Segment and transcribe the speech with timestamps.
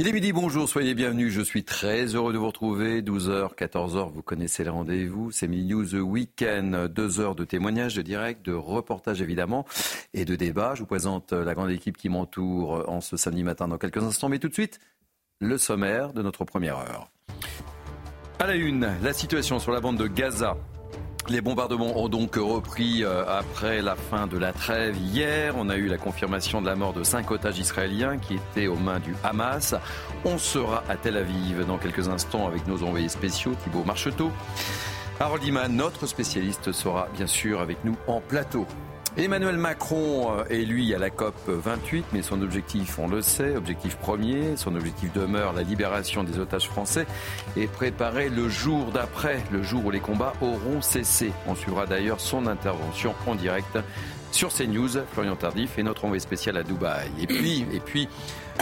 [0.00, 1.30] Il est midi, bonjour, soyez bienvenus.
[1.30, 3.02] Je suis très heureux de vous retrouver.
[3.02, 5.30] 12h, 14h, vous connaissez le rendez-vous.
[5.30, 6.86] C'est Mini News Weekend.
[6.86, 9.66] Deux heures de témoignages, de direct, de reportages évidemment
[10.14, 10.72] et de débats.
[10.74, 14.30] Je vous présente la grande équipe qui m'entoure en ce samedi matin dans quelques instants.
[14.30, 14.78] Mais tout de suite,
[15.38, 17.10] le sommaire de notre première heure.
[18.38, 20.56] À la une, la situation sur la bande de Gaza.
[21.28, 25.54] Les bombardements ont donc repris euh, après la fin de la trêve hier.
[25.56, 28.76] On a eu la confirmation de la mort de cinq otages israéliens qui étaient aux
[28.76, 29.74] mains du Hamas.
[30.24, 34.30] On sera à Tel Aviv dans quelques instants avec nos envoyés spéciaux, Thibault Marcheteau.
[35.20, 38.66] Harold Iman, notre spécialiste, sera bien sûr avec nous en plateau.
[39.20, 43.54] Emmanuel Macron euh, est lui à la COP 28, mais son objectif, on le sait,
[43.54, 47.06] objectif premier, son objectif demeure la libération des otages français
[47.54, 51.32] et préparer le jour d'après, le jour où les combats auront cessé.
[51.46, 53.78] On suivra d'ailleurs son intervention en direct
[54.32, 57.10] sur CNews, Florian Tardif et notre envoyé spécial à Dubaï.
[57.20, 58.08] Et puis, et puis,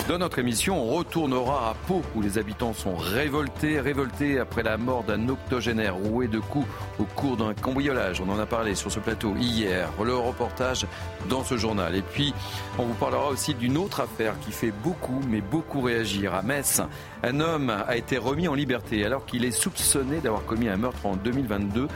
[0.07, 4.77] dans notre émission, on retournera à Pau où les habitants sont révoltés, révoltés après la
[4.77, 6.67] mort d'un octogénaire roué de coups
[6.99, 8.21] au cours d'un cambriolage.
[8.21, 9.91] On en a parlé sur ce plateau hier.
[10.03, 10.87] Le reportage
[11.29, 11.95] dans ce journal.
[11.97, 12.35] Et puis,
[12.79, 16.35] on vous parlera aussi d'une autre affaire qui fait beaucoup, mais beaucoup réagir.
[16.35, 16.81] À Metz,
[17.23, 21.05] un homme a été remis en liberté alors qu'il est soupçonné d'avoir commis un meurtre
[21.05, 21.89] en 2022.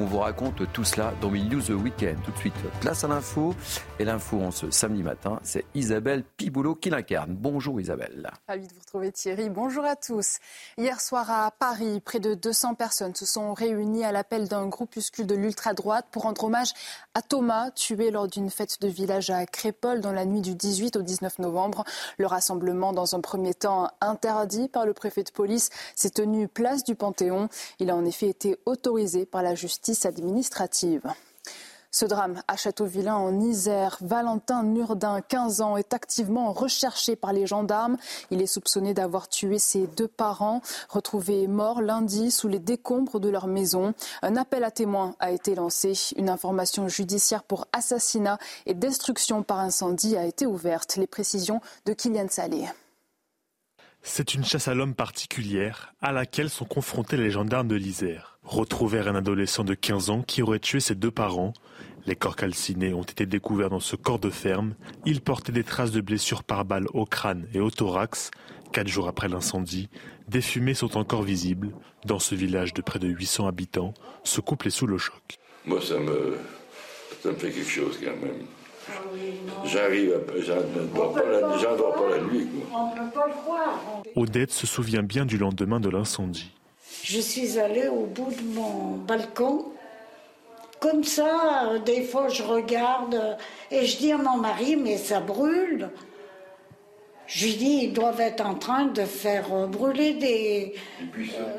[0.00, 2.22] On vous raconte tout cela dans Mille News Weekend.
[2.22, 3.52] Tout de suite, place à l'info.
[3.98, 7.34] Et l'info en ce samedi matin, c'est Isabelle Piboulot qui l'incarne.
[7.34, 8.30] Bonjour Isabelle.
[8.46, 9.50] Ravi de vous retrouver Thierry.
[9.50, 10.38] Bonjour à tous.
[10.76, 15.26] Hier soir à Paris, près de 200 personnes se sont réunies à l'appel d'un groupuscule
[15.26, 16.74] de l'ultra-droite pour rendre hommage
[17.14, 20.94] à Thomas, tué lors d'une fête de village à Crépole dans la nuit du 18
[20.94, 21.82] au 19 novembre.
[22.18, 26.84] Le rassemblement, dans un premier temps interdit par le préfet de police, s'est tenu place
[26.84, 27.48] du Panthéon.
[27.80, 31.02] Il a en effet été autorisé par la justice administrative.
[31.90, 37.46] Ce drame à Châteauvillain en Isère, Valentin Nurdin, 15 ans, est activement recherché par les
[37.46, 37.96] gendarmes.
[38.30, 40.60] Il est soupçonné d'avoir tué ses deux parents,
[40.90, 43.94] retrouvés morts lundi sous les décombres de leur maison.
[44.20, 45.94] Un appel à témoins a été lancé.
[46.16, 50.96] Une information judiciaire pour assassinat et destruction par incendie a été ouverte.
[50.96, 52.66] Les précisions de Kylian Salé.
[54.10, 58.38] C'est une chasse à l'homme particulière à laquelle sont confrontés les gendarmes de l'Isère.
[58.42, 61.52] Retrouvèrent un adolescent de 15 ans qui aurait tué ses deux parents.
[62.06, 64.74] Les corps calcinés ont été découverts dans ce corps de ferme.
[65.04, 68.30] Il portait des traces de blessures par balle au crâne et au thorax.
[68.72, 69.90] Quatre jours après l'incendie,
[70.26, 71.74] des fumées sont encore visibles.
[72.06, 73.92] Dans ce village de près de 800 habitants,
[74.24, 75.38] ce couple est sous le choc.
[75.66, 76.38] Moi, ça me,
[77.22, 78.46] ça me fait quelque chose quand même.
[79.64, 82.48] J'arrive, j'en dors pas la nuit.
[82.74, 84.02] On peut pas le croire.
[84.16, 86.50] Odette se souvient bien du lendemain de l'incendie.
[87.02, 89.66] Je suis allée au bout de mon balcon.
[90.80, 93.36] Comme ça, des fois, je regarde
[93.70, 95.90] et je dis à mon mari, mais ça brûle.
[97.26, 100.74] Je lui dis, ils doivent être en train de faire brûler des,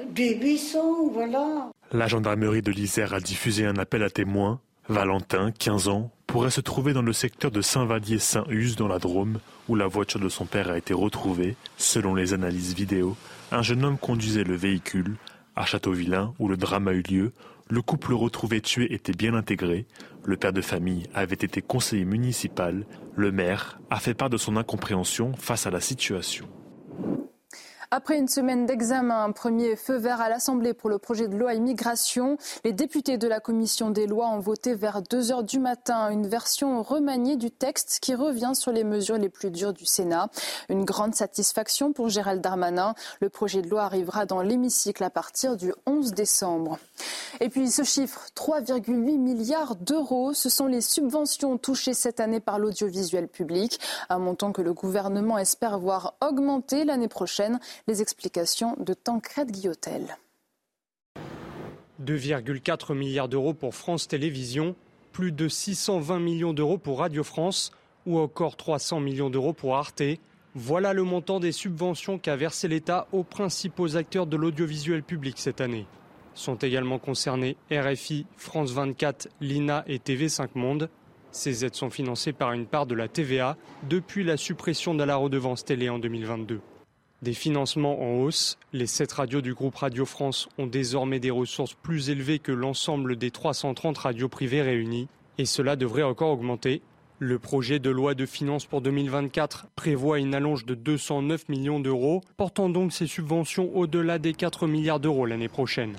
[0.10, 1.70] des buissons, voilà.
[1.92, 4.62] La gendarmerie de l'Isère a diffusé un appel à témoins.
[4.88, 9.74] Valentin, 15 ans, pourrait se trouver dans le secteur de Saint-Vallier-Saint-Use dans la Drôme, où
[9.74, 11.56] la voiture de son père a été retrouvée.
[11.76, 13.18] Selon les analyses vidéo,
[13.52, 15.16] un jeune homme conduisait le véhicule.
[15.56, 17.32] À Châteauvillain, où le drame a eu lieu,
[17.68, 19.88] le couple retrouvé tué était bien intégré.
[20.24, 22.86] Le père de famille avait été conseiller municipal.
[23.16, 26.48] Le maire a fait part de son incompréhension face à la situation.
[27.92, 31.56] Après une semaine d'examen, un premier feu vert à l'Assemblée pour le projet de loi
[31.56, 36.12] immigration, les députés de la commission des lois ont voté vers 2 heures du matin
[36.12, 40.30] une version remaniée du texte qui revient sur les mesures les plus dures du Sénat.
[40.70, 42.94] Une grande satisfaction pour Gérald Darmanin.
[43.22, 46.78] Le projet de loi arrivera dans l'hémicycle à partir du 11 décembre.
[47.42, 52.60] Et puis ce chiffre, 3,8 milliards d'euros, ce sont les subventions touchées cette année par
[52.60, 53.80] l'audiovisuel public,
[54.10, 57.60] un montant que le gouvernement espère voir augmenter l'année prochaine.
[57.88, 60.18] Les explications de Tancred Guillotel.
[62.04, 64.76] 2,4 milliards d'euros pour France Télévisions,
[65.12, 67.72] plus de 620 millions d'euros pour Radio France
[68.06, 70.04] ou encore 300 millions d'euros pour Arte.
[70.56, 75.62] Voilà le montant des subventions qu'a versé l'État aux principaux acteurs de l'audiovisuel public cette
[75.62, 75.86] année.
[76.36, 80.90] Sont également concernés RFI, France 24, l'INA et TV5 Monde.
[81.32, 83.58] Ces aides sont financées par une part de la TVA
[83.90, 86.62] depuis la suppression de la redevance télé en 2022.
[87.22, 91.74] Des financements en hausse, les sept radios du groupe Radio France ont désormais des ressources
[91.74, 96.82] plus élevées que l'ensemble des 330 radios privées réunies, et cela devrait encore augmenter.
[97.18, 102.22] Le projet de loi de finances pour 2024 prévoit une allonge de 209 millions d'euros,
[102.38, 105.98] portant donc ces subventions au-delà des 4 milliards d'euros l'année prochaine.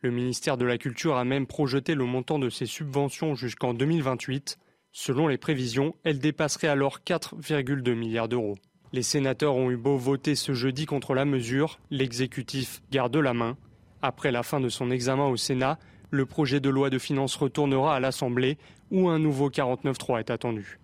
[0.00, 4.58] Le ministère de la Culture a même projeté le montant de ces subventions jusqu'en 2028.
[4.90, 8.56] Selon les prévisions, elles dépasseraient alors 4,2 milliards d'euros.
[8.94, 13.56] Les sénateurs ont eu beau voter ce jeudi contre la mesure, l'exécutif garde la main.
[14.02, 15.78] Après la fin de son examen au Sénat,
[16.10, 18.58] le projet de loi de finances retournera à l'Assemblée
[18.90, 20.78] où un nouveau 49.3 est attendu.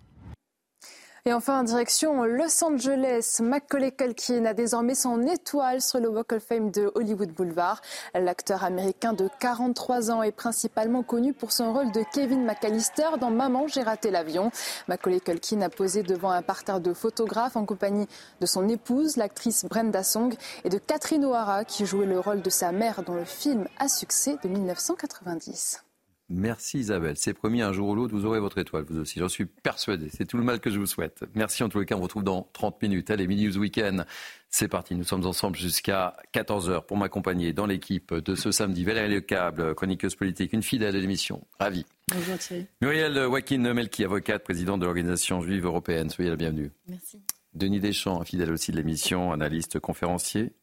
[1.29, 6.31] Et enfin, en direction Los Angeles, Macaulay Culkin a désormais son étoile sur le Walk
[6.31, 7.81] of Fame de Hollywood Boulevard.
[8.15, 13.29] L'acteur américain de 43 ans est principalement connu pour son rôle de Kevin McAllister dans
[13.29, 14.49] Maman, j'ai raté l'avion.
[14.87, 18.07] Macaulay Culkin a posé devant un parterre de photographes en compagnie
[18.41, 20.33] de son épouse, l'actrice Brenda Song,
[20.63, 23.87] et de Catherine O'Hara, qui jouait le rôle de sa mère dans le film à
[23.87, 25.83] succès de 1990.
[26.29, 27.17] Merci Isabelle.
[27.17, 29.19] C'est promis, un jour ou l'autre, vous aurez votre étoile, vous aussi.
[29.19, 30.09] J'en suis persuadé.
[30.11, 31.23] C'est tout le mal que je vous souhaite.
[31.33, 31.95] Merci en tous les cas.
[31.95, 33.09] On vous retrouve dans 30 minutes.
[33.09, 34.05] Allez, Mini News Weekend.
[34.49, 34.93] C'est parti.
[34.93, 38.83] Nous sommes ensemble jusqu'à 14h pour m'accompagner dans l'équipe de ce samedi.
[38.83, 41.47] Valérie Lecable, chroniqueuse politique, une fidèle de l'émission.
[41.59, 41.85] Ravi.
[42.13, 42.67] Bonjour Thierry.
[42.81, 46.09] Muriel Wakin Melki, avocate, présidente de l'Organisation juive européenne.
[46.11, 46.71] Soyez la bienvenue.
[46.87, 47.19] Merci.
[47.55, 50.53] Denis Deschamps, fidèle aussi de l'émission, analyste, conférencier.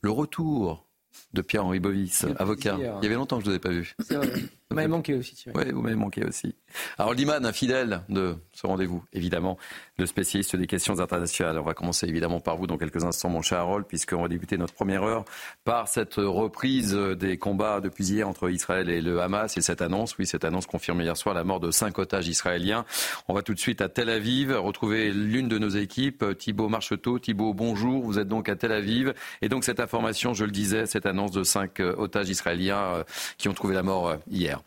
[0.00, 0.86] Le retour
[1.32, 2.76] de Pierre-Henri Bovis, avocat.
[2.78, 3.94] Il y avait longtemps que je ne vous ai pas vu.
[4.00, 4.32] C'est vrai.
[4.70, 5.56] Vous m'avez manqué aussi, Thierry.
[5.58, 6.54] Oui, vous m'avez manqué aussi.
[6.98, 9.56] Alors, Liman, un fidèle de ce rendez-vous, évidemment,
[9.98, 11.58] le spécialiste des questions internationales.
[11.58, 14.56] On va commencer évidemment par vous dans quelques instants, mon cher Harold, puisqu'on va débuter
[14.56, 15.24] notre première heure
[15.64, 20.16] par cette reprise des combats depuis hier entre Israël et le Hamas et cette annonce,
[20.18, 22.84] oui, cette annonce confirme hier soir la mort de cinq otages israéliens.
[23.28, 27.18] On va tout de suite à Tel Aviv retrouver l'une de nos équipes, Thibault Marcheteau.
[27.18, 28.02] Thibault, bonjour.
[28.02, 29.14] Vous êtes donc à Tel Aviv.
[29.42, 33.04] Et donc, cette information, je le disais, cette annonce de cinq otages israéliens euh,
[33.38, 34.63] qui ont trouvé la mort euh, hier.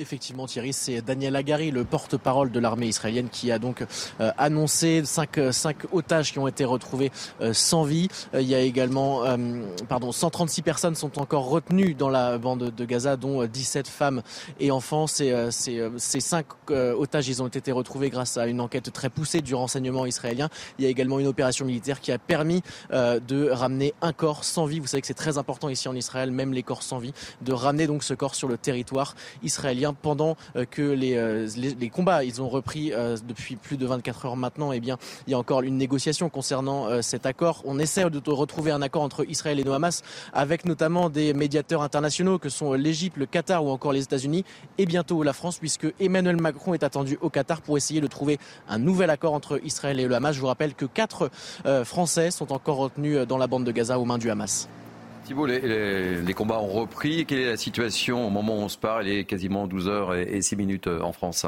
[0.00, 3.84] Effectivement, Thierry, c'est Daniel Agari, le porte-parole de l'armée israélienne, qui a donc
[4.20, 7.12] euh, annoncé cinq, euh, cinq, otages qui ont été retrouvés
[7.42, 8.08] euh, sans vie.
[8.32, 9.24] il y a également,
[9.90, 14.22] pardon, 136 personnes sont encore retenues dans la bande de Gaza, dont 17 femmes
[14.58, 15.06] et enfants.
[15.06, 19.42] Ces, ces, ces cinq otages, ils ont été retrouvés grâce à une enquête très poussée
[19.42, 20.48] du renseignement israélien.
[20.78, 24.64] Il y a également une opération militaire qui a permis de ramener un corps sans
[24.64, 24.80] vie.
[24.80, 27.12] Vous savez que c'est très important ici en Israël, même les corps sans vie,
[27.42, 31.88] de ramener donc ce corps sur le territoire israélien pendant euh, que euh, les, les,
[31.88, 34.72] combats ont repris euh, depuis plus de 24 heures maintenant.
[34.72, 34.96] Eh il
[35.28, 37.62] y a encore une négociation concernant cet accord.
[37.64, 40.02] On essaie de retrouver un accord entre Israël et le Hamas
[40.32, 44.44] avec notamment des médiateurs internationaux que sont l'Égypte, le Qatar ou encore les États-Unis
[44.78, 48.38] et bientôt la France puisque Emmanuel Macron est attendu au Qatar pour essayer de trouver
[48.68, 50.34] un nouvel accord entre Israël et le Hamas.
[50.34, 51.30] Je vous rappelle que quatre
[51.84, 54.68] Français sont encore retenus dans la bande de Gaza aux mains du Hamas.
[55.30, 57.24] Les, combats ont repris.
[57.26, 60.14] Quelle est la situation au moment où on se parle Il est quasiment 12 heures
[60.14, 61.46] et 6 minutes euh, en France.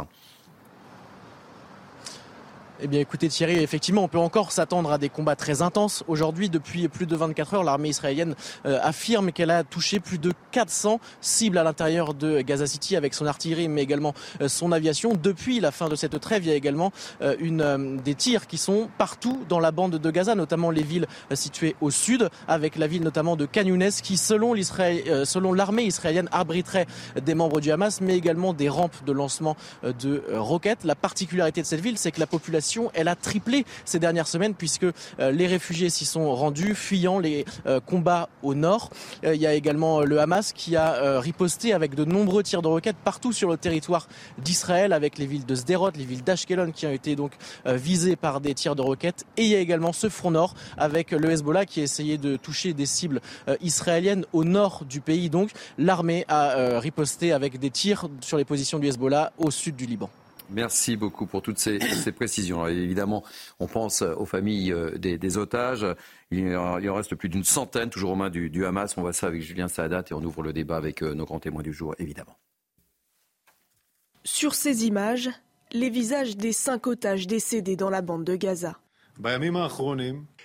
[2.84, 6.02] Eh bien écoutez Thierry, effectivement on peut encore s'attendre à des combats très intenses.
[6.08, 8.34] Aujourd'hui, depuis plus de 24 heures, l'armée israélienne
[8.66, 13.14] euh, affirme qu'elle a touché plus de 400 cibles à l'intérieur de Gaza City avec
[13.14, 15.12] son artillerie mais également euh, son aviation.
[15.14, 16.90] Depuis la fin de cette trêve, il y a également
[17.20, 21.06] euh, une, des tirs qui sont partout dans la bande de Gaza, notamment les villes
[21.34, 23.62] situées au sud, avec la ville notamment de Khan
[24.02, 26.88] qui selon l'armée israélienne abriterait
[27.24, 30.82] des membres du Hamas mais également des rampes de lancement de roquettes.
[30.82, 34.54] La particularité de cette ville, c'est que la population elle a triplé ces dernières semaines
[34.54, 34.92] puisque euh,
[35.30, 38.90] les réfugiés s'y sont rendus, fuyant les euh, combats au nord.
[39.24, 42.68] Euh, il y a également le Hamas qui a riposté avec de nombreux tirs de
[42.68, 46.86] roquettes partout sur le territoire d'Israël, avec les villes de Sderot, les villes d'Ashkelon qui
[46.86, 47.32] ont été donc
[47.66, 49.24] visées par des tirs de roquettes.
[49.36, 52.36] Et il y a également ce front nord avec le Hezbollah qui a essayé de
[52.36, 53.20] toucher des cibles
[53.60, 55.30] israéliennes au nord du pays.
[55.30, 59.86] Donc l'armée a riposté avec des tirs sur les positions du Hezbollah au sud du
[59.86, 60.10] Liban.
[60.52, 61.78] Merci beaucoup pour toutes ces,
[62.12, 62.66] précisions.
[62.66, 63.24] évidemment,
[63.58, 65.86] on pense aux familles euh, des, otages.
[66.30, 68.96] Il en, reste plus d'une centaine, toujours aux mains du, Hamas.
[68.96, 71.40] On voit ça avec Julien Saadat et on ouvre le débat avec euh, nos grands
[71.40, 72.36] témoins du jour, évidemment.
[74.24, 75.30] Sur ces images,
[75.72, 78.78] les visages des cinq otages décédés dans la bande de Gaza.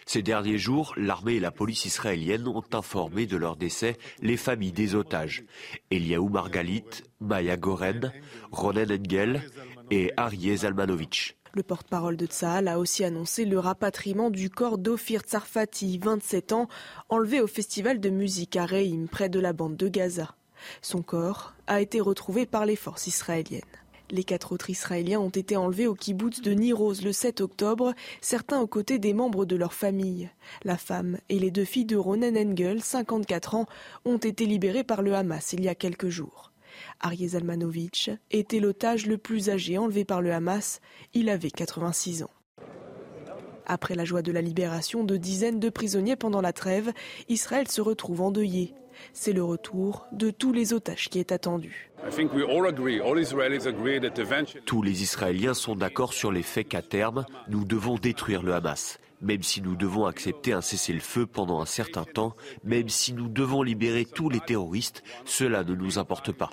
[0.06, 4.72] Ces derniers jours, l'armée et la police israélienne ont informé de leur décès les familles
[4.72, 5.44] des otages.
[5.92, 8.14] Eliaou Margalit, Maya Goren,
[8.52, 9.44] Ronen Engel
[9.92, 11.38] et Arié Zalmanovic.
[11.54, 16.68] Le porte-parole de Tsahal a aussi annoncé le rapatriement du corps d'Ofir Tsarfati, 27 ans,
[17.10, 20.36] enlevé au festival de musique à Reim, près de la bande de Gaza.
[20.82, 23.62] Son corps a été retrouvé par les forces israéliennes.
[24.10, 28.60] Les quatre autres Israéliens ont été enlevés au kibbutz de Niroz le 7 octobre, certains
[28.62, 30.30] aux côtés des membres de leur famille.
[30.64, 33.66] La femme et les deux filles de Ronen Engel, 54 ans,
[34.06, 36.47] ont été libérées par le Hamas il y a quelques jours.
[37.00, 40.82] Arié Zalmanovitch était l'otage le plus âgé enlevé par le Hamas.
[41.14, 42.32] Il avait 86 ans.
[43.66, 46.94] Après la joie de la libération de dizaines de prisonniers pendant la trêve,
[47.28, 48.74] Israël se retrouve endeuillé.
[49.14, 51.92] C'est le retour de tous les otages qui est attendu.
[54.66, 59.00] Tous les Israéliens sont d'accord sur les faits qu'à terme, nous devons détruire le Hamas.
[59.22, 63.64] Même si nous devons accepter un cessez-le-feu pendant un certain temps, même si nous devons
[63.64, 66.52] libérer tous les terroristes, cela ne nous importe pas.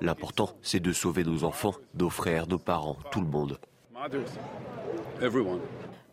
[0.00, 3.58] L'important, c'est de sauver nos enfants, nos frères, nos parents, tout le monde.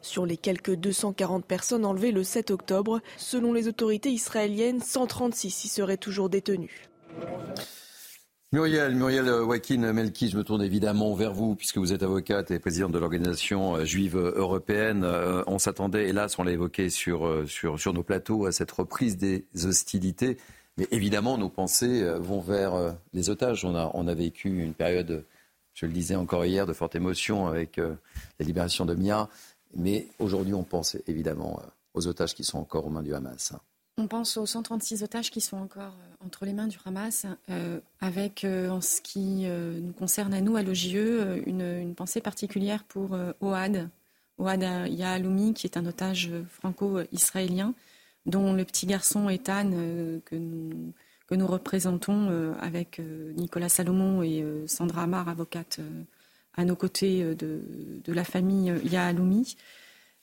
[0.01, 5.67] Sur les quelques 240 personnes enlevées le 7 octobre, selon les autorités israéliennes, 136 y
[5.67, 6.89] seraient toujours détenues.
[8.53, 12.59] Muriel, Muriel Wakin Melki, je me tourne évidemment vers vous, puisque vous êtes avocate et
[12.59, 15.03] présidente de l'organisation euh, juive européenne.
[15.03, 18.71] Euh, on s'attendait, hélas, on l'a évoqué sur, euh, sur, sur nos plateaux, à cette
[18.71, 20.37] reprise des hostilités.
[20.77, 23.65] Mais évidemment, nos pensées vont vers les otages.
[23.65, 25.25] On a, on a vécu une période,
[25.73, 29.27] je le disais encore hier, de forte émotion avec la libération de Mia.
[29.75, 31.59] Mais aujourd'hui, on pense évidemment
[31.95, 33.53] aux otages qui sont encore aux mains du Hamas.
[33.99, 37.79] On pense aux 136 otages qui sont encore euh, entre les mains du Hamas, euh,
[37.99, 43.17] avec, euh, en ce qui nous concerne à nous, à l'OJE, une, pensée particulière pour
[43.41, 43.89] Ohad,
[44.37, 47.73] Ohad Yahaloumi, qui est un otage franco-israélien,
[48.27, 49.71] dont le petit garçon Ethan,
[50.25, 50.93] que, nous,
[51.25, 53.01] que nous représentons avec
[53.35, 55.79] Nicolas Salomon et Sandra Amar, avocate
[56.55, 59.55] à nos côtés de, la famille Yahaloumi.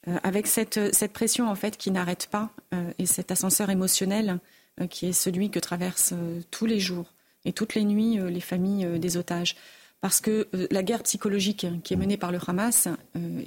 [0.08, 4.38] Euh, avec cette, cette, pression en fait qui n'arrête pas euh, et cet ascenseur émotionnel
[4.80, 6.14] euh, qui est celui que traversent
[6.50, 7.14] tous les jours
[7.46, 9.56] et toutes les nuits les familles des otages.
[10.00, 12.88] Parce que la guerre psychologique qui est menée par le Hamas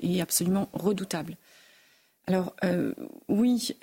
[0.01, 1.35] est absolument redoutable.
[2.27, 2.53] Alors
[3.29, 3.73] oui,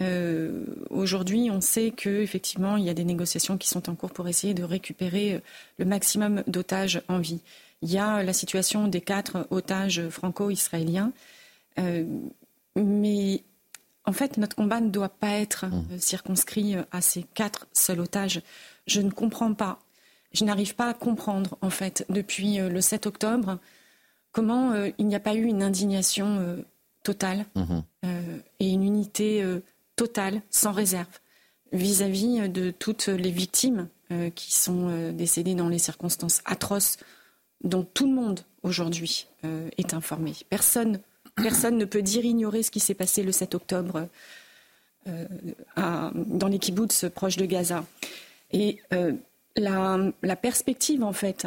[0.90, 4.52] aujourd'hui, on sait qu'effectivement, il y a des négociations qui sont en cours pour essayer
[4.52, 5.40] de récupérer
[5.78, 7.40] le maximum d'otages en vie.
[7.80, 11.12] Il y a la situation des quatre otages franco-israéliens.
[12.76, 13.42] Mais
[14.06, 15.84] en fait, notre combat ne doit pas être mmh.
[15.92, 18.42] euh, circonscrit euh, à ces quatre seuls otages.
[18.86, 19.78] Je ne comprends pas.
[20.32, 23.58] Je n'arrive pas à comprendre, en fait, depuis euh, le 7 octobre,
[24.32, 26.64] comment il n'y a pas eu une indignation
[27.04, 27.78] totale mmh.
[28.58, 29.44] et une unité
[29.94, 31.20] totale, sans réserve,
[31.72, 33.88] vis-à-vis de toutes les victimes
[34.34, 36.96] qui sont décédées dans les circonstances atroces
[37.62, 39.28] dont tout le monde aujourd'hui
[39.78, 40.32] est informé.
[40.50, 40.98] Personne
[41.36, 44.08] Personne ne peut dire ignorer ce qui s'est passé le 7 octobre
[45.08, 45.26] euh,
[45.76, 47.84] dans les kibbutz proches de Gaza.
[48.52, 49.12] Et euh,
[49.56, 51.46] la, perspective, en fait,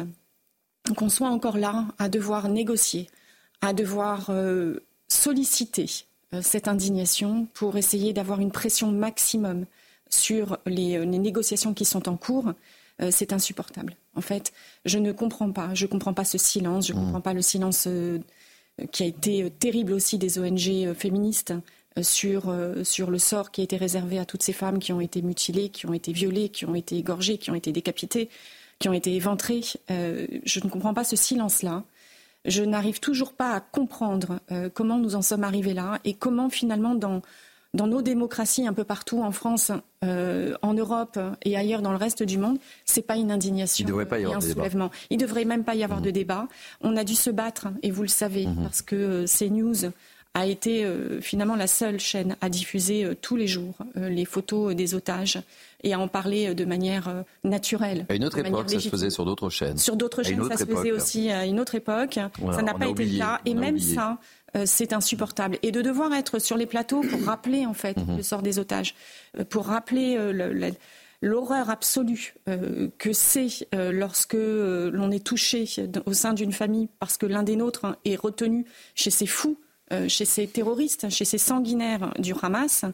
[0.96, 3.08] qu'on soit encore là à devoir négocier,
[3.62, 5.86] à devoir euh, solliciter
[6.42, 9.64] cette indignation pour essayer d'avoir une pression maximum
[10.10, 12.52] sur les, négociations qui sont en cours,
[13.10, 13.96] c'est insupportable.
[14.14, 14.52] En fait,
[14.84, 15.72] je ne comprends pas.
[15.72, 16.88] Je ne comprends pas ce silence.
[16.88, 17.04] Je ne mmh.
[17.04, 17.88] comprends pas le silence
[18.86, 21.52] qui a été euh, terrible aussi des ONG euh, féministes
[21.96, 25.00] euh, sur, sur le sort qui a été réservé à toutes ces femmes qui ont
[25.00, 28.28] été mutilées, qui ont été violées, qui ont été égorgées, qui ont été décapitées,
[28.78, 29.62] qui ont été éventrées.
[29.88, 31.82] je ne comprends pas ce silence-là.
[32.44, 34.40] Je n'arrive toujours pas à comprendre
[34.72, 37.20] comment nous en sommes arrivés là et comment finalement dans,
[37.74, 39.72] dans nos démocraties un peu partout en France,
[40.04, 43.88] euh, en Europe et ailleurs dans le reste du monde, c'est pas une indignation Il
[43.88, 44.90] devrait pas y avoir un soulèvement.
[45.10, 46.12] Il devrait même pas y avoir de mmh.
[46.12, 46.48] débat.
[46.80, 48.62] On a dû se battre et vous le savez mmh.
[48.62, 49.92] parce que euh, CNews
[50.34, 54.94] a été euh, finalement la seule chaîne à diffuser tous les jours les photos des
[54.94, 55.40] otages
[55.84, 58.06] et à en parler de manière naturelle.
[58.08, 59.78] À une autre époque, ça se faisait sur d'autres chaînes.
[59.78, 62.18] Sur d'autres chaînes, ça se faisait aussi à une autre époque.
[62.52, 63.40] ça n'a pas été le cas.
[63.44, 64.18] Et même ça,
[64.56, 65.58] euh, c'est insupportable.
[65.62, 68.16] Et de devoir être sur les plateaux pour rappeler en fait mhm.
[68.16, 68.94] le sort des otages,
[69.38, 70.72] euh, pour rappeler euh,
[71.20, 72.34] l'horreur absolue
[72.98, 75.64] que c'est lorsque l'on est touché
[76.06, 79.58] au sein d'une famille parce que l'un des nôtres hein, est retenu chez ces fous,
[80.08, 82.84] chez ces terroristes, chez ces sanguinaires du Hamas,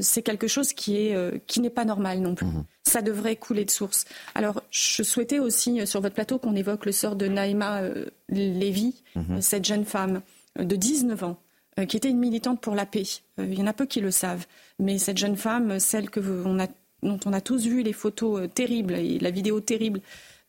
[0.00, 2.46] c'est quelque chose qui est qui n'est pas normal non plus.
[2.46, 2.64] Mhm.
[2.82, 4.04] Ça devrait couler de source.
[4.34, 7.82] Alors, je souhaitais aussi sur votre plateau qu'on évoque le sort de Naïma
[8.28, 9.40] Lévy, mhm.
[9.40, 10.22] cette jeune femme
[10.58, 11.38] de 19 ans
[11.80, 13.02] euh, qui était une militante pour la paix.
[13.40, 14.46] Euh, il y en a peu qui le savent.
[14.78, 18.94] Mais cette jeune femme, celle que dont on a tous vu les photos euh, terribles
[18.94, 20.00] et la vidéo terrible,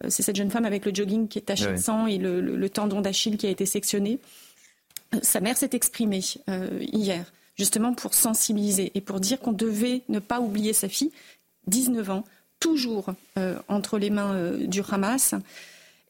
[0.09, 2.99] c'est cette jeune femme avec le jogging qui est taché de sang et le, tendon
[2.99, 4.19] d'Achille qui a été sectionné.
[5.21, 6.21] Sa mère s'est exprimée
[6.81, 11.11] hier, justement pour sensibiliser et pour dire qu'on devait ne pas oublier sa fille,
[11.67, 12.23] 19 ans,
[12.59, 13.07] toujours
[13.67, 15.35] entre les mains du Hamas.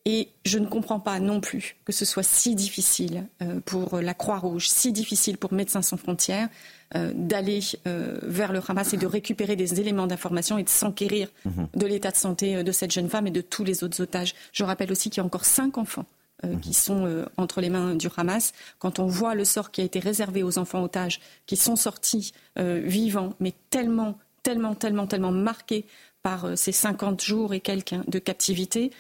[0.07, 3.25] Et je ne comprends pas non plus que ce soit si difficile
[3.65, 6.47] pour la Croix-Rouge, si difficile pour Médecins sans frontières
[6.93, 11.67] d'aller vers le Hamas et de récupérer des éléments d'information et de s'enquérir mhm.
[11.73, 14.35] de l'état de santé de cette jeune femme et de tous les autres otages.
[14.53, 16.05] Je rappelle aussi qu'il y a encore cinq enfants
[16.43, 18.51] euh, qui sont euh, entre les mains du Hamas.
[18.77, 22.33] Quand on voit le sort qui a été réservé aux enfants otages, qui sont sortis
[22.59, 25.85] euh, vivants, mais tellement, tellement, tellement, tellement marqués
[26.23, 28.91] par ces 50 jours et quelques de captivité,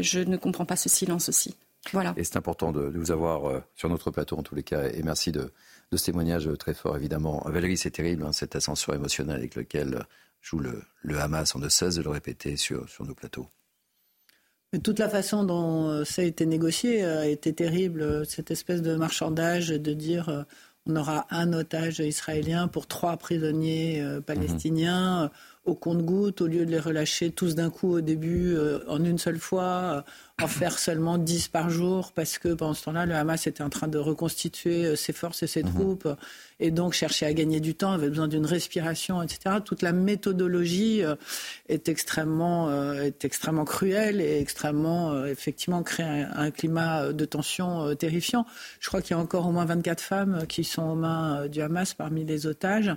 [0.00, 1.54] je ne comprends pas ce silence aussi.
[1.92, 2.12] Voilà.
[2.16, 4.88] Et c'est important de, vous avoir sur notre plateau en tous les cas.
[4.88, 5.52] Et merci de,
[5.92, 7.42] ce témoignage très fort, évidemment.
[7.46, 10.06] Valérie, c'est terrible, hein, cette ascension émotionnelle avec laquelle
[10.40, 11.54] joue le, Hamas.
[11.54, 13.46] On ne cesse de le répéter sur nos plateaux.
[14.72, 18.24] Mais toute la façon dont euh, ça a été négocié a été terrible.
[18.24, 20.42] Cette espèce de marchandage de dire euh,
[20.86, 25.30] on aura un otage israélien pour trois prisonniers euh, palestiniens
[25.70, 28.56] au compte-gouttes, au lieu de les relâcher tous d'un coup au début,
[28.88, 30.04] en une seule fois,
[30.42, 33.70] en faire seulement 10 par jour, parce que pendant ce temps-là, le Hamas était en
[33.70, 35.72] train de reconstituer euh, ses forces et ses mhm.
[35.72, 36.08] troupes,
[36.58, 39.56] et donc cherchait à gagner du temps, avait besoin d'une respiration, etc.
[39.64, 41.16] Toute la méthodologie euh,
[41.68, 48.44] est extrêmement, euh, est extrêmement cruelle et extrêmement, effectivement, crée un, climat de tension terrifiant.
[48.80, 51.60] Je crois qu'il y a encore au moins 24 femmes qui sont aux mains du
[51.60, 52.90] Hamas parmi les otages.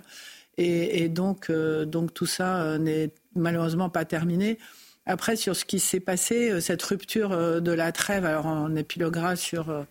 [0.57, 4.57] Et, et donc, donc tout ça n'est malheureusement pas terminé.
[5.05, 8.75] Après, sur ce qui s'est passé, euh, cette rupture euh, de la trêve, alors en
[8.75, 9.83] épilogra sur euh,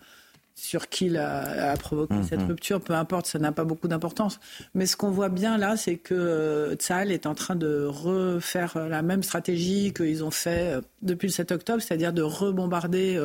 [0.54, 2.25] sur qui a, provoqué mhm.
[2.25, 4.38] cette rupture, peu importe, ça n'a pas beaucoup d'importance.
[4.75, 9.00] Mais ce qu'on voit bien là, c'est que Tsahal est en train de refaire la
[9.00, 13.19] même stratégie qu'ils ont fait depuis le 7 octobre, c'est-à-dire de rebombarder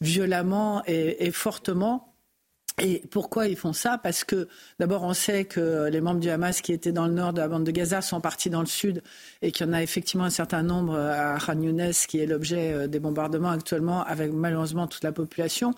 [0.00, 2.11] violemment et fortement
[2.80, 3.98] et pourquoi ils font ça?
[3.98, 4.48] Parce que
[4.78, 7.48] d'abord, on sait que les membres du Hamas qui étaient dans le nord de la
[7.48, 9.02] bande de Gaza sont partis dans le sud
[9.42, 12.72] et qu'il y en a effectivement un certain nombre à Khan Younes qui est l'objet
[12.72, 15.74] euh, des bombardements actuellement avec malheureusement toute la population.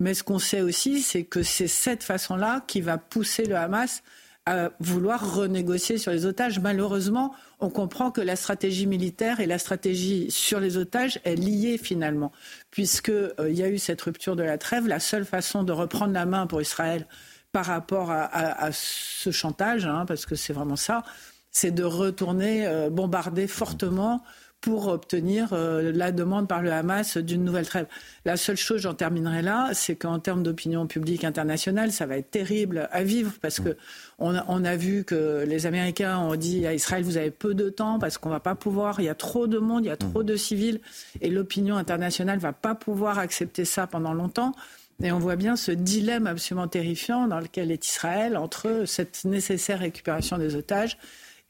[0.00, 4.02] Mais ce qu'on sait aussi, c'est que c'est cette façon-là qui va pousser le Hamas
[4.48, 6.58] à vouloir renégocier sur les otages.
[6.58, 11.76] Malheureusement, on comprend que la stratégie militaire et la stratégie sur les otages est liée
[11.76, 12.32] finalement,
[12.70, 14.88] puisqu'il euh, y a eu cette rupture de la trêve.
[14.88, 17.06] La seule façon de reprendre la main pour Israël
[17.52, 21.02] par rapport à, ce chantage, hein, parce que c'est vraiment ça,
[21.50, 24.22] c'est de retourner euh, bombarder fortement
[24.60, 27.86] pour obtenir euh, la demande par le Hamas d'une nouvelle trêve.
[28.24, 32.30] La seule chose, j'en terminerai là, c'est qu'en termes d'opinion publique internationale, ça va être
[32.30, 33.76] terrible à vivre parce que
[34.18, 38.00] on a, vu que les Américains ont dit à Israël, vous avez peu de temps
[38.00, 40.24] parce qu'on va pas pouvoir, il y a trop de monde, il y a trop
[40.24, 40.80] de civils
[41.20, 44.52] et l'opinion internationale va pas pouvoir accepter ça pendant longtemps.
[45.00, 49.78] Et on voit bien ce dilemme absolument terrifiant dans lequel est Israël entre cette nécessaire
[49.78, 50.98] récupération des otages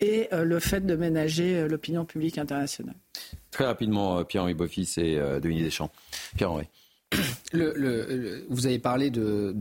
[0.01, 2.95] et euh, le fait de ménager euh, l'opinion publique internationale.
[3.51, 5.91] Très rapidement, euh, Pierre-Henri Boffis et Denis Deschamps.
[6.37, 6.67] Pierre-Henri.
[7.53, 9.55] Le, vous avez parlé de,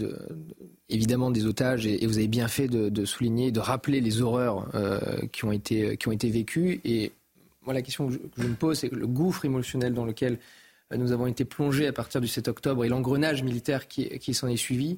[0.89, 4.69] évidemment des otages et, vous avez bien fait de, souligner, de rappeler les horreurs
[5.31, 6.81] qui, ont été, qui ont été vécues.
[6.83, 7.13] Et
[7.61, 10.39] moi, la question que je, me pose, c'est le gouffre émotionnel dans lequel
[10.93, 14.49] nous avons été plongés à partir du 7 octobre et l'engrenage militaire qui, qui s'en
[14.49, 14.97] est suivi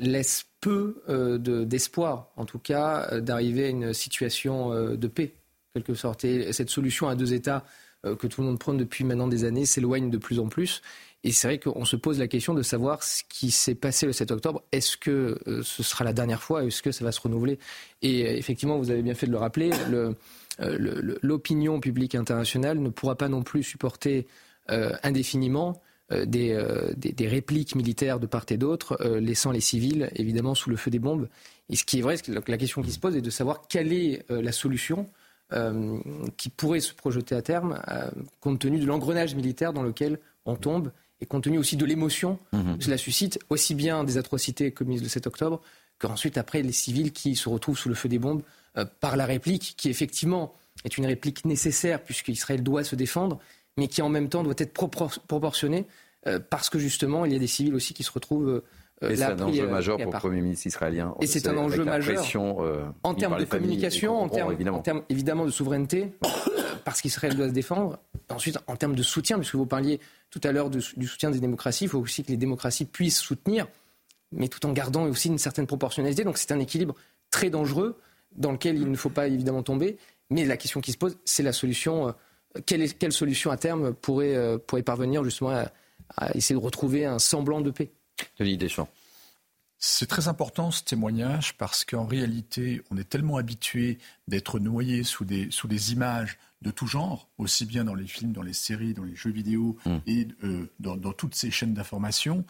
[0.00, 5.34] laisse peu euh, d'espoir, en tout cas, euh, d'arriver à une situation euh, de paix,
[5.74, 6.24] quelque sorte.
[6.24, 7.64] Et cette solution à deux États
[8.02, 10.80] que tout le monde prône depuis maintenant des années s'éloigne de plus en plus.
[11.22, 14.14] Et c'est vrai qu'on se pose la question de savoir ce qui s'est passé le
[14.14, 14.62] 7 octobre.
[14.72, 16.64] Est-ce que ce sera la dernière fois?
[16.64, 17.58] Est-ce que ça va se renouveler?
[18.00, 19.70] Et effectivement, vous avez bien fait de le rappeler,
[20.58, 24.26] l'opinion publique internationale ne pourra pas non plus supporter
[24.68, 30.10] indéfiniment euh, euh, des, des, répliques militaires de part et d'autre, euh, laissant les civils
[30.16, 31.28] évidemment sous le feu des bombes.
[31.68, 32.16] Et ce qui est vrai,
[32.48, 35.06] la question qui se pose est de savoir quelle est la solution
[36.36, 37.80] qui pourrait se projeter à terme,
[38.40, 42.40] compte tenu de l'engrenage militaire dans lequel on tombe, et compte tenu aussi de l'émotion
[42.52, 42.78] mhm.
[42.78, 45.60] que cela suscite, aussi bien des atrocités commises le 7 octobre,
[46.00, 48.42] qu'ensuite après les civils qui se retrouvent sous le feu des bombes
[48.98, 53.38] par la réplique, qui effectivement est une réplique nécessaire puisqu'Israël doit se défendre,
[53.76, 55.86] mais qui en même temps doit être proportionné
[56.26, 58.62] euh, parce que justement, il y a des civils aussi qui se retrouvent.
[59.02, 61.14] Euh, et c'est un enjeu euh, majeur pour le Premier ministre israélien.
[61.20, 62.22] Et c'est un enjeu majeur
[63.02, 64.52] en termes de communication, en termes,
[65.08, 65.46] évidemment.
[65.46, 66.12] de souveraineté,
[66.84, 67.98] parce qu'Israël doit se défendre.
[68.28, 71.84] Ensuite, en termes de soutien, puisque vous parliez tout à l'heure du soutien des démocraties,
[71.84, 73.66] il faut aussi que les démocraties puissent soutenir,
[74.30, 76.22] mais tout en gardant aussi une certaine proportionnalité.
[76.22, 76.94] Donc c'est un équilibre
[77.30, 77.98] très dangereux
[78.36, 79.96] dans lequel il ne faut pas évidemment tomber.
[80.28, 82.14] Mais la question qui se pose, c'est la solution
[82.66, 85.70] quelle, quelle, solution à terme pourrait, euh, pourrait parvenir justement à,
[86.34, 87.92] essayer de retrouver un semblant de paix?
[88.38, 88.88] Denis Deschamps.
[89.78, 95.24] C'est très important ce témoignage parce qu'en réalité, on est tellement habitué d'être noyé sous
[95.24, 98.92] des, sous des images de tout genre, aussi bien dans les films, dans les séries,
[98.92, 99.96] dans les jeux vidéo mm.
[100.06, 100.28] et
[100.80, 102.44] dans, toutes ces chaînes d'information,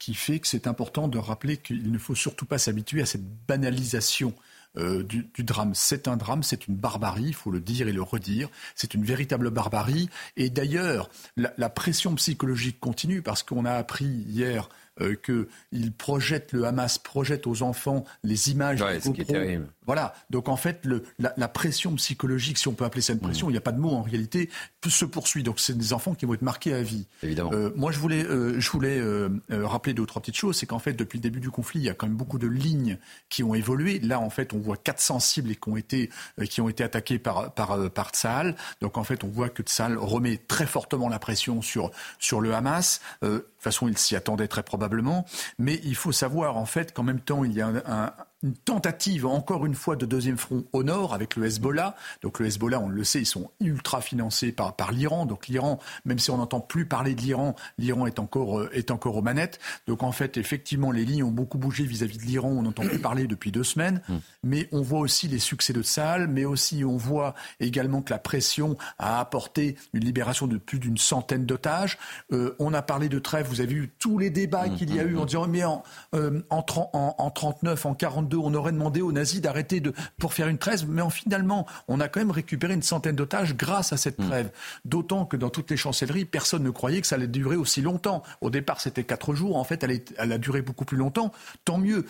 [0.00, 3.22] qui fait que c'est important de rappeler qu'il ne faut surtout pas s'habituer à cette
[3.46, 4.34] banalisation
[4.78, 5.72] euh, du, drame.
[5.74, 8.48] C'est un drame, c'est une barbarie, il faut le dire et le redire.
[8.74, 10.08] C'est une véritable barbarie.
[10.36, 14.68] Et d'ailleurs, la, pression psychologique continue parce qu'on a appris hier
[15.00, 18.82] euh, qu'il projette, le Hamas projette aux enfants les images.
[18.82, 19.68] Ouais, ce qui est terrible.
[19.86, 20.14] Voilà.
[20.30, 23.50] Donc en fait, le, la, pression psychologique, si on peut appeler ça une pression, mmh.
[23.50, 24.50] il n'y a pas de mot en réalité,
[24.90, 25.42] se poursuit.
[25.42, 27.06] Donc c'est des enfants qui vont être marqués à vie.
[27.22, 27.50] Évidemment.
[27.52, 30.56] Euh, moi, je voulais, euh, je voulais euh, rappeler deux ou trois petites choses.
[30.56, 32.46] C'est qu'en fait, depuis le début du conflit, il y a quand même beaucoup de
[32.46, 33.98] lignes qui ont évolué.
[34.00, 36.10] Là, en fait, on voit 400 cibles qui ont été,
[36.48, 38.56] qui ont été attaquées par, par, par Tsahal.
[38.80, 42.54] Donc en fait, on voit que Tsahal remet très fortement la pression sur, sur le
[42.54, 43.00] Hamas.
[43.22, 45.26] de toute façon, il s'y attendait très probablement.
[45.58, 49.26] Mais il faut savoir, en fait, qu'en même temps, il y a un une tentative,
[49.26, 51.96] encore une fois, de deuxième front au nord avec le Hezbollah.
[52.22, 55.26] Donc le Hezbollah, on le sait, ils sont ultra financés par, par l'Iran.
[55.26, 58.90] Donc l'Iran, même si on n'entend plus parler de l'Iran, l'Iran est encore, euh, est
[58.90, 59.58] encore aux manettes.
[59.86, 62.50] Donc en fait, effectivement, les lignes ont beaucoup bougé vis-à-vis de l'Iran.
[62.50, 64.02] On n'entend plus parler depuis deux semaines.
[64.08, 64.18] Hmm.
[64.44, 68.18] Mais on voit aussi les succès de Saal, mais aussi on voit également que la
[68.18, 71.98] pression a apporté une libération de plus d'une centaine d'otages.
[72.32, 75.00] Euh, on a parlé de trêve, vous avez vu tous les débats hmm, qu'il y
[75.00, 75.82] a hmm, eu en disant, mais en,
[76.14, 77.94] euh, en, en, en 39, en
[78.26, 82.00] 42, on aurait demandé aux nazis d'arrêter de, pour faire une trêve, mais finalement, on
[82.00, 84.26] a quand même récupéré une centaine d'otages grâce à cette mm.
[84.26, 84.50] trêve.
[84.84, 88.22] D'autant que dans toutes les chancelleries, personne ne croyait que ça allait durer aussi longtemps.
[88.40, 89.56] Au départ, c'était quatre jours.
[89.56, 91.32] En fait, elle, elle a duré beaucoup plus longtemps.
[91.64, 92.06] Tant mieux.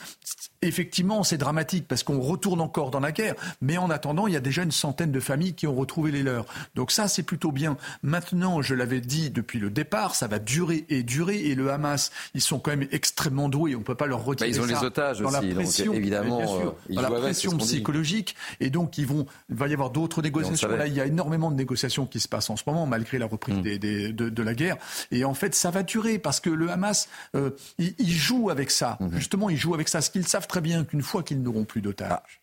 [0.62, 3.35] Effectivement, c'est dramatique parce qu'on retourne encore dans la guerre.
[3.61, 6.22] Mais en attendant, il y a déjà une centaine de familles qui ont retrouvé les
[6.22, 6.46] leurs.
[6.74, 7.76] Donc ça, c'est plutôt bien.
[8.02, 11.37] Maintenant, je l'avais dit depuis le départ, ça va durer et durer.
[11.46, 13.74] Et le Hamas, ils sont quand même extrêmement doués.
[13.74, 15.92] On ne peut pas leur retirer bah, ils ont les otages dans aussi, la pression.
[16.07, 18.37] Évidemment, bien sûr, euh, la pression psychologique.
[18.61, 20.69] Et donc, ils vont, il va y avoir d'autres négociations.
[20.69, 23.27] Là, il y a énormément de négociations qui se passent en ce moment, malgré la
[23.27, 23.62] reprise mm.
[23.79, 24.77] des, de, la guerre.
[25.11, 28.99] Et en fait, ça va durer parce que le Hamas, euh, il, joue avec ça.
[29.01, 29.14] Mm-hmm.
[29.16, 29.99] Justement, il joue avec ça.
[29.99, 32.42] Parce qu'ils savent très bien qu'une fois qu'ils n'auront plus d'otages,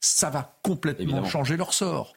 [0.00, 2.14] ça va complètement changer leur sort.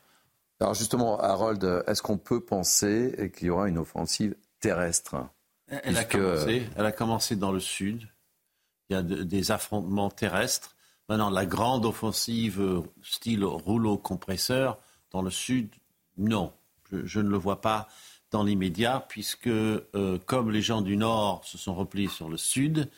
[0.60, 5.16] Alors justement, Harold, est-ce qu'on peut penser qu'il y aura une offensive terrestre?
[5.68, 8.08] Elle, a commencé, elle a commencé dans le sud.
[8.90, 10.76] Il y a des affrontements terrestres.
[11.10, 14.78] Maintenant, la grande offensive euh, style rouleau compresseur
[15.12, 15.70] dans le sud,
[16.18, 16.54] non,
[16.92, 17.88] je, ne le vois pas
[18.32, 22.90] dans l'immédiat, puisque euh, comme les gens du nord se sont repliés sur le sud,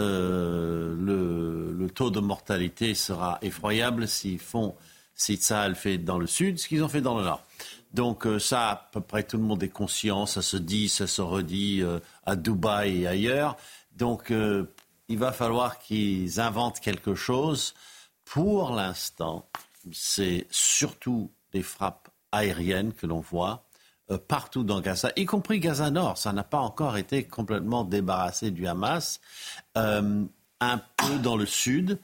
[0.00, 4.74] euh, le, taux de mortalité sera effroyable s'ils font,
[5.14, 7.44] si ça le fait dans le sud, ce qu'ils ont fait dans le nord.
[7.92, 11.22] Donc ça, à peu près tout le monde est conscient, ça se dit, ça se
[11.22, 11.84] redit
[12.26, 13.56] à Dubaï et ailleurs.
[13.96, 14.32] Donc
[15.08, 17.74] il va falloir qu'ils inventent quelque chose.
[18.24, 19.48] Pour l'instant,
[19.92, 23.64] c'est surtout des frappes aériennes que l'on voit
[24.10, 26.18] euh, partout dans Gaza, y compris Gaza Nord.
[26.18, 29.20] Ça n'a pas encore été complètement débarrassé du Hamas.
[29.78, 30.24] Euh,
[30.60, 31.98] un peu dans le sud,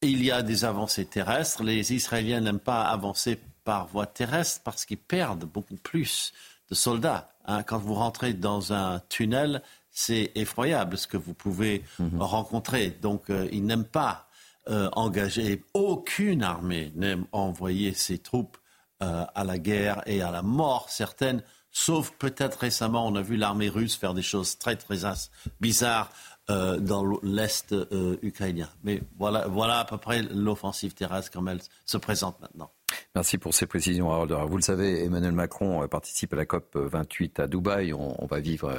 [0.00, 1.62] il y a des avancées terrestres.
[1.62, 6.32] Les Israéliens n'aiment pas avancer par voie terrestre parce qu'ils perdent beaucoup plus
[6.70, 7.30] de soldats.
[7.44, 7.62] Hein.
[7.64, 9.62] Quand vous rentrez dans un tunnel,
[9.98, 12.22] c'est effroyable ce que vous pouvez mhm.
[12.22, 12.90] rencontrer.
[13.02, 14.28] Donc, euh, ils n'aiment pas
[14.68, 18.58] euh, engager, aucune armée n'aime envoyer ses troupes
[19.02, 23.36] euh, à la guerre et à la mort certaines, sauf peut-être récemment, on a vu
[23.36, 24.98] l'armée russe faire des choses très, très
[25.60, 26.10] bizarres
[26.48, 27.74] dans l'Est
[28.22, 28.70] ukrainien.
[28.82, 32.70] Mais voilà, voilà à peu près l'offensive terrestre comme elle se présente maintenant.
[33.14, 34.32] Merci pour ces précisions, Harold.
[34.48, 37.92] Vous le savez, Emmanuel Macron participe à la COP 28 à Dubaï.
[37.92, 38.72] on va vivre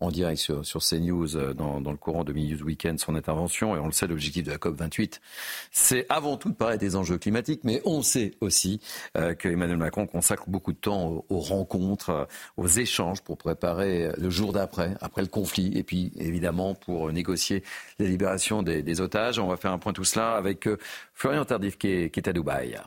[0.00, 3.76] en direct sur, sur CNews euh, dans, dans le courant de News Weekend son intervention.
[3.76, 5.20] Et on le sait, l'objectif de la COP28,
[5.70, 8.80] c'est avant tout de parler des enjeux climatiques, mais on sait aussi
[9.16, 12.24] euh, que Emmanuel Macron consacre beaucoup de temps aux, rencontres, euh,
[12.56, 17.62] aux échanges pour préparer le jour d'après, après le conflit, et puis évidemment pour négocier
[17.98, 19.38] la libération des, des otages.
[19.38, 20.68] On va faire un point tout cela avec
[21.14, 22.78] Florian Tardif qui est, qui est à Dubaï.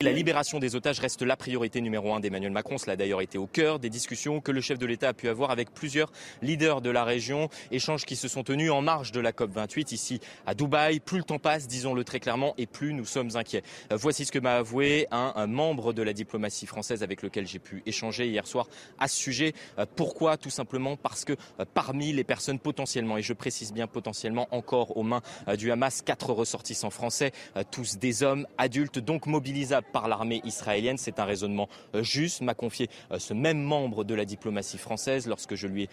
[0.00, 2.78] La libération des otages reste la priorité numéro un d'Emmanuel Macron.
[2.78, 5.26] Cela a d'ailleurs été au cœur des discussions que le chef de l'État a pu
[5.26, 7.48] avoir avec plusieurs leaders de la région.
[7.72, 11.00] Échanges qui se sont tenus en marge de la COP28 ici à Dubaï.
[11.00, 13.64] Plus le temps passe, disons-le très clairement, et plus nous sommes inquiets.
[13.90, 17.58] Euh, voici ce que m'a avoué un, membre de la diplomatie française avec lequel j'ai
[17.58, 18.68] pu échanger hier soir
[19.00, 19.52] à ce sujet.
[19.80, 20.36] Euh, pourquoi?
[20.36, 24.96] Tout simplement parce que euh, parmi les personnes potentiellement, et je précise bien potentiellement encore
[24.96, 25.22] aux mains
[25.56, 27.32] du Hamas, quatre ressortissants français,
[27.72, 30.98] tous des hommes adultes, donc mobilisables par l'armée israélienne.
[30.98, 35.66] C'est un raisonnement juste, m'a confié ce même membre de la diplomatie française lorsque je
[35.66, 35.88] lui ai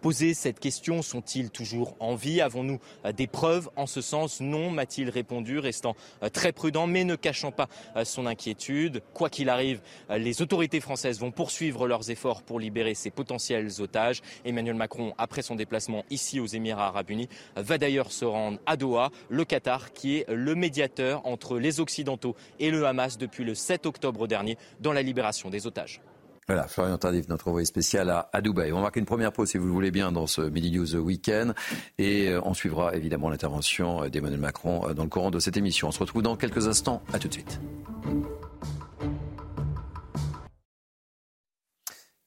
[0.00, 1.02] posé cette question.
[1.02, 2.40] Sont-ils toujours en vie?
[2.40, 2.78] Avons-nous
[3.16, 4.40] des preuves en ce sens?
[4.40, 5.94] Non, m'a-t-il répondu, restant
[6.32, 7.68] très prudent, mais ne cachant pas
[8.04, 9.02] son inquiétude.
[9.14, 14.22] Quoi qu'il arrive, les autorités françaises vont poursuivre leurs efforts pour libérer ces potentiels otages.
[14.44, 18.76] Emmanuel Macron, après son déplacement ici aux Émirats arabes unis, va d'ailleurs se rendre à
[18.76, 23.54] Doha, le Qatar, qui est le médiateur entre les Occidentaux et le Hamas depuis le
[23.54, 26.00] 7 octobre dernier dans la libération des otages.
[26.48, 28.72] Voilà, Florian Tardif, notre envoyé spécial à, Dubaï.
[28.72, 30.96] On va marquer une première pause, si vous le voulez bien, dans ce Midi News
[30.96, 31.54] Weekend.
[31.98, 35.86] Et euh, on suivra évidemment l'intervention d'Emmanuel Macron euh, dans le courant de cette émission.
[35.88, 37.02] On se retrouve dans quelques instants.
[37.12, 37.60] À tout de suite.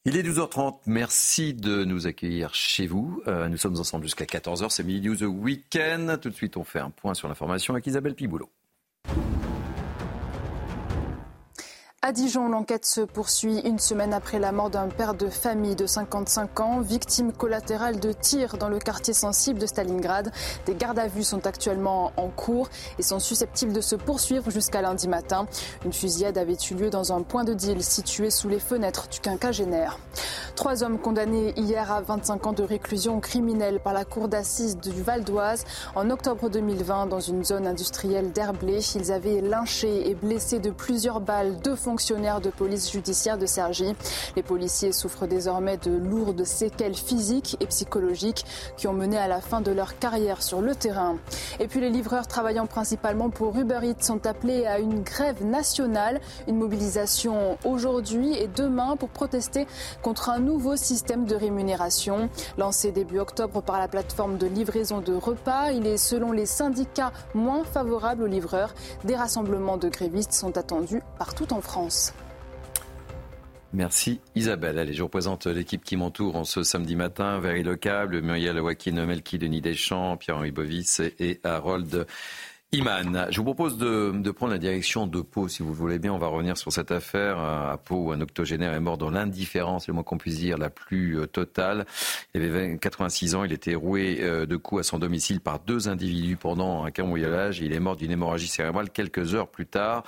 [0.05, 0.79] Il est 12h30.
[0.85, 3.21] Merci de nous accueillir chez vous.
[3.27, 4.69] Euh, nous sommes ensemble jusqu'à 14h.
[4.69, 6.19] C'est Midi News Weekend.
[6.19, 8.49] Tout de suite, on fait un point sur l'information avec Isabelle Piboulot.
[12.05, 15.85] À Dijon, l'enquête se poursuit une semaine après la mort d'un père de famille de
[15.85, 20.29] 55 ans, victime collatérale de tirs dans le quartier sensible de Stalingrad.
[20.65, 22.67] Des gardes à vue sont actuellement en cours
[22.99, 25.47] et sont susceptibles de se poursuivre jusqu'à lundi matin.
[25.85, 29.21] Une fusillade avait eu lieu dans un point de deal situé sous les fenêtres du
[29.21, 29.97] quinquagénaire.
[30.55, 34.91] Trois hommes condamnés hier à 25 ans de réclusion criminelle par la cour d'assises du
[34.91, 35.63] Val d'Oise
[35.95, 38.79] en octobre 2020 dans une zone industrielle d'Herblay.
[38.95, 43.93] Ils avaient lynché et blessé de plusieurs balles deux fonctionnaires de police judiciaire de Cergy.
[44.35, 48.45] Les policiers souffrent désormais de lourdes séquelles physiques et psychologiques
[48.77, 51.17] qui ont mené à la fin de leur carrière sur le terrain.
[51.59, 56.19] Et puis les livreurs travaillant principalement pour Uber Eats sont appelés à une grève nationale,
[56.47, 59.67] une mobilisation aujourd'hui et demain pour protester
[60.01, 62.27] contre un nouveau système de rémunération.
[62.57, 67.13] Lancé début octobre par la plateforme de livraison de repas, il est selon les syndicats
[67.35, 68.73] moins favorable aux livreurs.
[69.03, 71.82] Des rassemblements de grévistes sont attendus partout en France.
[73.73, 74.77] Merci Isabelle.
[74.77, 77.39] Allez, je représente l'équipe qui m'entoure en ce samedi matin.
[77.39, 82.05] Valérie Lecable, Muriel Joaquin Melki, Denis Deschamps, Pierre-Henri Bovis et Harold
[82.73, 86.11] Iman, je vous propose de, prendre la direction de Pau, si vous le voulez bien.
[86.11, 89.87] On va revenir sur cette affaire à Pau où un octogénaire est mort dans l'indifférence,
[89.87, 91.85] le moins qu'on puisse dire, la plus euh, totale.
[92.33, 95.87] Il avait 86 ans, il était roué euh, de coups à son domicile par deux
[95.87, 97.59] individus pendant un cambriolage.
[97.59, 100.03] Il est mort d'une hémorragie cérébrale quelques heures plus tard.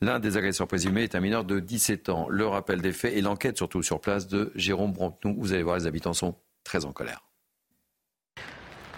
[0.00, 2.28] L'un des agresseurs présumés est un mineur de 17 ans.
[2.30, 5.34] Le rappel des faits et l'enquête surtout sur place de Jérôme Brontenou.
[5.36, 7.24] Vous allez voir, les habitants sont très en colère.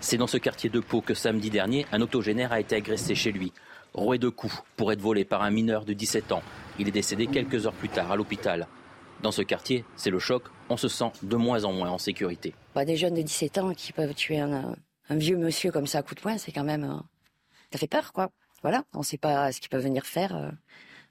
[0.00, 3.32] C'est dans ce quartier de Pau que samedi dernier, un octogénaire a été agressé chez
[3.32, 3.52] lui,
[3.94, 6.42] roué de coups pour être volé par un mineur de 17 ans.
[6.78, 8.66] Il est décédé quelques heures plus tard à l'hôpital.
[9.22, 12.54] Dans ce quartier, c'est le choc, on se sent de moins en moins en sécurité.
[12.74, 14.76] Bah, des jeunes de 17 ans qui peuvent tuer un,
[15.10, 16.84] vieux monsieur comme ça à coup de poing, c'est quand même...
[16.84, 17.00] Euh,
[17.72, 18.30] ça fait peur, quoi.
[18.62, 20.36] Voilà, on ne sait pas ce qu'ils peuvent venir faire.
[20.36, 20.50] Euh,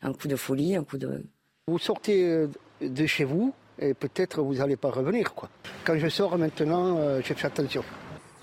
[0.01, 1.23] un coup de folie, un coup de...
[1.67, 2.47] Vous sortez euh,
[2.81, 5.49] de chez vous et peut-être vous n'allez pas revenir, quoi.
[5.83, 7.83] Quand je sors maintenant, je fais attention.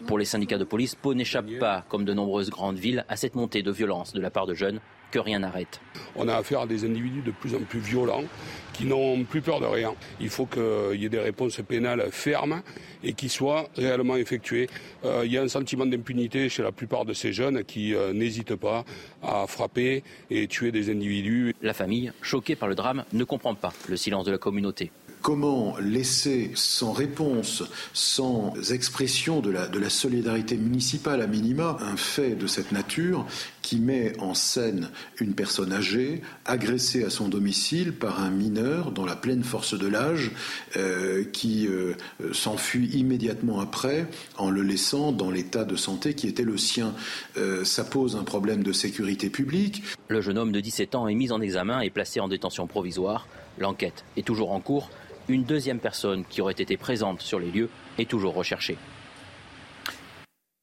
[0.06, 3.34] Pour les syndicats de police, Pau n'échappe pas, comme de nombreuses grandes villes, à cette
[3.34, 4.80] montée de violence de la part de jeunes
[5.12, 5.80] que rien n'arrête.
[6.16, 8.24] On a affaire à des individus de plus en plus violents
[8.72, 9.94] qui n'ont plus peur de rien.
[10.20, 12.62] Il faut qu'il y ait des réponses pénales fermes
[13.04, 14.68] et qui soient réellement effectuées.
[15.04, 18.12] Euh, il y a un sentiment d'impunité chez la plupart de ces jeunes qui euh,
[18.12, 18.84] n'hésitent pas
[19.22, 21.54] à frapper et tuer des individus.
[21.60, 24.90] La famille, choquée par le drame, ne comprend pas le silence de la communauté.
[25.22, 32.48] Comment laisser sans réponse, sans expression de la, solidarité municipale à minima, un fait de
[32.48, 33.24] cette nature
[33.62, 39.06] qui met en scène une personne âgée agressée à son domicile par un mineur dans
[39.06, 40.32] la pleine force de l'âge
[40.76, 41.94] euh, qui euh,
[42.32, 44.08] s'enfuit immédiatement après
[44.38, 46.94] en le laissant dans l'état de santé qui était le sien.
[47.36, 49.84] Euh, ça pose un problème de sécurité publique.
[50.08, 53.28] Le jeune homme de 17 ans est mis en examen et placé en détention provisoire.
[53.58, 54.90] L'enquête est toujours en cours.
[55.28, 58.76] Une deuxième personne qui aurait été présente sur les lieux est toujours recherchée.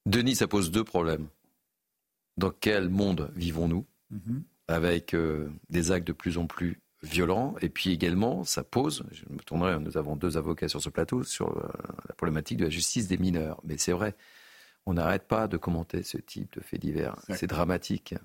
[0.06, 1.28] Denis, ça pose deux problèmes.
[2.38, 4.43] Dans quel monde vivons-nous mhm.
[4.67, 7.56] Avec euh, des actes de plus en plus violents?
[7.62, 11.24] Et puis également, ça pose, je me tournerai, nous avons deux avocats sur ce plateau,
[11.24, 11.67] sur euh,
[12.08, 13.60] la problématique de la justice des mineurs.
[13.63, 14.15] Mais c'est vrai,
[14.86, 17.15] on n'arrête pas de commenter ce type de faits divers.
[17.36, 18.15] C'est dramatique.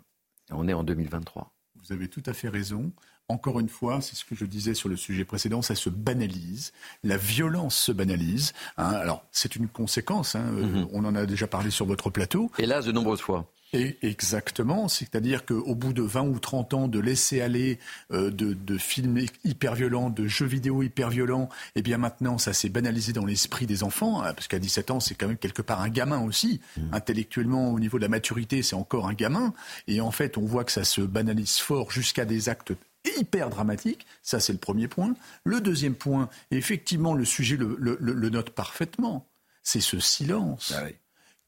[0.51, 1.53] on est en 2023.
[1.77, 2.93] Vous avez tout à fait raison.
[3.29, 6.73] Encore une fois, c'est ce que je disais sur le sujet précédent, ça se banalise,
[7.03, 8.53] la violence se banalise.
[8.77, 8.91] Hein.
[8.91, 10.89] Alors, c'est une conséquence, hein, euh, mhm.
[10.93, 12.51] on en a déjà parlé sur votre plateau.
[12.59, 13.51] Hélas, de nombreuses fois.
[13.75, 17.81] Et exactement, c'est-à-dire qu'au bout de 20 ou 30 ans de laisser aller
[18.13, 22.69] euh, de, films hyper violents, de jeux vidéo hyper violents, eh bien maintenant ça s'est
[22.69, 25.81] banalisé dans l'esprit des enfants, hein, parce qu'à 17 ans c'est quand même quelque part
[25.81, 26.61] un gamin aussi.
[26.77, 26.83] Mmh.
[26.93, 29.53] Intellectuellement, au niveau de la maturité, c'est encore un gamin.
[29.89, 32.75] Et en fait, on voit que ça se banalise fort jusqu'à des actes
[33.19, 34.07] hyper dramatique.
[34.23, 35.15] Ça, c'est le premier point.
[35.45, 39.27] Le deuxième point, effectivement, le sujet le, note parfaitement,
[39.63, 40.75] c'est ce silence.
[40.77, 40.87] Ah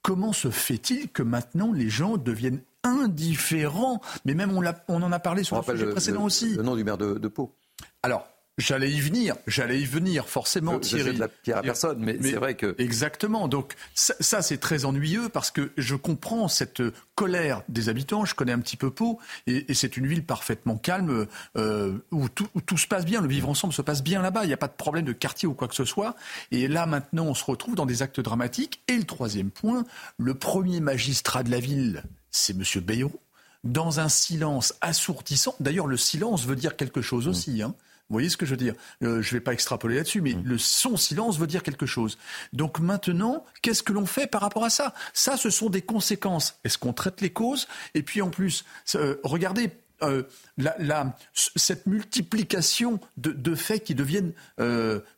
[0.03, 4.01] Comment se fait-il que maintenant les gens deviennent indifférents?
[4.25, 6.55] Mais même on, on en a parlé sur le sujet précédent aussi.
[6.55, 7.57] Le nom du maire de, de Pau.
[8.05, 11.15] Alors, J'allais y venir, j'allais y venir, forcément, je, Thierry.
[11.15, 12.75] Je la pierre à personne, mais, c'est vrai que...
[12.79, 16.83] Exactement, donc ça, c'est très ennuyeux parce que je comprends cette
[17.15, 21.27] colère des habitants, je connais un petit peu Pau, et, c'est une ville parfaitement calme,
[21.59, 24.49] euh, où, tout, tout, se passe bien, le vivre ensemble se passe bien là-bas, il
[24.49, 26.17] n'y a pas de problème de quartier ou quoi que ce soit,
[26.51, 29.85] et là maintenant on se retrouve dans des actes dramatiques, et le troisième point,
[30.17, 32.83] le premier magistrat de la ville, c'est M.
[32.83, 33.21] Bayrou,
[33.65, 35.57] dans un silence assourdissant.
[35.61, 37.31] D'ailleurs, le silence veut dire quelque chose mmh.
[37.31, 37.63] aussi.
[37.63, 37.75] Hein.
[38.09, 38.75] Vous voyez ce que je veux dire?
[39.03, 40.43] Euh, Je ne vais pas extrapoler là-dessus, mais mm.
[40.45, 42.19] le son silence veut dire quelque chose.
[42.53, 44.95] Donc maintenant, qu'est-ce que l'on fait par rapport à ça?
[45.13, 46.59] Ça, ce sont des conséquences.
[46.65, 47.67] Est-ce qu'on traite les causes?
[47.95, 48.65] Et puis en plus,
[48.95, 49.71] euh, regardez,
[50.03, 50.23] euh,
[50.59, 54.35] la, cette multiplication de, faits qui deviennent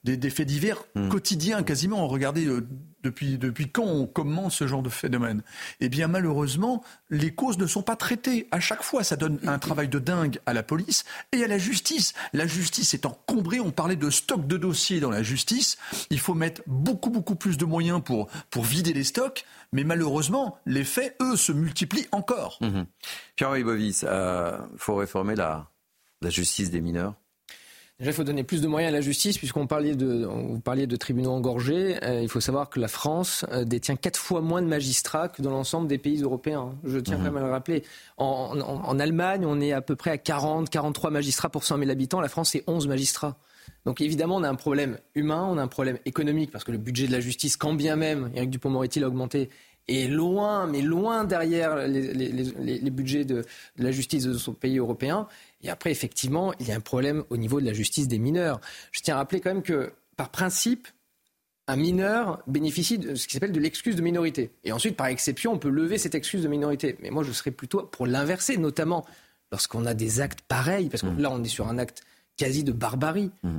[0.05, 1.09] des, faits divers mm.
[1.09, 2.07] quotidiens quasiment.
[2.09, 2.49] Regardez
[3.03, 5.43] depuis, depuis quand on commence ce genre de phénomène?
[5.81, 8.49] Eh bien, malheureusement, les causes ne sont pas traitées.
[8.51, 11.59] À chaque fois, ça donne un travail de dingue à la police et à la
[11.59, 12.13] justice.
[12.33, 13.61] La justice est encombrée.
[13.61, 15.77] On parlait de stock de dossiers dans la justice.
[16.11, 19.45] Il faut mettre beaucoup, beaucoup plus de moyens pour, pour vider les stocks.
[19.73, 22.59] Mais malheureusement, les faits, eux, se multiplient encore.
[22.61, 22.83] Mmh.
[23.37, 25.71] Pierre-Henri Bovis, il euh, faut réformer la,
[26.23, 27.15] la justice des mineurs
[27.99, 30.87] Déjà, il faut donner plus de moyens à la justice, puisqu'on parlait de, vous parliez
[30.87, 31.97] de tribunaux engorgés.
[32.05, 35.43] Euh, il faut savoir que la France euh, détient quatre fois moins de magistrats que
[35.43, 36.77] dans l'ensemble des pays européens.
[36.85, 37.83] Je tiens quand même à le rappeler.
[38.17, 41.91] En, en, Allemagne, on est à peu près à 40, 43 magistrats pour 100 000
[41.91, 42.21] habitants.
[42.21, 43.37] La France, c'est 11 magistrats.
[43.85, 46.79] Donc évidemment, on a un problème humain, on a un problème économique, parce que le
[46.79, 49.51] budget de la justice, quand bien même Éric Dupont-Moretti l'a augmenté,
[49.89, 53.45] est loin, mais loin derrière les, les, les, les budgets de,
[53.77, 55.27] de, la justice de son pays européen.
[55.63, 58.61] Et après, effectivement, il y a un problème au niveau de la justice des mineurs.
[58.93, 60.89] Je tiens à rappeler quand même que, par principe,
[61.67, 64.51] un mineur bénéficie de ce qui s'appelle de l'excuse de minorité.
[64.65, 66.97] Et ensuite, par exception, on peut lever cette excuse de minorité.
[67.03, 69.07] Mais moi, je serais plutôt pour l'inverser, notamment
[69.53, 71.21] lorsqu'on a des actes pareils, parce que mmh.
[71.21, 72.03] là, on est sur un acte
[72.39, 73.31] quasi de barbarie.
[73.43, 73.59] Mmh.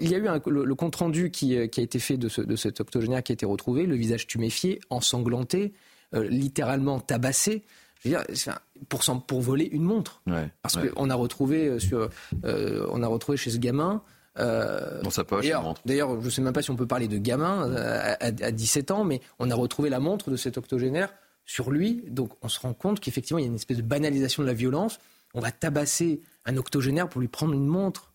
[0.00, 2.56] il y a eu le, compte-rendu qui, euh, qui, a été fait de, ce, de,
[2.56, 5.74] cet octogénaire qui a été retrouvé, le visage tuméfié, ensanglanté,
[6.14, 7.64] euh, littéralement tabassé.
[8.02, 10.22] Je veux dire, pour, pour voler une montre.
[10.62, 14.02] Parce qu'on a retrouvé euh, on a retrouvé chez ce gamin.
[14.36, 15.46] Dans sa poche,
[15.86, 18.90] D'ailleurs, je ne sais même pas si on peut parler de gamin à, à, 17
[18.90, 21.12] ans, mais on a retrouvé la montre de cet octogénaire
[21.46, 22.04] sur lui.
[22.08, 24.54] Donc on se rend compte qu'effectivement, il y a une espèce de banalisation de la
[24.54, 25.00] violence.
[25.36, 28.14] On va tabasser un octogénaire pour lui prendre une montre.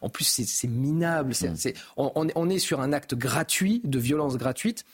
[0.00, 1.34] en plus, c'est minable.
[1.40, 1.72] Mm.
[1.96, 4.84] on, est sur un acte gratuit, de violence gratuite.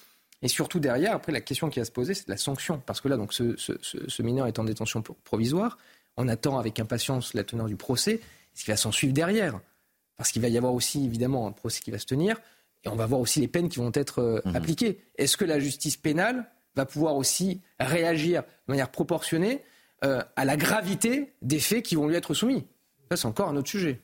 [0.43, 2.83] Et surtout derrière, après, la question qui va se poser, c'est la sanction.
[2.85, 5.79] Parce que là, donc, ce, mineur est en détention provisoire.
[6.19, 8.21] On attend avec impatience la teneur du procès.
[8.55, 9.59] Ce qui va s'en suivre derrière?
[10.19, 12.39] Parce qu'il va y avoir aussi, évidemment, un procès qui va se tenir.
[12.85, 14.57] Et on va voir aussi les peines qui vont être euh, mm-hmm.
[14.57, 15.01] appliquées.
[15.17, 19.65] Est-ce que la justice pénale va pouvoir aussi réagir de manière proportionnée?
[20.05, 22.65] Euh, à la gravité des faits qui vont lui être soumis.
[23.11, 24.01] Ça, c'est encore un autre sujet.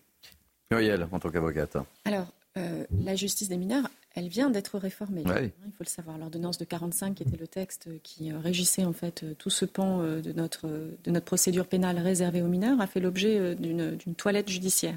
[0.70, 1.76] Muriel, en tant qu'avocate.
[2.04, 2.26] Alors,
[2.57, 5.22] euh, la justice des mineurs, elle vient d'être réformée.
[5.26, 6.18] il faut le savoir.
[6.18, 10.02] L'ordonnance de 45, qui était le texte qui euh, régissait en fait tout ce pan
[10.02, 14.96] de notre, de notre procédure pénale réservée aux mineurs, a fait l'objet d'une toilette judiciaire,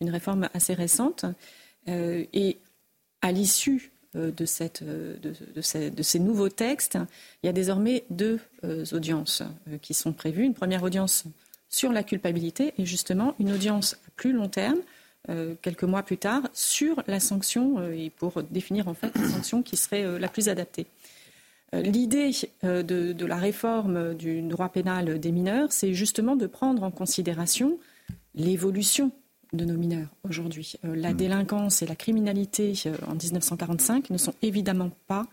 [0.00, 1.24] d'une réforme assez récente.
[1.86, 2.58] et
[3.20, 6.98] à l'issue de, cette, euh, de, ces, nouveaux textes,
[7.42, 9.42] il y a désormais deux euh, audiences
[9.82, 10.44] qui sont prévues.
[10.44, 11.24] Une première audience
[11.68, 14.78] sur la culpabilité et justement une audience à plus long terme,
[15.60, 19.76] quelques mois plus tard, sur la sanction et pour définir en fait la sanction qui
[19.76, 20.86] serait la plus adaptée.
[21.74, 22.30] L'idée
[22.62, 27.78] de, la réforme du droit pénal des mineurs, c'est justement de prendre en considération
[28.34, 29.12] l'évolution
[29.52, 30.74] de nos mineurs aujourd'hui.
[30.84, 31.16] Euh, la hmm.
[31.16, 35.26] délinquance et la criminalité euh, en 1945 ne sont évidemment pas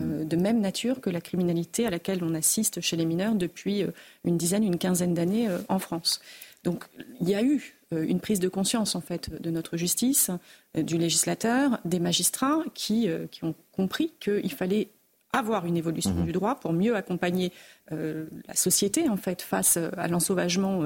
[0.00, 3.84] euh, de même nature que la criminalité à laquelle on assiste chez les mineurs depuis
[4.24, 6.20] une dizaine, une quinzaine d'années en France.
[6.64, 6.84] Donc
[7.20, 10.30] il y a eu une prise de conscience en fait de notre justice,
[10.74, 14.88] du législateur, des magistrats qui, qui ont compris qu'il fallait
[15.32, 16.24] avoir une évolution hmm.
[16.24, 17.52] du droit pour mieux accompagner
[17.90, 20.84] la société en fait face à l'ensauvagement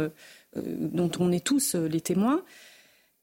[0.57, 2.43] dont on est tous les témoins.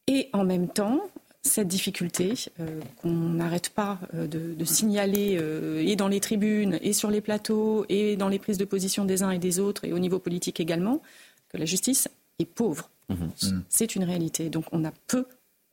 [0.08, 1.01] Et en même temps,
[1.43, 6.93] cette difficulté euh, qu'on n'arrête pas euh, de, signaler euh, et dans les tribunes, et
[6.93, 9.93] sur les plateaux, et dans les prises de position des uns et des autres, et
[9.93, 11.01] au niveau politique également,
[11.49, 12.08] que la justice
[12.39, 12.89] est pauvre.
[13.10, 13.14] Mmh.
[13.14, 13.64] Mmh.
[13.70, 14.49] C'est une réalité.
[14.49, 15.26] Donc on a peu,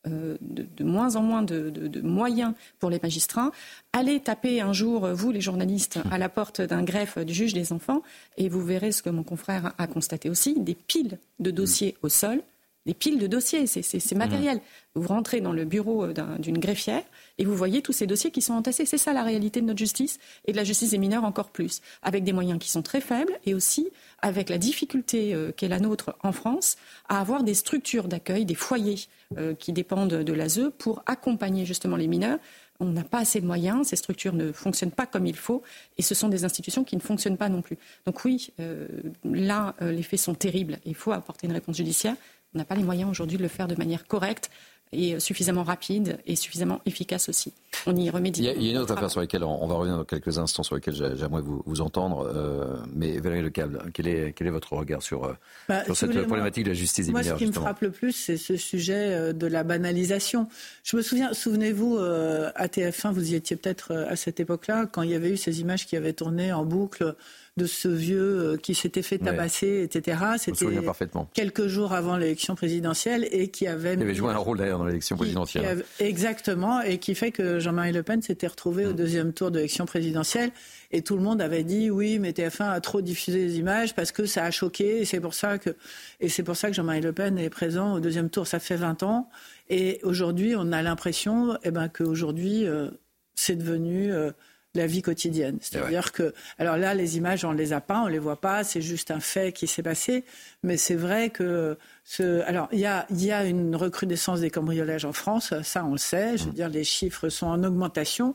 [0.07, 3.51] de, moins en moins de, moyens pour les magistrats.
[3.93, 7.73] Allez taper un jour, vous les journalistes, à la porte d'un greffe du juge des
[7.73, 8.03] enfants,
[8.39, 12.09] et vous verrez ce que mon confrère a constaté aussi, des piles de dossiers au
[12.09, 12.41] sol
[12.87, 14.57] des piles de dossiers, c'est matériel.
[14.57, 14.61] Mmh.
[14.95, 16.07] Vous rentrez dans le bureau
[16.39, 17.03] d'une greffière
[17.39, 18.87] et vous voyez tous ces dossiers qui sont entassés.
[18.87, 21.83] C'est ça la réalité de notre justice et de la justice des mineurs encore plus,
[22.03, 23.89] avec des moyens qui sont très faibles et aussi
[24.23, 26.77] avec la difficulté euh, qu'est la nôtre en France
[27.09, 28.99] à avoir des structures d'accueil, des foyers
[29.39, 32.39] euh, qui dépendent de l'ASE pour accompagner justement les mineurs.
[32.81, 35.63] On n'a pas assez de moyens, ces structures ne fonctionnent pas comme il faut
[35.99, 37.77] et ce sont des institutions qui ne fonctionnent pas non plus.
[38.07, 38.89] Donc oui, euh,
[39.23, 40.79] là, les faits sont terribles.
[40.87, 42.17] Il faut apporter une réponse judiciaire.
[42.55, 44.51] On n'a pas les moyens aujourd'hui de le faire de manière correcte
[44.93, 47.53] et suffisamment rapide et suffisamment efficace aussi.
[47.87, 48.41] On y remédie.
[48.41, 50.05] Il y a, il y a une autre affaire sur laquelle on, va revenir dans
[50.05, 52.29] quelques instants, sur laquelle j'aimerais vous, vous, entendre.
[52.35, 55.33] Euh, mais Valérie Lecable, quel est, quel est votre regard sur, euh,
[55.69, 57.81] bah, sur cette problématique de la justice des moi, mineurs Moi, ce qui me frappe
[57.83, 60.49] le plus, c'est ce sujet euh, de la banalisation.
[60.83, 65.11] Je me souviens, souvenez-vous, à TF1, vous y étiez peut-être à cette époque-là, quand il
[65.11, 67.15] y avait eu ces images qui avaient tourné en boucle
[67.61, 70.19] de ce vieux euh, qui s'était fait tabasser, etc.
[70.39, 70.67] C'était
[71.35, 73.95] quelques jours avant l'élection présidentielle et qui avait...
[73.95, 75.85] Il avait joué un rôle d'ailleurs dans l'élection présidentielle.
[75.99, 78.97] exactement, et qui fait que Jean-Marie Le Pen s'était retrouvé au mm.
[78.97, 80.53] deuxième tour de l'élection présidentielle.
[80.91, 84.11] Et tout le monde avait dit oui, mais TF1 a trop diffusé les images parce
[84.11, 85.03] que ça a choqué.
[85.03, 85.77] Et c'est pour ça que,
[86.21, 88.47] et c'est pour ça que Jean-Marie Le Pen est présent au deuxième tour.
[88.47, 89.29] Ça fait 20 ans.
[89.69, 92.89] Et aujourd'hui, on a l'impression eh ben, qu'aujourd'hui, euh,
[93.35, 94.13] c'est devenu...
[94.13, 94.31] Euh,
[94.75, 95.59] la vie quotidienne.
[95.61, 98.41] C'est-à-dire que, alors là, les images, on ne les a pas, on ne les voit
[98.41, 100.25] pas, c'est juste un fait qui s'est passé.
[100.63, 105.05] Mais c'est vrai que, ce, alors, il y a, y a une recrudescence des cambriolages
[105.05, 106.37] en France, ça on le sait.
[106.37, 106.55] Je veux mmh.
[106.55, 108.35] dire, les chiffres sont en augmentation.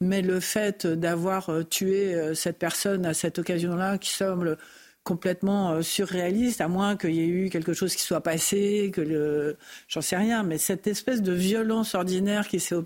[0.00, 4.58] Mais le fait d'avoir euh, tué euh, cette personne à cette occasion-là, qui semble
[5.04, 9.00] complètement euh, surréaliste, à moins qu'il y ait eu quelque chose qui soit passé, que
[9.00, 9.56] le,
[9.88, 12.76] j'en sais rien, mais cette espèce de violence ordinaire qui s'est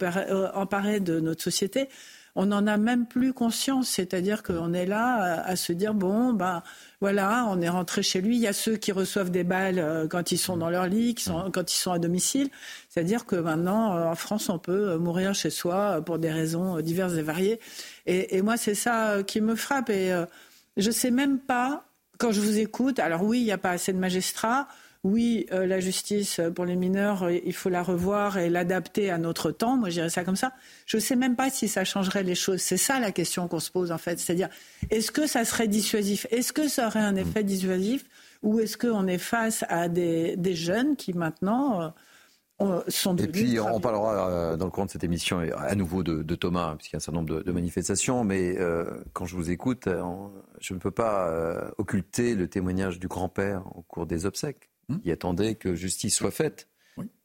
[0.54, 1.88] emparée de notre société,
[2.36, 3.88] on n'en a même plus conscience.
[3.88, 6.62] C'est-à-dire qu'on est là à, se dire bon, ben
[7.00, 8.36] voilà, on est rentré chez lui.
[8.36, 11.14] Il y a ceux qui reçoivent des balles euh, quand ils sont dans leur lit,
[11.52, 12.50] quand ils sont à domicile.
[12.88, 16.80] C'est-à-dire que maintenant, euh, en France, on peut euh, mourir chez soi pour des raisons
[16.80, 17.60] diverses et variées.
[18.06, 19.90] Et, moi, c'est ça qui me frappe.
[19.90, 20.12] Et
[20.76, 21.84] je ne sais même pas,
[22.18, 24.66] quand je vous écoute, alors oui, il n'y a pas assez de magistrats
[25.02, 29.16] oui, euh, la justice pour les mineurs, euh, il faut la revoir et l'adapter à
[29.16, 29.76] notre temps.
[29.76, 30.52] Moi, je dirais ça comme ça.
[30.84, 32.60] Je ne sais même pas si ça changerait les choses.
[32.60, 34.18] C'est ça la question qu'on se pose, en fait.
[34.18, 34.50] C'est-à-dire,
[34.90, 36.26] est-ce que ça serait dissuasif?
[36.30, 38.04] Est-ce que ça aurait un effet dissuasif?
[38.42, 41.80] Ou est-ce qu'on est face à des, jeunes qui, maintenant...
[41.82, 41.88] Euh,
[42.88, 46.74] sont et puis on parlera dans le courant de cette émission à nouveau de, Thomas,
[46.76, 48.58] puisqu'il y a un certain nombre de, manifestations, mais
[49.14, 49.88] quand je vous écoute,
[50.60, 54.69] je ne peux pas occulter le témoignage du grand-père au cours des obsèques.
[54.90, 54.98] Hmm?
[55.00, 56.68] Qui attendait que justice soit faite.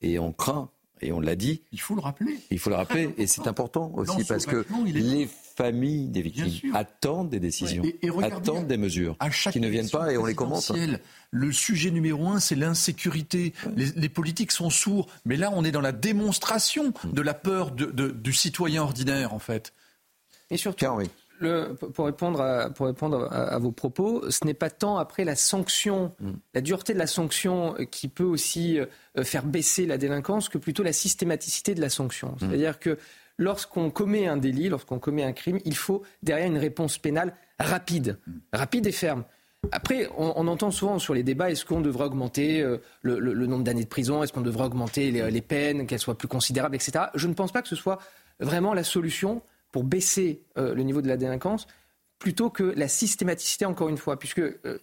[0.02, 0.70] Et on craint,
[1.02, 1.64] et on l'a dit.
[1.74, 2.38] Il faut le rappeler.
[2.50, 7.30] Il faut le rappeler, et c'est important aussi parce que les familles des victimes attendent
[7.30, 7.84] des décisions,
[8.22, 9.18] attendent des mesures
[9.52, 10.72] qui ne viennent pas et on les commente.
[11.32, 13.54] Le sujet numéro un, c'est l'insécurité.
[13.76, 17.12] Les, politiques sont sourds, mais là, on est dans la démonstration hmm.
[17.12, 19.74] de la peur du citoyen ordinaire, en fait.
[20.50, 21.10] Et surtout, oui
[21.94, 26.14] pour répondre, à, pour répondre à, vos propos, ce n'est pas tant après la sanction,
[26.20, 26.32] mm.
[26.54, 30.84] la dureté de la sanction qui peut aussi euh, faire baisser la délinquance que plutôt
[30.84, 32.32] la systématicité de la sanction.
[32.32, 32.38] Mm.
[32.40, 32.98] C'est-à-dire que
[33.38, 38.18] lorsqu'on commet un délit, lorsqu'on commet un crime, il faut derrière une réponse pénale rapide,
[38.26, 38.32] mm.
[38.54, 39.24] rapide et ferme.
[39.72, 43.84] Après, on, entend souvent sur les débats, est-ce qu'on devrait augmenter euh, le, nombre d'années
[43.84, 47.06] de prison, est-ce qu'on devrait augmenter les, les peines, qu'elles soient plus considérables, etc.
[47.16, 47.98] Je ne pense pas que ce soit
[48.40, 49.42] vraiment la solution
[49.76, 51.68] pour baisser euh, le niveau de la délinquance,
[52.18, 54.80] plutôt que la systématicité, encore une fois, puisque euh,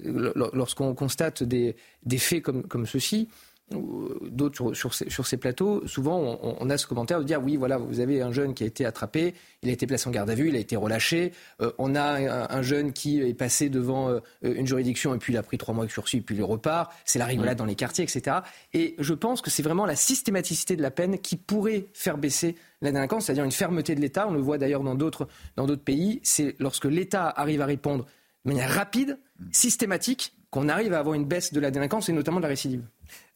[0.00, 1.76] lorsqu'on constate des,
[2.18, 3.28] faits comme, comme ceux-ci,
[3.72, 8.00] d'autres sur, sur, ces plateaux, souvent on, a ce commentaire de dire oui, voilà, vous
[8.00, 10.48] avez un jeune qui a été attrapé, il a été placé en garde à vue,
[10.48, 11.32] il a été relâché.
[11.60, 15.42] Euh, on a un, jeune qui est passé devant une juridiction et puis il a
[15.42, 16.92] pris trois mois de sursis et puis il repart.
[17.04, 18.38] C'est la rigolade dans les quartiers, etc.
[18.72, 22.56] Et je pense que c'est vraiment la systématicité de la peine qui pourrait faire baisser
[22.80, 24.26] la délinquance, c'est-à-dire une fermeté de l'État.
[24.28, 26.20] On le voit d'ailleurs dans d'autres, dans d'autres pays.
[26.22, 28.06] C'est lorsque l'État arrive à répondre
[28.44, 29.18] de manière rapide,
[29.52, 32.84] systématique, qu'on arrive à avoir une baisse de la délinquance et notamment de la récidive.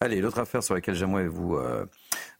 [0.01, 1.87] Allez, l'autre affaire sur laquelle j'aimerais vous, euh,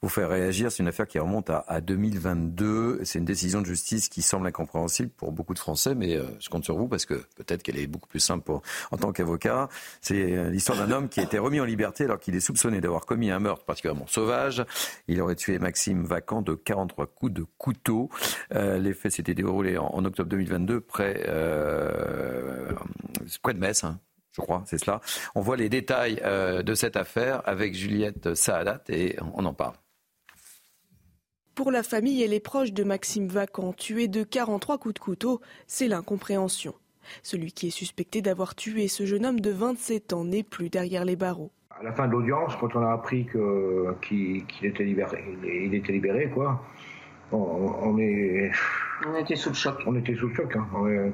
[0.03, 3.01] vous faire réagir, c'est une affaire qui remonte à, 2022.
[3.05, 6.51] C'est une décision de justice qui semble incompréhensible pour beaucoup de Français, mais euh, je
[6.51, 8.53] compte sur vous parce que peut-être qu'elle est beaucoup plus simple
[8.91, 9.71] en tant qu'avocat.
[10.03, 12.83] C'est euh, l'histoire d'un homme qui a été remis en liberté alors qu'il est soupçonné
[12.83, 14.63] d'avoir commis un meurtre particulièrement sauvage.
[15.09, 18.11] Il aurait tué Maxime Vacant de 43 coups de couteau.
[18.51, 21.15] les faits s'étaient déroulés en, octobre 2022 près,
[23.43, 23.83] près de Metz.
[23.83, 23.99] Hein
[24.37, 25.01] je crois, c'est cela.
[25.35, 29.75] On voit les détails euh, de cette affaire avec Juliette Saadat et on en parle.
[31.55, 35.41] Pour la famille et les proches de Maxime Vacan, tué de 43 coups de couteau,
[35.67, 36.75] c'est l'incompréhension.
[37.23, 41.07] Celui qui est suspecté d'avoir tué ce jeune homme de 27 ans n'est plus derrière
[41.07, 41.51] les barreaux.
[41.79, 43.27] À la fin de l'audience, quand on a appris
[44.03, 46.63] qu'il était libéré, il était libéré, quoi.
[47.33, 48.51] On, est.
[49.05, 49.79] On était sous le choc.
[49.87, 50.57] On était sous le choc.
[50.57, 50.67] Hein.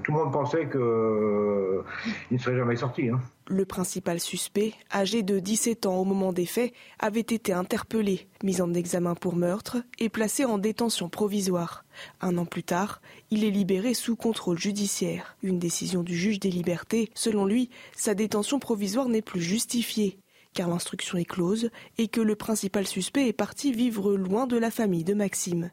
[0.05, 3.09] Tout le monde pensait qu'il ne serait jamais sorti.
[3.09, 3.21] Hein.
[3.49, 8.61] Le principal suspect, âgé de 17 ans au moment des faits, avait été interpellé, mis
[8.61, 11.85] en examen pour meurtre et placé en détention provisoire.
[12.21, 15.37] Un an plus tard, il est libéré sous contrôle judiciaire.
[15.43, 17.11] Une décision du juge des libertés.
[17.15, 20.19] Selon lui, sa détention provisoire n'est plus justifiée
[20.55, 24.71] car l'instruction est close et que le principal suspect est parti vivre loin de la
[24.71, 25.71] famille de Maxime.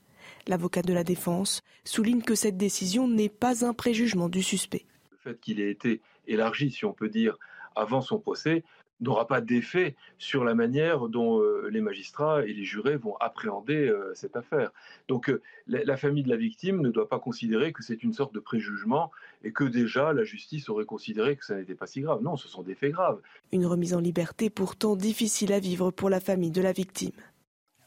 [0.49, 4.83] L'avocat de la défense souligne que cette décision n'est pas un préjugement du suspect.
[5.11, 7.37] Le fait qu'il ait été élargi, si on peut dire,
[7.75, 8.63] avant son procès,
[8.99, 13.87] n'aura pas d'effet sur la manière dont euh, les magistrats et les jurés vont appréhender
[13.87, 14.71] euh, cette affaire.
[15.07, 18.33] Donc euh, la, famille de la victime ne doit pas considérer que c'est une sorte
[18.33, 19.11] de préjugement
[19.43, 22.21] et que déjà la justice aurait considéré que ça n'était pas si grave.
[22.23, 23.19] Non, ce sont des faits graves.
[23.51, 27.11] Une remise en liberté pourtant difficile à vivre pour la famille de la victime.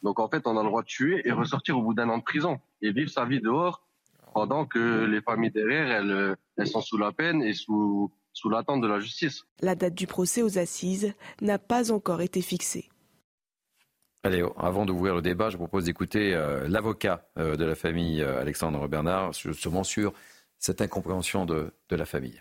[0.03, 2.19] Donc en fait, on a le droit de tuer et ressortir au bout d'un an
[2.19, 3.87] de prison et vivre sa vie dehors
[4.35, 8.81] pendant que les familles derrière, elles, elles sont sous la peine et sous, sous l'attente
[8.81, 9.45] de la justice.
[9.61, 12.89] La date du procès aux assises n'a pas encore été fixée.
[14.25, 18.41] Allez, avant d'ouvrir le débat, je propose d'écouter euh, l'avocat euh, de la famille, euh,
[18.41, 20.13] Alexandre Bernard, justement sur
[20.59, 22.41] cette incompréhension de, de, la famille.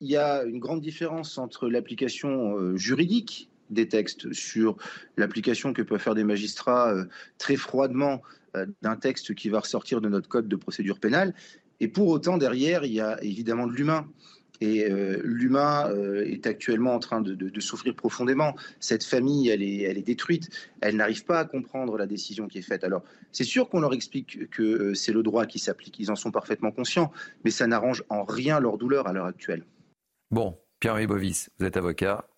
[0.00, 4.76] Il y a une grande différence entre l'application juridique des textes, sur
[5.16, 7.04] l'application que peuvent faire des magistrats euh,
[7.38, 8.22] très froidement
[8.56, 11.34] euh, d'un texte qui va ressortir de notre code de procédure pénale.
[11.80, 14.08] Et pour autant, derrière, il y a évidemment de l'humain.
[14.60, 15.88] Et euh, l'humain
[16.24, 18.56] est actuellement en train de, souffrir profondément.
[18.80, 20.48] Cette famille, elle est, détruite.
[20.80, 22.82] Elle n'arrive pas à comprendre la décision qui est faite.
[22.82, 26.00] Alors, c'est sûr qu'on leur explique que c'est le droit qui s'applique.
[26.00, 27.12] Ils en sont parfaitement conscients.
[27.44, 29.64] Mais ça n'arrange en rien leur douleur à l'heure actuelle.
[30.32, 32.28] Bon, Pierre-Henri Bovis, vous êtes avocat.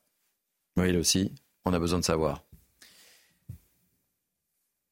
[0.76, 2.44] Oui, aussi, on a besoin de savoir.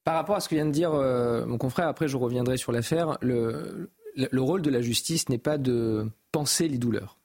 [0.05, 2.73] Par rapport à ce que vient de dire euh, mon confrère, après je reviendrai sur
[2.73, 7.19] l'affaire, le, le, rôle de la justice n'est pas de penser les douleurs.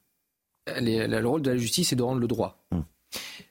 [0.67, 2.65] le rôle de la justice est de rendre le droit.
[2.71, 2.81] Hmm.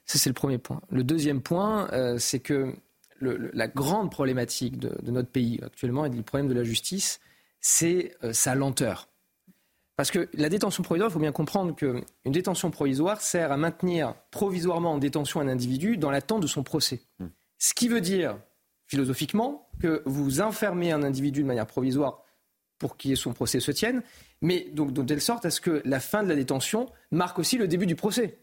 [0.05, 0.81] Ça, c'est le premier point.
[0.91, 2.75] Le deuxième point, euh, c'est que
[3.21, 7.21] la grande problématique de, notre pays actuellement et le problème de la justice,
[7.61, 9.09] c'est euh, sa lenteur.
[9.97, 14.15] Parce que la détention provisoire, il faut bien comprendre qu'une détention provisoire sert à maintenir
[14.31, 17.03] provisoirement en détention un individu dans l'attente de son procès.
[17.19, 17.27] Hmm.
[17.59, 18.39] Ce qui veut dire,
[18.87, 22.25] philosophiquement, que vous enfermez un individu de manière provisoire
[22.79, 24.03] pour qu'il son procès se tienne,
[24.41, 27.59] mais donc de telle sorte à ce que la fin de la détention marque aussi
[27.59, 28.39] le début du procès.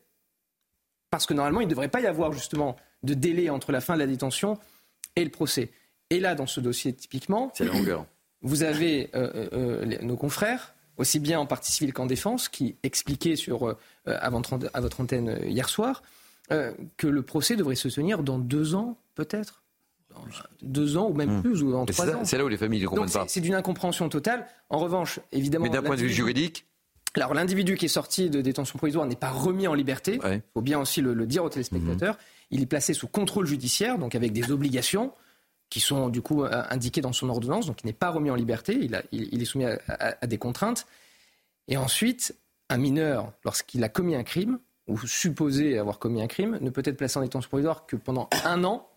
[1.10, 3.96] Parce que normalement, il ne devrait pas y avoir justement de délai entre la fin
[3.96, 4.58] de la détention
[5.16, 5.72] et le procès.
[6.10, 7.52] Et là, dans ce dossier, typiquement,
[8.42, 12.76] vous avez euh, euh, euh, nos confrères aussi bien en partie civile qu'en défense, qui
[12.84, 13.76] expliquait sur, euh,
[14.06, 14.54] à, votre,
[15.00, 16.04] antenne euh, hier soir
[16.52, 19.64] euh, que le procès devrait se tenir dans deux ans, peut-être?
[20.62, 21.42] Deux ans ou même hmm.
[21.42, 22.26] plus, ou dans trois ans.
[22.26, 23.26] C'est là où les familles ne comprennent pas.
[23.30, 24.46] C'est d'une incompréhension totale.
[24.70, 25.64] En revanche, évidemment.
[25.64, 26.66] Mais d'un point de vue juridique
[27.16, 30.20] alors l'individu qui est sorti de détention provisoire n'est pas remis en liberté.
[30.24, 32.14] Il faut bien aussi le, dire aux téléspectateurs.
[32.14, 32.52] Hmm.
[32.52, 35.12] Il est placé sous contrôle judiciaire, donc avec des obligations
[35.70, 38.36] qui sont du coup euh, indiqués dans son ordonnance, donc il n'est pas remis en
[38.36, 40.88] liberté, il, il, est soumis à, des contraintes.
[41.68, 42.36] Et ensuite,
[42.70, 46.82] un mineur, lorsqu'il a commis un crime, ou supposé avoir commis un crime, ne peut
[46.84, 48.90] être placé en détention provisoire que pendant un an.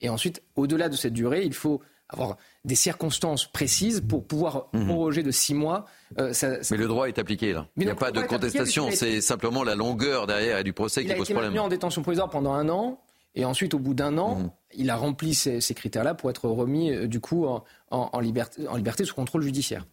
[0.00, 4.86] Et ensuite, au-delà de cette durée, il faut avoir des circonstances précises pour pouvoir mhm.
[4.86, 5.86] proroger de six mois.
[6.18, 6.32] Euh,
[6.70, 7.66] mais le droit est appliqué là.
[7.76, 11.14] il n'y a pas de contestation, c'est simplement la longueur derrière et du procès qui
[11.14, 11.52] pose problème.
[11.52, 13.00] Il a été en détention provisoire pendant un an.
[13.34, 14.50] Et ensuite, au bout d'un an, mhm.
[14.76, 17.46] il a rempli ces, critères-là pour être remis, euh, du coup,
[17.90, 19.84] en, liberté, en liberté sous contrôle judiciaire.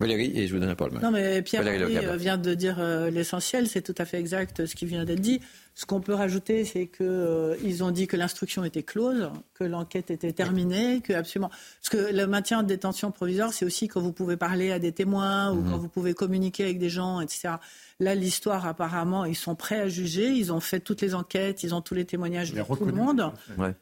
[0.00, 0.92] Valérie, et je vous donne la parole.
[1.02, 4.76] Non, mais Pierre euh, vient de dire euh, l'essentiel, c'est tout à fait exact ce
[4.76, 5.40] qui vient d'être dit.
[5.74, 10.32] Ce qu'on peut rajouter, c'est qu'ils ont dit que l'instruction était close, que l'enquête était
[10.32, 11.50] terminée, que absolument.
[11.50, 14.92] Parce que le maintien de détention provisoire, c'est aussi quand vous pouvez parler à des
[14.92, 15.70] témoins ou mhm.
[15.70, 17.54] quand vous pouvez communiquer avec des gens, etc.
[18.00, 20.28] Là, l'histoire, apparemment, ils sont prêts à juger.
[20.28, 23.32] Ils ont fait toutes les enquêtes, ils ont tous les témoignages de tout le monde.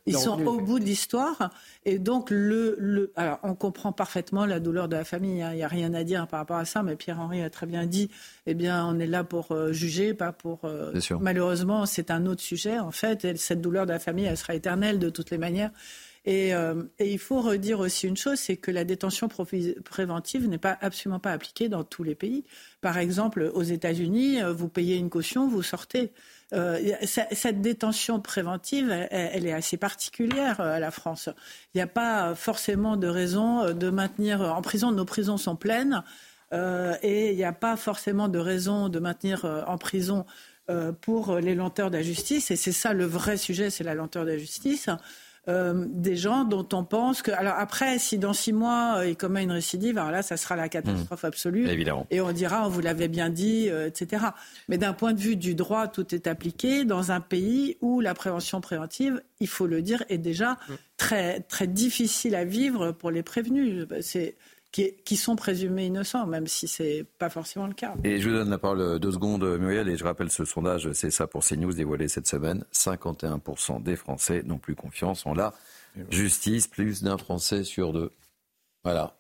[0.07, 1.51] Ils sont au bout de l'histoire.
[1.85, 5.43] Et donc, le, le, alors, on comprend parfaitement la douleur de la famille.
[5.43, 5.51] Hein.
[5.53, 6.83] Il n'y a rien à dire par rapport à ça.
[6.83, 8.11] Mais Pierre-Henri a très bien dit,
[8.47, 10.61] eh bien, on est là pour euh, juger, pas pour.
[10.65, 12.79] Euh, malheureusement, c'est un autre sujet.
[12.79, 15.71] En fait, cette douleur de la famille, elle sera éternelle de toutes les manières.
[16.29, 20.77] Euh, et, il faut redire aussi une chose, c'est que la détention préventive n'est pas
[20.81, 22.45] absolument pas appliquée dans tous les pays.
[22.81, 26.13] Par exemple, aux États-Unis, euh, vous payez une caution, vous sortez.
[26.53, 31.29] Euh, cette détention préventive, elle, est assez particulière à la France.
[31.75, 34.93] Il n'y a pas forcément de raison de maintenir en prison.
[34.93, 36.05] Nos prisons sont pleines.
[36.53, 40.25] et il n'y a pas forcément de raison de maintenir en prison
[41.01, 42.53] pour les lenteurs de la justice.
[42.53, 44.89] Et c'est ça le vrai sujet, c'est la lenteur de la justice.
[45.49, 47.31] Euh, des gens dont on pense que.
[47.31, 50.57] Alors après, si dans six mois euh, il commet une récidive, alors là, ça sera
[50.57, 51.27] la catastrophe mmh.
[51.27, 51.69] absolue.
[51.69, 52.05] Évidemment.
[52.11, 54.25] Et on dira, on vous l'avait bien dit, euh, etc.
[54.69, 58.13] Mais d'un point de vue du droit, tout est appliqué dans un pays où la
[58.13, 60.75] prévention préventive, il faut le dire, est déjà mmh.
[60.97, 63.87] très très difficile à vivre pour les prévenus.
[64.01, 64.35] C'est
[65.05, 67.95] qui, sont présumés innocents, même si ce n'est pas forcément le cas.
[68.05, 71.11] Et je vous donne la parole deux secondes, Muriel, et je rappelle ce sondage, c'est
[71.11, 72.65] ça pour CNews dévoilé cette semaine.
[72.73, 75.55] 51% des Français n'ont plus confiance en la
[76.11, 78.13] justice, plus d'un Français sur deux.
[78.85, 79.17] Voilà.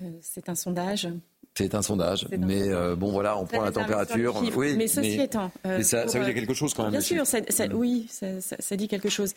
[0.00, 1.08] Euh, c'est un sondage.
[1.56, 4.42] C'est un sondage, mais euh, bon voilà, on prend la température.
[4.56, 6.90] Oui, mais ceci étant, euh, ça, veut dire quelque chose quand même.
[6.90, 7.38] Bien sûr, ça,
[7.72, 9.34] oui, ça, dit quelque chose.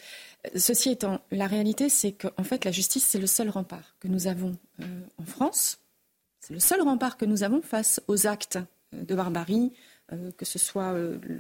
[0.55, 4.26] Ceci étant, la réalité, c'est qu'en fait, la justice, c'est le seul rempart que nous
[4.26, 5.80] avons en France.
[6.39, 8.57] C'est le seul rempart que nous avons face aux actes
[8.93, 9.72] de barbarie,
[10.38, 10.95] que ce soit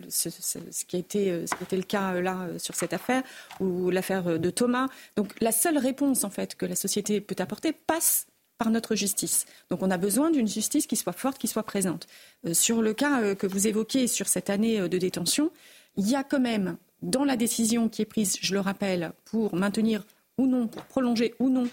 [0.09, 3.23] ce, qui a été, ce qui était le cas là sur cette affaire
[3.59, 4.89] ou l'affaire de Thomas.
[5.15, 8.27] Donc la seule réponse en fait que la société peut apporter passe
[8.57, 9.45] par notre justice.
[9.69, 12.07] Donc on a besoin d'une justice qui soit forte, qui soit présente.
[12.45, 15.51] Euh, sur le cas euh, que vous évoquez sur cette année euh, de détention,
[15.95, 19.55] il y a quand même dans la décision qui est prise, je le rappelle, pour
[19.55, 20.03] maintenir
[20.37, 21.67] ou non, pour prolonger ou non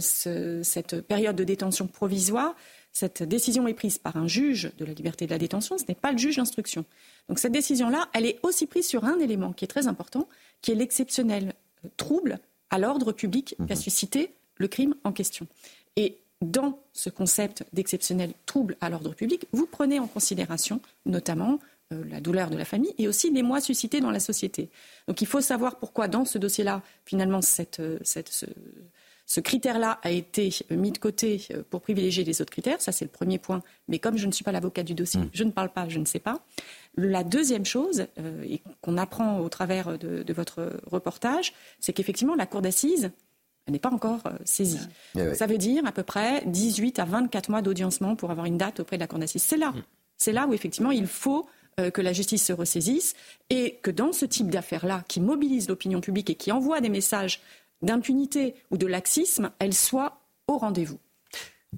[0.00, 2.56] cette période de détention provisoire,
[2.92, 5.94] cette décision est prise par un juge de la liberté de la détention, ce n'est
[5.94, 6.86] pas le juge d'instruction.
[7.28, 10.28] Donc cette décision-là, elle est aussi prise sur un élément qui est très important,
[10.62, 11.52] qui est l'exceptionnel
[11.98, 12.38] trouble
[12.70, 13.76] à l'ordre public qu'a mmh.
[13.76, 15.46] suscité le crime en question.
[15.96, 21.58] Et dans ce concept d'exceptionnel trouble à l'ordre public, vous prenez en considération notamment
[21.92, 24.70] euh, la douleur de la famille et aussi les mois suscités dans la société.
[25.06, 27.38] Donc il faut savoir pourquoi dans ce dossier-là, finalement,
[27.78, 32.82] euh, ce, critère-là a été mis de côté euh, pour privilégier les autres critères.
[32.82, 33.62] Ça, c'est le premier point.
[33.86, 35.30] Mais comme je ne suis pas l'avocat du dossier, mm.
[35.32, 36.44] je ne parle pas, je ne sais pas.
[36.96, 38.06] La deuxième chose,
[38.42, 43.12] et qu'on apprend au travers de votre reportage, c'est qu'effectivement, la Cour d'assises
[43.72, 44.78] n'est pas encore euh, saisie.
[45.34, 48.80] Ça veut dire à peu près 18 à 24 mois d'audiencement pour avoir une date
[48.80, 49.42] auprès de la Cour d'assises.
[49.42, 49.70] C'est là.
[49.70, 49.82] Mm.
[50.16, 51.46] C'est là où effectivement il faut
[51.78, 53.14] euh, que la justice se ressaisisse
[53.50, 57.42] et que dans ce type d'affaires-là, qui mobilise l'opinion publique et qui envoie des messages
[57.82, 60.98] d'impunité ou de laxisme, elle soit au rendez-vous.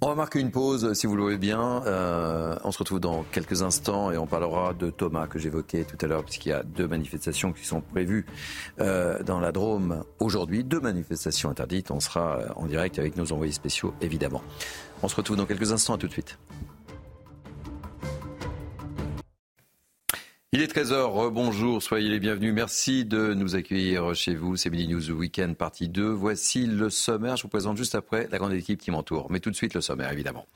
[0.00, 1.82] On va marquer une pause, si vous le voulez bien.
[1.86, 5.96] Euh, on se retrouve dans quelques instants et on parlera de Thomas que j'évoquais tout
[6.00, 8.24] à l'heure, puisqu'il y a deux manifestations qui sont prévues
[8.80, 10.62] euh, dans la Drôme aujourd'hui.
[10.62, 11.90] Deux manifestations interdites.
[11.90, 14.42] On sera en direct avec nos envoyés spéciaux, évidemment.
[15.02, 15.94] On se retrouve dans quelques instants.
[15.94, 16.38] À tout de suite.
[20.50, 22.54] Il est 13h, bonjour, soyez les bienvenus.
[22.54, 24.56] Merci de nous accueillir chez vous.
[24.56, 26.08] C'est Midi News Weekend partie 2.
[26.08, 27.36] Voici le sommaire.
[27.36, 29.30] Je vous présente juste après la grande équipe qui m'entoure.
[29.30, 30.46] Mais tout de suite le sommaire, évidemment.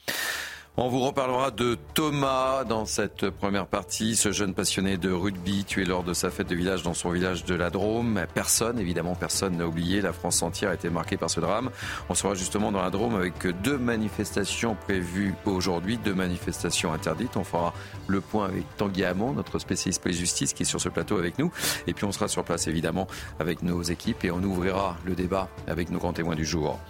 [0.79, 5.85] On vous reparlera de Thomas dans cette première partie, ce jeune passionné de rugby tué
[5.85, 8.25] lors de sa fête de village dans son village de la Drôme.
[8.33, 10.01] Personne, évidemment, personne n'a oublié.
[10.01, 11.69] La France entière a été marquée par ce drame.
[12.09, 17.37] On sera justement dans la Drôme avec deux manifestations prévues aujourd'hui, deux manifestations interdites.
[17.37, 17.75] On fera
[18.07, 21.53] le point avec Tanguy Hamon, notre spécialiste police-justice, qui est sur ce plateau avec nous.
[21.87, 23.09] Et puis on sera sur place, évidemment,
[23.39, 26.81] avec nos équipes et on ouvrira le débat avec nos grands témoins du jour.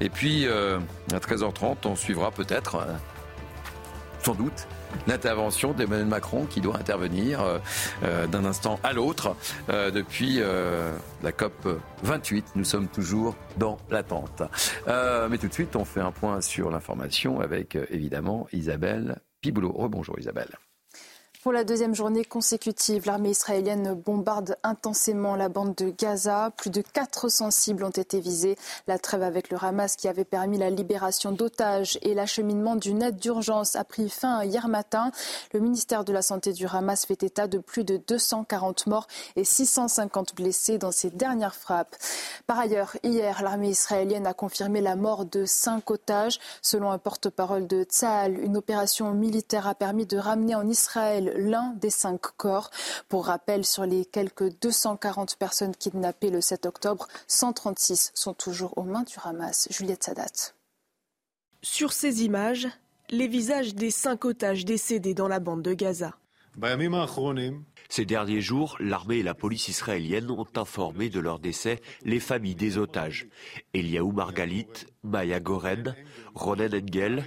[0.00, 0.78] Et puis, euh,
[1.12, 2.94] à 13h30, on suivra peut-être euh,
[4.26, 4.66] sans doute
[5.06, 7.58] l'intervention d'Emmanuel Macron qui doit intervenir euh,
[8.02, 9.36] euh, d'un instant à l'autre
[9.68, 10.40] euh, depuis
[11.22, 12.46] la COP 28.
[12.56, 14.42] Nous sommes toujours dans l'attente.
[15.30, 19.72] mais tout de suite, on fait un point sur l'information avec évidemment Isabelle Piboulot.
[19.72, 20.58] Rebonjour Isabelle.
[21.46, 26.50] Pour la deuxième journée consécutive, l'armée israélienne bombarde intensément la bande de Gaza.
[26.56, 28.56] Plus de 400 cibles ont été visées.
[28.88, 33.18] La trêve avec le Hamas qui avait permis la libération d'otages et l'acheminement d'une aide
[33.18, 35.12] d'urgence a pris fin hier matin.
[35.52, 39.44] Le ministère de la Santé du Hamas fait état de plus de 240 morts et
[39.44, 41.94] 650 blessés dans ces dernières frappes.
[42.48, 46.40] Par ailleurs, hier, l'armée israélienne a confirmé la mort de cinq otages.
[46.60, 51.72] Selon un porte-parole de Tzahal, une opération militaire a permis de ramener en Israël l'un
[51.74, 52.70] des cinq corps.
[53.08, 58.84] Pour rappel, sur les quelques 240 personnes kidnappées le 7 octobre, 136 sont toujours aux
[58.84, 59.68] mains du Hamas.
[59.70, 60.52] Juliette Sadat.
[61.62, 62.68] Sur ces images,
[63.10, 66.16] les visages des cinq otages décédés dans la bande de Gaza.
[67.88, 72.54] Ces derniers jours, l'armée et la police israélienne ont informé de leur décès les familles
[72.54, 73.28] des otages.
[73.74, 74.66] Eliaou Margalit,
[75.02, 75.94] Maya Goren,
[76.34, 77.24] Ronen Engel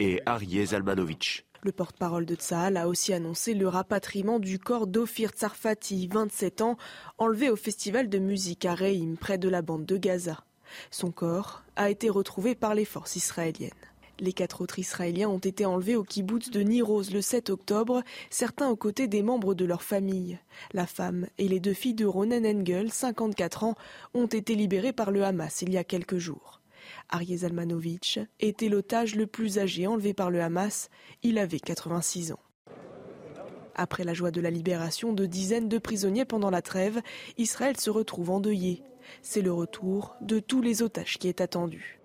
[0.00, 1.44] et Arié Zalmanovitch.
[1.64, 6.76] Le porte-parole de Tsahal a aussi annoncé le rapatriement du corps d'Ofir Tsarfati, 27 ans,
[7.18, 10.42] enlevé au festival de musique à Reim, près de la bande de Gaza.
[10.90, 13.70] Son corps a été retrouvé par les forces israéliennes.
[14.18, 18.68] Les quatre autres Israéliens ont été enlevés au kibbutz de Niroz le 7 octobre, certains
[18.68, 20.40] aux côtés des membres de leur famille.
[20.72, 23.74] La femme et les deux filles de Ronen Engel, 54 ans,
[24.14, 26.61] ont été libérées par le Hamas il y a quelques jours.
[27.12, 30.88] Arié Zalmanovitch était l'otage le plus âgé enlevé par le Hamas.
[31.22, 32.40] Il avait 86 ans.
[33.74, 37.00] Après la joie de la libération de dizaines de prisonniers pendant la trêve,
[37.36, 38.82] Israël se retrouve endeuillé.
[39.20, 42.00] C'est le retour de tous les otages qui est attendu.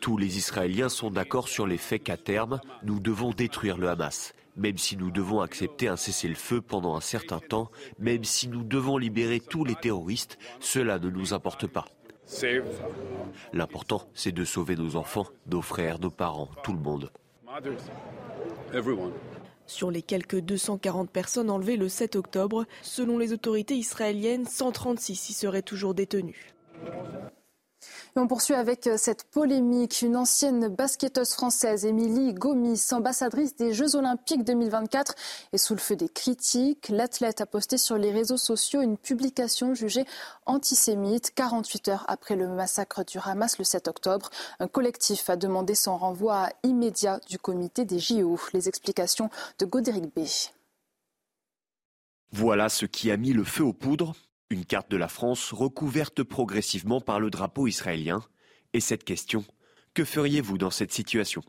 [0.00, 4.32] Tous les Israéliens sont d'accord sur les faits qu'à terme, nous devons détruire le Hamas.
[4.56, 8.96] Même si nous devons accepter un cessez-le-feu pendant un certain temps, même si nous devons
[8.96, 11.86] libérer tous les terroristes, cela ne nous importe pas.
[13.52, 17.10] L'important, c'est de sauver nos enfants, nos frères, nos parents, tout le monde.
[19.66, 25.32] Sur les quelques 240 personnes enlevées le 7 octobre, selon les autorités israéliennes, 136 y
[25.32, 26.54] seraient toujours détenues
[28.18, 30.02] on poursuit avec euh, cette polémique.
[30.02, 35.14] Une ancienne basketteuse française, Émilie Gomis, ambassadrice des Jeux Olympiques 2024,
[35.52, 36.88] est sous le feu des critiques.
[36.88, 40.04] L'athlète a posté sur les réseaux sociaux une publication jugée
[40.46, 44.30] antisémite 48 heures après le massacre du Hamas le 7 octobre.
[44.60, 48.38] Un collectif a demandé son renvoi immédiat du comité des JO.
[48.52, 50.20] Les explications de Godéric B.
[52.32, 54.14] Voilà ce qui a mis le feu aux poudres
[54.50, 58.22] une carte de la France recouverte progressivement par le drapeau israélien.
[58.72, 59.44] Et cette question,
[59.94, 61.42] que feriez-vous dans cette situation?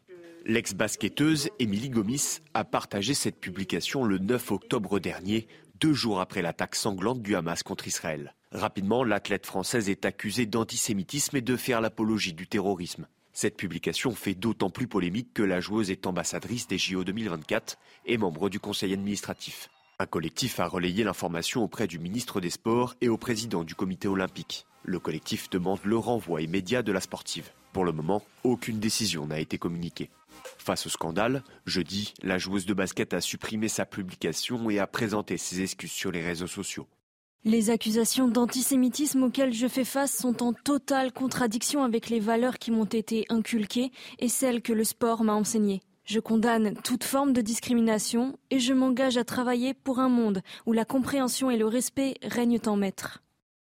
[0.45, 5.47] L'ex-basketteuse Émilie Gomis a partagé cette publication le 9 octobre dernier,
[5.80, 8.36] deux jours après l'attaque sanglante du Hamas contre Israël.
[8.52, 13.08] Rapidement, l'athlète française est accusée d'antisémitisme et de faire l'apologie du terrorisme.
[13.32, 18.18] Cette publication fait d'autant plus polémique que la joueuse est ambassadrice des JO 2024 et
[18.18, 19.70] membre du conseil administratif.
[20.02, 24.08] Un collectif a relayé l'information auprès du ministre des Sports et au président du comité
[24.08, 24.66] olympique.
[24.86, 27.50] Le collectif demande le renvoi immédiat de la sportive.
[27.74, 30.10] Pour le moment, aucune décision n'a été communiquée.
[30.58, 35.36] Face au scandale, jeudi, la joueuse de basket a supprimé sa publication et a présenté
[35.36, 36.88] ses excuses sur les réseaux sociaux.
[37.43, 42.72] Les accusations d'antisémitisme auxquelles je fais face sont en totale contradiction avec les valeurs qui
[42.72, 45.82] m'ont été inculquées et celles que le sport m'a enseignées.
[46.10, 50.74] Je condamne toute forme de discrimination et je m'engage à travailler pour un monde où
[50.74, 53.22] la compréhension et le respect règnent en maître.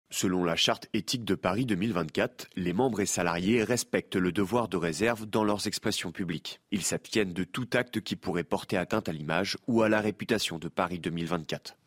[0.09, 4.75] Selon la charte éthique de Paris 2024, les membres et salariés respectent le devoir de
[4.75, 6.59] réserve dans leurs expressions publiques.
[6.71, 10.59] Ils s'abstiennent de tout acte qui pourrait porter atteinte à l'image ou à la réputation
[10.59, 11.77] de Paris 2024.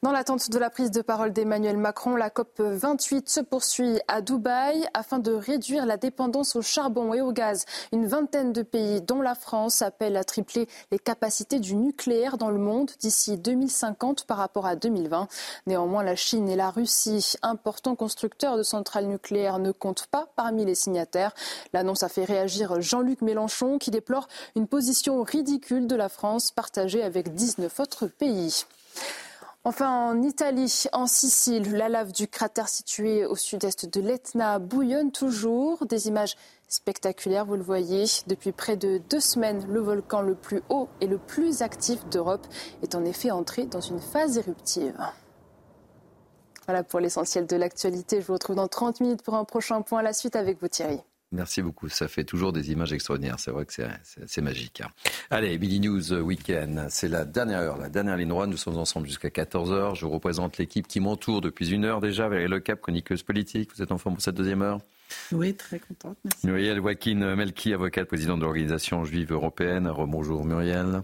[0.00, 4.20] Dans l'attente de la prise de parole d'Emmanuel Macron, la COP 28 se poursuit à
[4.20, 7.64] Dubaï afin de réduire la dépendance au charbon et au gaz.
[7.90, 12.50] Une vingtaine de pays, dont la France, appellent à tripler les capacités du nucléaire dans
[12.50, 15.26] le monde d'ici 2050 par rapport à 2020.
[15.66, 20.64] Néanmoins, la Chine et la Russie, importants constructeurs de centrales nucléaires, ne comptent pas parmi
[20.64, 21.34] les signataires.
[21.72, 27.02] L'annonce a fait réagir Jean-Luc Mélenchon qui déplore une position ridicule de la France partagée
[27.02, 28.64] avec 19 autres pays.
[29.68, 35.12] Enfin, en Italie, en Sicile, la lave du cratère situé au sud-est de l'Etna bouillonne
[35.12, 35.84] toujours.
[35.84, 36.36] Des images
[36.68, 38.04] spectaculaires, vous le voyez.
[38.28, 42.46] Depuis près de deux semaines, le volcan le plus haut et le plus actif d'Europe
[42.82, 44.98] est en effet entré dans une phase éruptive.
[46.64, 48.22] Voilà pour l'essentiel de l'actualité.
[48.22, 49.98] Je vous retrouve dans 30 minutes pour un prochain point.
[49.98, 51.02] à La suite avec vous, Thierry.
[51.30, 51.88] Merci beaucoup.
[51.88, 53.38] Ça fait toujours des images extraordinaires.
[53.38, 54.80] C'est vrai que c'est magique.
[54.80, 54.88] Hein.
[55.30, 56.86] Allez, Billy News Weekend.
[56.88, 58.48] C'est la dernière heure, la dernière ligne droite.
[58.48, 59.94] Nous sommes ensemble jusqu'à 14h.
[59.94, 62.28] Je représente l'équipe qui m'entoure depuis une heure déjà.
[62.28, 63.70] Valérie Le Cap, chroniqueuse politique.
[63.76, 64.78] Vous êtes en forme pour cette deuxième heure?
[65.32, 66.16] Oui, très contente.
[66.24, 66.46] Merci.
[66.46, 69.86] Muriel Joaquin Melki, avocate, présidente de l'organisation juive européenne.
[69.86, 71.02] Rebonjour Muriel.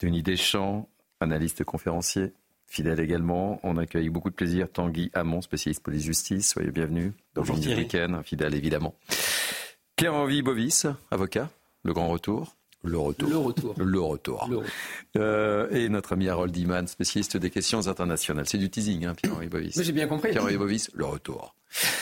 [0.00, 0.88] Denis Deschamps,
[1.20, 2.32] analyste conférencier.
[2.74, 6.48] Fidèle également, on accueille beaucoup de plaisir Tanguy Hamon, spécialiste police-justice.
[6.54, 7.12] Soyez bienvenue.
[7.36, 7.82] Bonjour Thierry.
[7.82, 8.96] Week-end, fidèle évidemment.
[9.94, 11.50] Pierre-Henri Bovis, avocat,
[11.84, 12.56] le grand retour.
[12.82, 13.28] Le retour.
[13.28, 13.74] Le retour.
[13.78, 14.50] Le retour.
[15.16, 18.48] Euh, et notre ami Harold Iman, spécialiste des questions internationales.
[18.48, 19.80] C'est du teasing, hein, Pierre-Henri Bovis.
[19.80, 20.32] J'ai bien compris.
[20.32, 21.54] Pierre-Henri Bovis, le retour.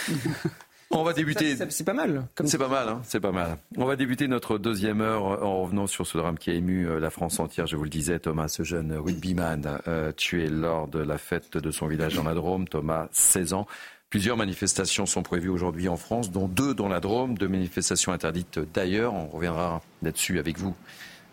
[0.93, 1.57] On va débuter.
[1.71, 2.27] C'est pas mal.
[2.45, 3.57] C'est pas mal, hein, c'est pas mal.
[3.77, 7.01] On va débuter notre deuxième heure en revenant sur ce drame qui a ému euh,
[7.01, 7.67] la France entière.
[7.67, 11.71] Je vous le disais, Thomas, ce jeune rugbyman euh, tué lors de la fête de
[11.71, 12.69] son village dans la Drôme.
[12.69, 13.67] Thomas, 16 ans.
[14.11, 18.61] Plusieurs manifestations sont prévues aujourd'hui en France, dont deux dans la Drôme, deux manifestations interdites
[18.75, 19.15] d'ailleurs.
[19.15, 20.75] On reviendra là-dessus avec vous.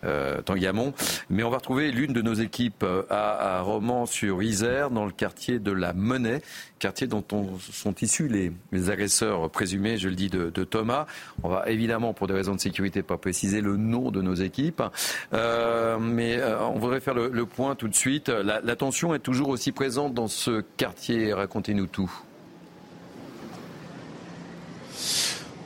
[0.03, 0.67] Euh, Tanguy
[1.29, 5.71] Mais on va retrouver l'une de nos équipes euh, à, Romans-sur-Isère, dans le quartier de
[5.71, 6.41] la Monnaie,
[6.79, 7.23] quartier dont
[7.59, 11.05] sont issus les, agresseurs présumés, je le dis, de, Thomas.
[11.43, 14.83] On va évidemment, pour des raisons de sécurité, pas préciser le nom de nos équipes.
[15.33, 18.29] Euh, mais euh, on voudrait faire le, point tout de suite.
[18.29, 21.33] la tension est toujours aussi présente dans ce quartier.
[21.33, 22.11] Racontez-nous tout.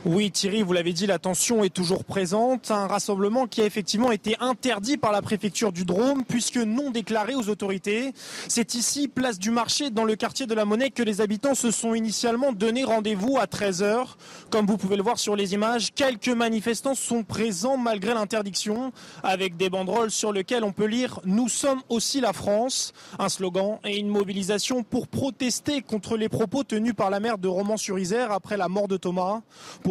[0.06, 2.72] Oui, Thierry, vous l'avez dit, la tension est toujours présente.
[2.72, 7.36] Un rassemblement qui a effectivement été interdit par la préfecture du Drôme, puisque non déclaré
[7.36, 8.12] aux autorités.
[8.50, 11.72] C'est ici, place du marché, dans le quartier de la Monnaie, que les habitants se
[11.72, 14.08] sont initialement donné rendez-vous à 13h.
[14.50, 18.92] Comme vous pouvez le voir sur les images, quelques manifestants sont présents malgré l'interdiction,
[19.24, 23.80] avec des banderoles sur lesquelles on peut lire Nous sommes aussi la France, un slogan
[23.86, 28.58] et une mobilisation pour protester contre les propos tenus par la maire de Romans-sur-Isère après
[28.58, 29.40] la mort de Thomas.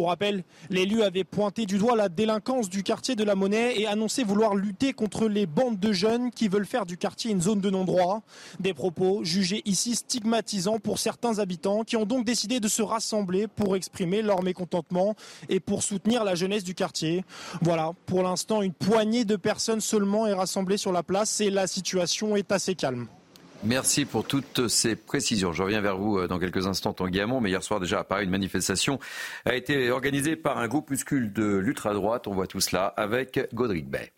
[0.05, 4.23] Rappel, l'élu avait pointé du doigt la délinquance du quartier de la Monnaie et annoncé
[4.23, 7.69] vouloir lutter contre les bandes de jeunes qui veulent faire du quartier une zone de
[7.69, 8.21] non-droit.
[8.59, 13.47] Des propos jugés ici stigmatisants pour certains habitants qui ont donc décidé de se rassembler
[13.47, 15.15] pour exprimer leur mécontentement
[15.49, 17.23] et pour soutenir la jeunesse du quartier.
[17.61, 21.67] Voilà, pour l'instant, une poignée de personnes seulement est rassemblée sur la place et la
[21.67, 23.07] situation est assez calme.
[23.65, 25.53] Merci pour toutes ces précisions.
[25.53, 27.39] Je reviens vers vous euh, dans quelques instants, Tanguy Hamon.
[27.39, 28.99] Mais hier soir, déjà à Paris, une manifestation
[29.45, 32.27] a été organisée par un groupuscule de l'ultra-droite.
[32.27, 34.11] On voit tout cela avec Godric Bay.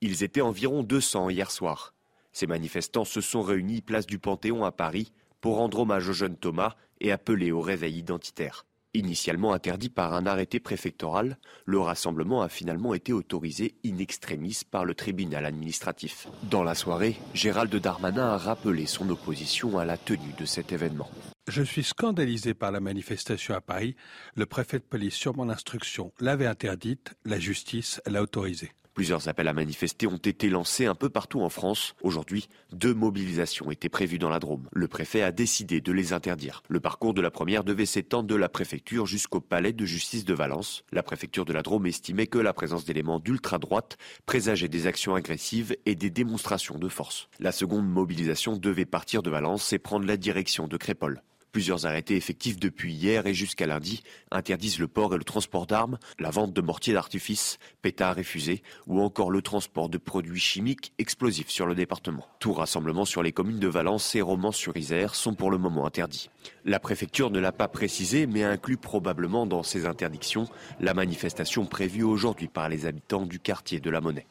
[0.00, 1.94] Ils étaient environ 200 hier soir.
[2.32, 6.36] Ces manifestants se sont réunis place du Panthéon à Paris pour rendre hommage au jeune
[6.36, 8.66] Thomas et appeler au réveil identitaire.
[8.96, 11.36] Initialement interdit par un arrêté préfectoral,
[11.66, 16.28] le rassemblement a finalement été autorisé in extremis par le tribunal administratif.
[16.44, 21.10] Dans la soirée, Gérald Darmanin a rappelé son opposition à la tenue de cet événement.
[21.48, 23.96] Je suis scandalisé par la manifestation à Paris.
[24.36, 27.14] Le préfet de police, sur mon instruction, l'avait interdite.
[27.24, 28.70] La justice l'a autorisée.
[28.94, 31.96] Plusieurs appels à manifester ont été lancés un peu partout en France.
[32.02, 34.68] Aujourd'hui, deux mobilisations étaient prévues dans la Drôme.
[34.72, 36.62] Le préfet a décidé de les interdire.
[36.68, 40.32] Le parcours de la première devait s'étendre de la préfecture jusqu'au palais de justice de
[40.32, 40.84] Valence.
[40.92, 45.76] La préfecture de la Drôme estimait que la présence d'éléments d'ultra-droite présageait des actions agressives
[45.86, 47.28] et des démonstrations de force.
[47.40, 51.20] La seconde mobilisation devait partir de Valence et prendre la direction de Crépole.
[51.54, 54.02] Plusieurs arrêtés effectifs depuis hier et jusqu'à lundi
[54.32, 58.64] interdisent le port et le transport d'armes, la vente de mortiers d'artifice, pétards et fusées,
[58.88, 62.26] ou encore le transport de produits chimiques explosifs sur le département.
[62.40, 66.28] Tout rassemblement sur les communes de Valence et Romans-sur-Isère sont pour le moment interdits.
[66.64, 70.48] La préfecture ne l'a pas précisé, mais inclut probablement dans ces interdictions
[70.80, 74.26] la manifestation prévue aujourd'hui par les habitants du quartier de la Monnaie.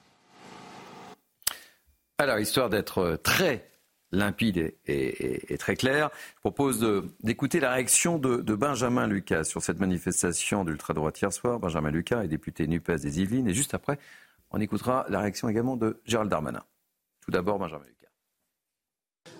[2.17, 3.72] Alors, histoire d'être très
[4.14, 6.09] limpide et, très clair.
[6.36, 6.86] Je propose
[7.22, 11.59] d'écouter la réaction de, Benjamin Lucas sur cette manifestation d'ultra-droite hier soir.
[11.59, 13.47] Benjamin Lucas est député NUPES des Yvelines.
[13.47, 13.99] Et juste après,
[14.51, 16.64] on écoutera la réaction également de Gérald Darmanin.
[17.26, 17.93] Tout d'abord, Benjamin Lucas.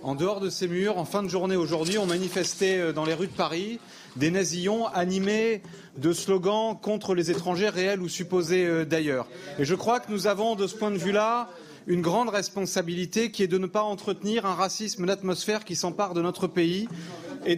[0.02, 3.14] En dehors de ces murs, en fin de journée aujourd'hui, on manifestait euh, dans les
[3.14, 3.80] rues de Paris
[4.16, 5.62] des nazillons animés
[5.98, 9.28] de slogans contre les étrangers réels ou supposés euh, d'ailleurs.
[9.60, 11.50] Et je crois que nous avons, de ce point de vue-là,
[11.88, 16.22] une grande responsabilité qui est de ne pas entretenir un racisme d'atmosphère qui s'empare de
[16.22, 16.88] notre pays
[17.46, 17.58] et,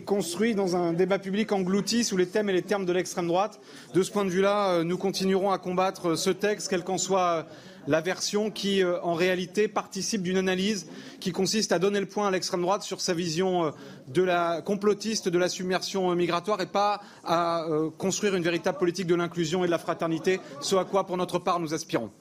[0.00, 3.60] construit dans un débat public englouti sous les thèmes et les termes de l'extrême droite.
[3.94, 6.96] De ce point de vue-là, euh, nous continuerons à combattre euh, ce texte, quelle qu'en
[6.96, 7.42] soit euh,
[7.88, 10.86] la version qui, en réalité, participe d'une analyse
[11.18, 13.72] qui consiste à donner le point à l'extrême droite sur sa vision
[14.06, 17.66] de la complotiste de la submersion migratoire et pas à
[17.98, 21.40] construire une véritable politique de l'inclusion et de la fraternité, ce à quoi, pour notre
[21.40, 22.12] part, nous aspirons.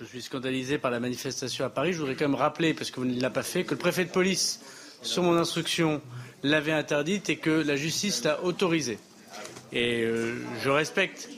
[0.00, 1.92] Je suis scandalisé par la manifestation à Paris.
[1.92, 4.04] Je voudrais quand même rappeler, parce que vous ne l'avez pas fait, que le préfet
[4.04, 4.60] de police,
[5.02, 6.00] sur mon instruction,
[6.44, 8.98] l'avait interdite et que la justice l'a autorisée.
[9.72, 11.28] Et euh, je respecte,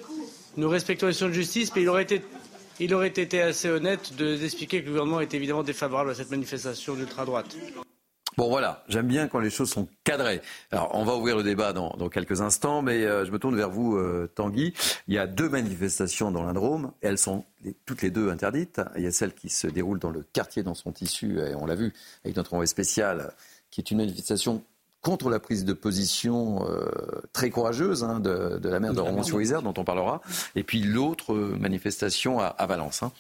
[0.59, 5.21] nous respectons les de justice, mais il aurait été, assez honnête d'expliquer que le gouvernement
[5.21, 7.57] est évidemment défavorable à cette manifestation d'ultra-droite.
[8.41, 10.41] Bon voilà, j'aime bien quand les choses sont cadrées.
[10.71, 13.69] Alors on va ouvrir le débat dans, quelques instants, mais euh, je me tourne vers
[13.69, 14.73] vous, euh, Tanguy.
[15.09, 17.45] Il y a deux manifestations dans l'Indrome, et elles sont
[17.85, 18.81] toutes les deux interdites.
[18.97, 21.67] Il y a celle qui se déroule dans le quartier dont sont issus, et on
[21.67, 21.93] l'a vu
[22.25, 23.35] avec notre envoyé spécial,
[23.71, 24.63] qui est une manifestation
[25.03, 26.89] contre la prise de position euh,
[27.35, 30.23] très courageuse hein, de, la maire de Romans-sur-Isère, dont on parlera,
[30.57, 33.03] et puis l'autre manifestation à, Valence.
[33.03, 33.13] Hein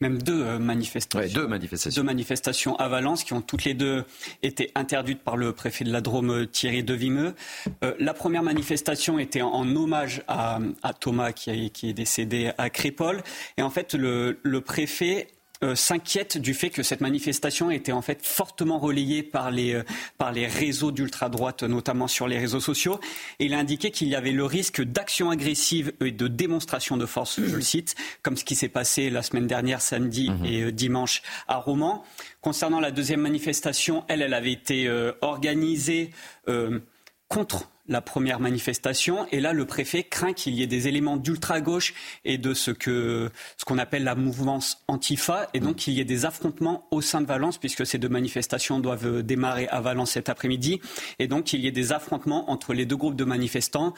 [0.00, 1.40] même deux euh, manifestations.
[1.40, 2.02] deux manifestations.
[2.02, 4.04] Deux manifestations à Valence qui ont toutes les deux
[4.42, 7.34] été interdites par le préfet de la Drôme euh, Thierry Devimeux.
[7.82, 10.58] Euh, la première manifestation était en, hommage à,
[11.00, 13.22] Thomas qui, qui, est décédé à Crépole.
[13.56, 15.28] Et en fait, le, le préfet
[15.62, 19.84] euh, s'inquiète du fait que cette manifestation était en fait fortement relayée par les, euh,
[20.18, 23.00] par les réseaux d'ultra-droite, notamment sur les réseaux sociaux.
[23.38, 27.06] Et il a indiqué qu'il y avait le risque d'actions agressives et de démonstrations de
[27.06, 30.44] force, je le cite, comme ce qui s'est passé la semaine dernière, samedi mhm.
[30.44, 32.04] et euh, dimanche à Romans.
[32.42, 34.88] Concernant la deuxième manifestation, elle, elle avait été
[35.20, 36.12] organisée
[37.28, 39.26] contre la première manifestation.
[39.32, 43.30] Et là, le préfet craint qu'il y ait des éléments d'ultra-gauche et de ce que
[43.56, 47.20] ce qu'on appelle la mouvance antifa, et donc qu'il y ait des affrontements au sein
[47.20, 50.80] de Valence, puisque ces deux manifestations doivent démarrer à Valence cet après-midi,
[51.18, 53.94] et donc qu'il y ait des affrontements entre les deux groupes de manifestants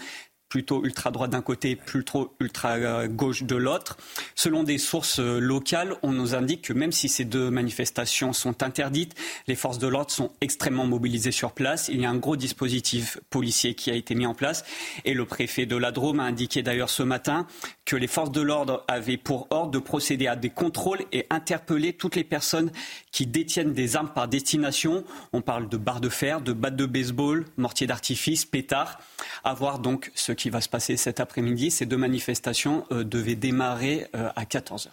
[0.48, 3.96] plutôt ultra-droite d'un côté, plutôt ultra-gauche de l'autre.
[4.34, 8.62] Selon des sources euh, locales, on nous indique que même si ces deux manifestations sont
[8.62, 9.14] interdites,
[9.46, 11.88] les forces de l'ordre sont extrêmement mobilisées sur place.
[11.88, 14.64] Il y a un gros dispositif policier qui a été mis en place.
[15.04, 17.46] Et le préfet de la Drôme a indiqué d'ailleurs ce matin
[17.84, 21.92] que les forces de l'ordre avaient pour ordre de procéder à des contrôles et interpeller
[21.92, 22.70] toutes les personnes
[23.18, 25.02] qui détiennent des armes par destination.
[25.32, 29.00] On parle de barres de fer, de battes de baseball, mortiers d'artifice, pétards.
[29.42, 31.72] À voir donc ce qui va se passer cet après-midi.
[31.72, 34.90] Ces deux manifestations euh, devaient démarrer euh, à 14h.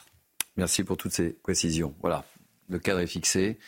[0.58, 1.94] Merci pour toutes ces précisions.
[2.02, 2.26] Voilà,
[2.68, 3.60] le cadre est fixé.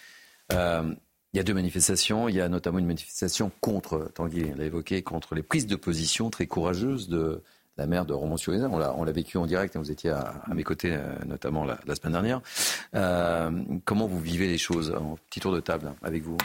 [0.51, 0.91] Euh,
[1.33, 2.27] il y a deux manifestations.
[2.27, 6.31] Il y a notamment une manifestation contre, Tanguy l'a évoqué, contre les prises de position
[6.31, 7.43] très courageuses de
[7.77, 8.71] la maire de Romans-sur-Isère.
[8.71, 9.79] On l'a vécu en direct, hein.
[9.79, 12.41] vous étiez à, mes côtés, notamment la, semaine dernière.
[13.85, 16.37] comment vous vivez les choses En petit tour de table avec vous,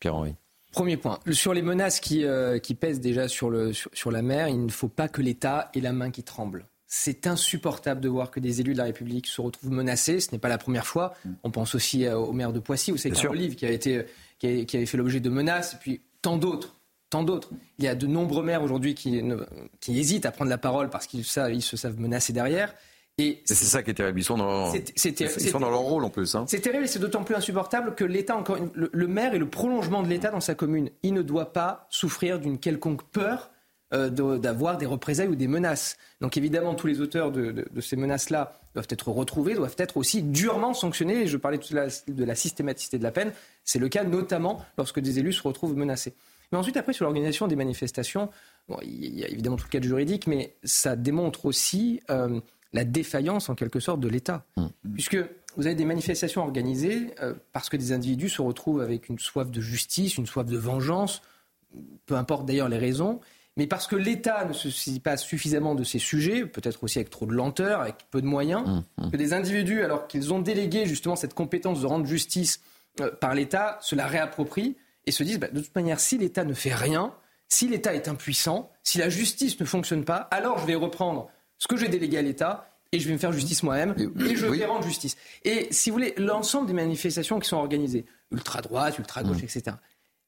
[0.00, 0.34] Pierre-Henri?
[0.72, 1.20] Premier point.
[1.30, 4.70] Sur les menaces qui, euh, qui pèsent déjà sur, le, sur, la mer, il ne
[4.70, 6.66] faut pas que l'État ait la main qui tremble.
[6.86, 10.20] C'est insupportable de voir que des élus de la République se retrouvent menacés.
[10.20, 11.14] Ce n'est pas la première fois.
[11.42, 14.06] On pense aussi euh, au maire de Poissy, où c'est Olive qui, a été,
[14.38, 16.74] qui, avait fait l'objet de menaces, et puis tant d'autres.
[17.12, 17.50] Tant d'autres.
[17.78, 19.22] Il y a de nombreux maires aujourd'hui qui,
[19.80, 22.72] qui hésitent à prendre la parole parce qu'ils ils se savent menacés derrière.
[23.18, 24.18] Et c'est ça qui est terrible.
[24.18, 26.34] Ils sont dans, ils sont dans leur rôle en plus.
[26.34, 26.46] Hein.
[26.48, 30.02] C'est terrible et c'est d'autant plus insupportable que l'État, encore le, maire est le prolongement
[30.02, 30.88] de l'État dans sa commune.
[31.02, 33.50] Il ne doit pas souffrir d'une quelconque peur
[33.92, 35.98] euh, d'avoir des représailles ou des menaces.
[36.22, 40.72] Donc évidemment, tous les auteurs de, ces menaces-là doivent être retrouvés, doivent être aussi durement
[40.72, 41.26] sanctionnés.
[41.26, 43.32] Je parlais de la, de la systématicité de la peine.
[43.64, 46.14] C'est le cas notamment lorsque des élus se retrouvent menacés.
[46.52, 48.28] Mais ensuite, après, sur l'organisation des manifestations,
[48.68, 52.40] bon, il y a évidemment tout le cadre juridique, mais ça démontre aussi euh,
[52.72, 54.44] la défaillance en quelque sorte de l'État.
[54.56, 54.66] Mmh.
[54.94, 55.18] Puisque
[55.56, 59.50] vous avez des manifestations organisées euh, parce que des individus se retrouvent avec une soif
[59.50, 61.22] de justice, une soif de vengeance,
[62.06, 63.20] peu importe d'ailleurs les raisons,
[63.56, 67.10] mais parce que l'État ne se saisit pas suffisamment de ces sujets, peut-être aussi avec
[67.10, 69.10] trop de lenteur, avec peu de moyens, mmh, mmh.
[69.10, 72.62] que des individus, alors qu'ils ont délégué justement cette compétence de rendre justice
[73.00, 74.76] euh, par l'État, se la réapproprient
[75.06, 77.14] et se disent, bah, de toute manière, si l'État ne fait rien,
[77.48, 81.28] si l'État est impuissant, si la justice ne fonctionne pas, alors je vais reprendre
[81.58, 84.46] ce que j'ai délégué à l'État et je vais me faire justice moi-même et je
[84.46, 85.16] vais rendre justice.
[85.44, 89.44] Et si vous voulez, l'ensemble des manifestations qui sont organisées, ultra-droite, ultra-gauche, mm.
[89.44, 89.76] etc.,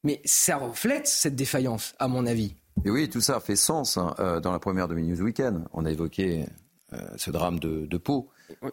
[0.03, 2.57] mais ça reflète cette défaillance, à mon avis.
[2.85, 3.97] Et oui, tout ça fait sens.
[3.97, 4.15] Hein.
[4.19, 6.45] Euh, dans la première de News Weekend, on a évoqué
[6.93, 8.29] euh, ce drame de, de Pau,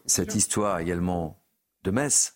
[0.05, 1.41] cette histoire également
[1.83, 2.35] de Metz.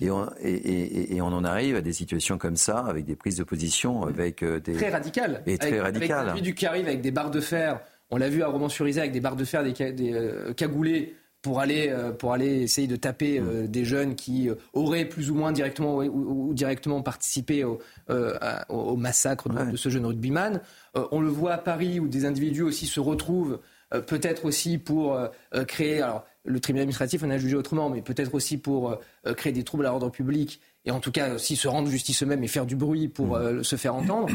[0.00, 3.36] Et, on, et, et, on, en arrive à des situations comme ça, avec des prises
[3.36, 4.74] de position, avec euh, des...
[4.74, 5.42] Très radicales.
[5.46, 6.28] Et très radicales.
[6.28, 7.80] Avec des qui arrivent avec des barres de fer
[8.10, 9.74] on l'a vu à Romans-sur-Isère avec des barres de fer, des,
[10.12, 13.66] euh, cagoulés pour aller, euh, pour aller essayer de taper euh, mm.
[13.68, 19.88] des jeunes qui auraient plus ou moins directement ou, directement participé au, massacre de, ce
[19.88, 20.60] jeune rugbyman.
[20.94, 23.60] on le voit à Paris où des individus aussi se retrouvent
[24.06, 25.18] peut-être aussi pour
[25.66, 28.98] créer, alors le tribunal administratif on a jugé autrement, mais peut-être aussi pour
[29.36, 32.42] créer des troubles à l'ordre public et en tout cas aussi se rendre justice eux-mêmes
[32.42, 33.64] et faire du bruit pour mm.
[33.64, 34.28] se faire entendre.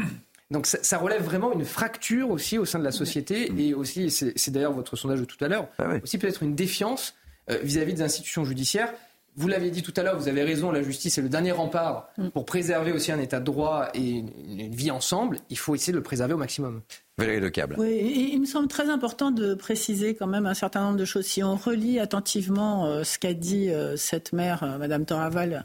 [0.50, 4.50] Donc ça, relève vraiment une fracture aussi au sein de la société et aussi, c'est
[4.50, 7.14] d'ailleurs votre sondage de tout à l'heure, ah aussi peut-être une défiance
[7.50, 8.92] euh, vis-à-vis des institutions judiciaires.
[9.36, 12.08] Vous l'avez dit tout à l'heure, vous avez raison, la justice est le dernier rempart
[12.18, 12.28] mm.
[12.28, 15.38] pour préserver aussi un état de droit et une, vie ensemble.
[15.50, 16.82] Il faut essayer de le préserver au maximum.
[17.18, 17.76] Valérie Le Câble.
[17.78, 21.26] Oui, il me semble très important de préciser quand même un certain nombre de choses.
[21.26, 25.64] Si on relit attentivement euh, ce qu'a dit euh, cette mère, Madame Toraval,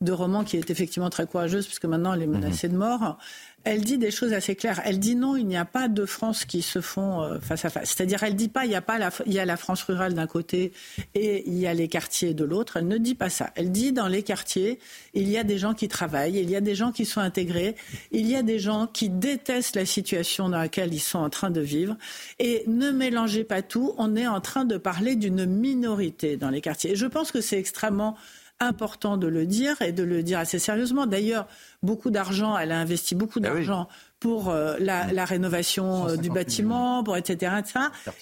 [0.00, 2.72] de Roman, qui est effectivement très courageuse, puisque maintenant elle est menacée mm-hmm.
[2.72, 3.18] de mort,
[3.64, 4.80] elle dit des choses assez claires.
[4.84, 7.70] Elle dit non, il n'y a pas de France qui se font euh, face à
[7.70, 7.90] face.
[7.90, 10.14] C'est-à-dire, elle dit pas, il y a pas la, il y a la France rurale
[10.14, 10.72] d'un côté
[11.14, 12.78] et il y a les quartiers de l'autre.
[12.78, 13.50] Elle ne dit pas ça.
[13.56, 14.78] Elle dit dans les quartiers,
[15.12, 17.76] il y a des gens qui travaillent, il y a des gens qui sont intégrés,
[18.12, 21.50] il y a des gens qui détestent la situation dans laquelle ils sont en train
[21.50, 21.96] de vivre.
[22.38, 23.94] Et ne mélangez pas tout.
[23.98, 26.92] On est en train de parler d'une minorité dans les quartiers.
[26.92, 28.16] Et je pense que c'est extrêmement
[28.60, 31.06] important de le dire et de le dire assez sérieusement.
[31.06, 31.46] D'ailleurs,
[31.82, 33.88] beaucoup d'argent, elle a investi beaucoup ben d'argent
[34.20, 37.52] pour euh, la, rénovation euh, du bâtiment, pour etc.,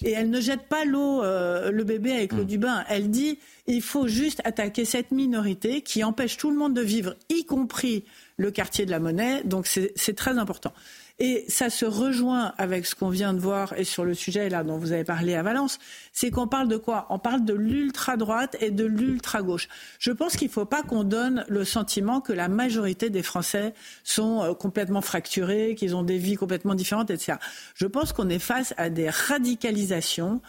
[0.02, 2.46] Et elle ne jette pas l'eau, euh, le bébé avec l'eau mm.
[2.46, 2.84] du bain.
[2.88, 7.16] Elle dit il faut juste attaquer cette minorité qui empêche tout le monde de vivre,
[7.28, 8.04] y compris
[8.36, 9.42] le quartier de la monnaie.
[9.44, 10.72] Donc c'est très important.
[11.20, 14.62] Et ça se rejoint avec ce qu'on vient de voir et sur le sujet là
[14.62, 15.80] dont vous avez parlé à Valence,
[16.12, 17.06] c'est qu'on parle de quoi?
[17.10, 19.68] On parle de l'ultra-droite et de l'ultra-gauche.
[19.98, 23.74] Je pense qu'il ne faut pas qu'on donne le sentiment que la majorité des Français
[24.04, 27.38] sont euh, complètement fracturés, qu'ils ont des vies complètement différentes, etc.
[27.74, 30.40] Je pense qu'on est face à des radicalisations.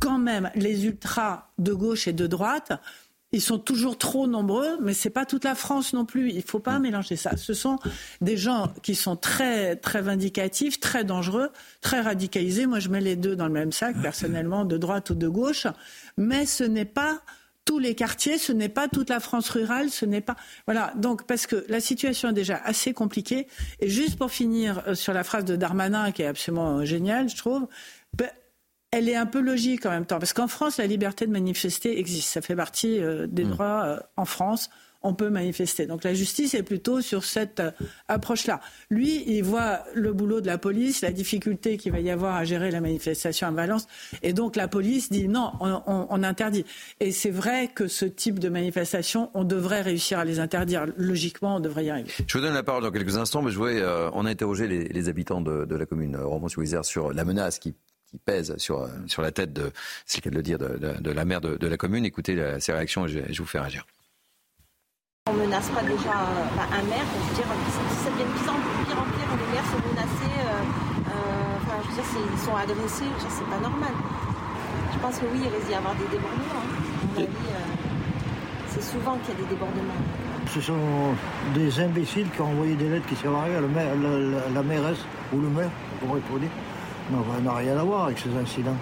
[0.00, 2.72] Quand même, les ultras de gauche et de droite
[3.32, 6.30] ils sont toujours trop nombreux, mais c'est pas toute la France non plus.
[6.30, 7.36] Il faut pas mélanger ça.
[7.36, 7.78] Ce sont
[8.20, 11.50] des gens qui sont très, très vindicatifs, très dangereux,
[11.80, 12.66] très radicalisés.
[12.66, 15.66] Moi, je mets les deux dans le même sac, personnellement, de droite ou de gauche.
[16.16, 17.20] Mais ce n'est pas
[17.64, 20.36] tous les quartiers, ce n'est pas toute la France rurale, ce n'est pas.
[20.66, 20.92] Voilà.
[20.96, 23.48] Donc, parce que la situation est déjà assez compliquée.
[23.80, 27.36] Et juste pour finir euh, sur la phrase de Darmanin, qui est absolument géniale, je
[27.36, 27.66] trouve,
[28.16, 28.30] ben,
[28.90, 30.18] elle est un peu logique en même temps.
[30.18, 32.28] Parce qu'en France, la liberté de manifester existe.
[32.28, 33.50] Ça fait partie euh, des mmh.
[33.50, 34.70] droits euh, en France.
[35.02, 35.86] On peut manifester.
[35.86, 37.70] Donc la justice est plutôt sur cette euh,
[38.08, 38.60] approche-là.
[38.90, 42.44] Lui, il voit le boulot de la police, la difficulté qu'il va y avoir à
[42.44, 43.86] gérer la manifestation à Valence.
[44.22, 46.64] Et donc la police dit non, on, interdit.
[46.98, 50.86] Et c'est vrai que ce type de manifestation, on devrait réussir à les interdire.
[50.96, 52.10] Logiquement, on devrait y arriver.
[52.26, 53.82] Je vous donne la parole dans quelques instants, mais je voudrais,
[54.12, 57.74] on a interrogé les, habitants de, la commune Romans-sur-Isère sur la menace qui
[58.16, 59.70] qui pèse sur, euh, sur la tête de,
[60.06, 62.04] c'est le cas de le dire, de, de, la maire de, la commune.
[62.04, 63.86] Écoutez la, ses réactions et je, je, vous fais réagir.
[65.28, 66.16] On ne menace pas déjà
[66.56, 67.44] bah, un maire, je veux dire,
[68.04, 70.62] ça devient de plus en plus pire en pire, les maires sont menacés, euh,
[71.08, 73.92] euh, enfin, je veux dire, ils sont agressés, c'est pas normal.
[74.92, 76.64] Je pense que oui, il risque d'y avoir des débordements.
[77.18, 77.24] Hein.
[78.68, 80.00] c'est souvent qu'il y a des débordements.
[80.54, 81.14] Ce sont
[81.54, 85.40] des imbéciles qui ont envoyé des lettres qui servent à rien, la, la, mairesse ou
[85.40, 85.70] le maire,
[86.02, 86.50] on pourrait dire
[87.10, 88.76] n'a rien à voir avec ces incidents.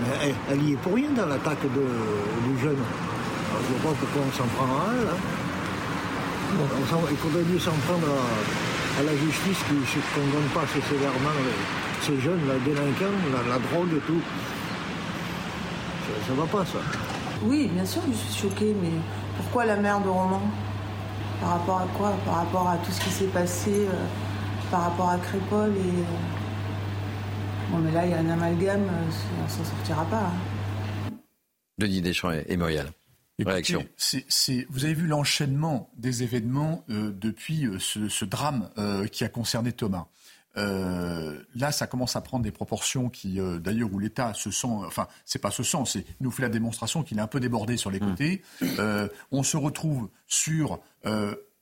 [0.00, 2.76] Mais elle, y est pour rien dans l'attaque du jeune.
[2.76, 5.08] Alors, je vois pourquoi on s'en prend à elle.
[5.08, 6.98] Hein.
[7.10, 8.06] il faudrait mieux s'en prendre
[8.98, 11.36] à, la justice qui ne condamne pas assez sévèrement
[12.02, 13.16] ces jeunes, la délinquants,
[13.48, 14.20] la, drogue et tout.
[16.26, 16.78] Ça, ne va pas, ça.
[17.42, 18.92] Oui, bien sûr, je suis choquée, mais
[19.36, 20.42] pourquoi la mère de Roman?
[21.40, 22.12] Par rapport à quoi?
[22.24, 26.00] Par rapport à tout ce qui s'est passé, euh, par rapport à Crépole et.
[26.00, 26.35] Euh,
[27.70, 30.26] Bon, mais là, il y a un amalgame, on euh, s'en sortira pas.
[30.26, 31.12] Hein.
[31.78, 32.86] Denis Deschamps et Muriel.
[33.44, 33.84] Réaction.
[34.70, 38.70] vous avez vu l'enchaînement des événements euh, depuis euh, ce, drame
[39.10, 40.06] qui a concerné Thomas.
[40.54, 45.40] là, ça commence à prendre des proportions qui, d'ailleurs, où l'État se sent, enfin, c'est
[45.40, 48.00] pas ce sent, c'est nous fait la démonstration qu'il est un peu débordé sur les
[48.00, 48.08] mmh.
[48.08, 48.42] côtés.
[49.32, 50.80] on se retrouve sur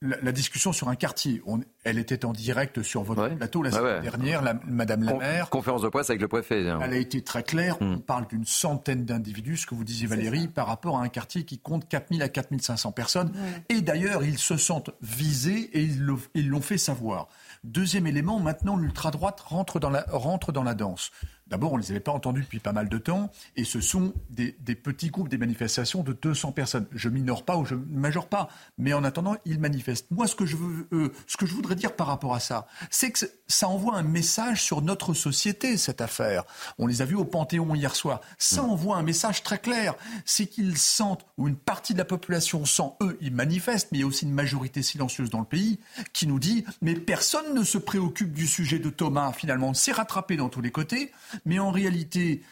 [0.04, 1.42] la, discussion sur un quartier.
[1.84, 5.50] elle était en direct sur votre plateau la semaine dernière, Madame la maire.
[5.50, 6.68] Conférence de presse avec le préfet.
[6.68, 6.80] Hein.
[6.82, 7.76] Elle a été très claire.
[7.80, 7.94] Hmm.
[7.94, 11.44] On parle d'une centaine d'individus, ce que vous disiez Valérie, par rapport à un quartier
[11.44, 13.32] qui compte 4000 à 4500 personnes.
[13.68, 15.88] Et d'ailleurs, ils se sentent visés et
[16.34, 17.28] ils l'ont fait savoir.
[17.64, 21.10] Deuxième élément, maintenant l'ultra-droite rentre dans la, rentre dans la danse.
[21.46, 24.14] D'abord, on ne les avait pas entendus depuis pas mal de temps, et ce sont
[24.30, 26.86] des, petits groupes, des manifestations de 200 personnes.
[26.92, 30.10] Je minore pas ou je majore pas, mais en attendant, ils manifestent.
[30.10, 32.66] Moi, ce que je, veux, euh, ce que je voudrais dire par rapport à ça,
[32.90, 36.44] c'est que ça envoie un message sur notre société, cette affaire.
[36.78, 38.20] On les a vus au Panthéon hier soir.
[38.38, 38.70] Ça mm.
[38.70, 39.94] envoie un message très clair.
[40.24, 44.00] C'est qu'ils sentent, ou une partie de la population sent, eux, ils manifestent, mais il
[44.02, 45.78] y a aussi une majorité silencieuse dans le pays
[46.12, 49.68] qui nous dit, mais personne ne se préoccupe du sujet de Thomas, finalement.
[49.68, 51.12] On s'est rattrapé dans tous les côtés.
[51.44, 52.42] Mais en réalité,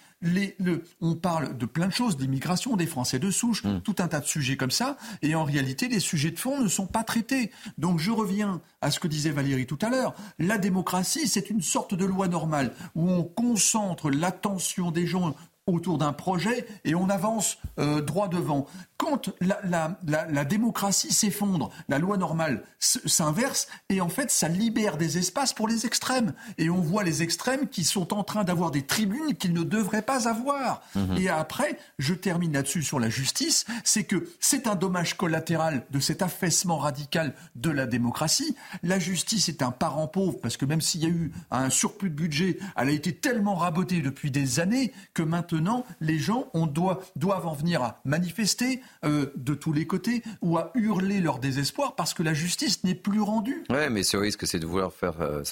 [1.01, 3.81] on parle de plein de choses, d'immigration, des Français de souche, hmm.
[3.81, 6.69] tout un tas de sujets comme ça, et en réalité, les sujets de fond ne
[6.69, 7.51] sont pas traités.
[7.79, 10.15] Donc je reviens à ce que disait Valérie tout à l'heure.
[10.39, 15.35] La démocratie, c'est une sorte de loi normale où on concentre l'attention des gens
[15.67, 18.67] autour d'un projet et on avance euh, droit devant.
[18.97, 25.53] Quand la, démocratie s'effondre, la loi normale s'inverse et en fait ça libère des espaces
[25.53, 26.35] pour les extrêmes.
[26.59, 30.03] Et on voit les extrêmes qui sont en train d'avoir des tribunes qu'ils ne devraient
[30.03, 30.83] pas avoir.
[30.95, 31.17] Mhm.
[31.17, 36.01] Et après, je termine là-dessus sur la justice, c'est que c'est un dommage collatéral de
[36.01, 38.57] cet affaissement radical de la démocratie.
[38.83, 42.11] La justice est un parent pauvre parce que même s'il y a eu un surplus
[42.11, 46.49] de budget, elle a été tellement rabotée depuis des années que maintenant maintenant, les gens
[46.55, 51.21] on doit, doivent en venir à manifester euh, de tous les côtés ou à hurler
[51.21, 53.65] leur désespoir parce que la justice n'est plus rendue.
[53.71, 55.43] Oui, mais ce risque, c'est de vouloir faire euh,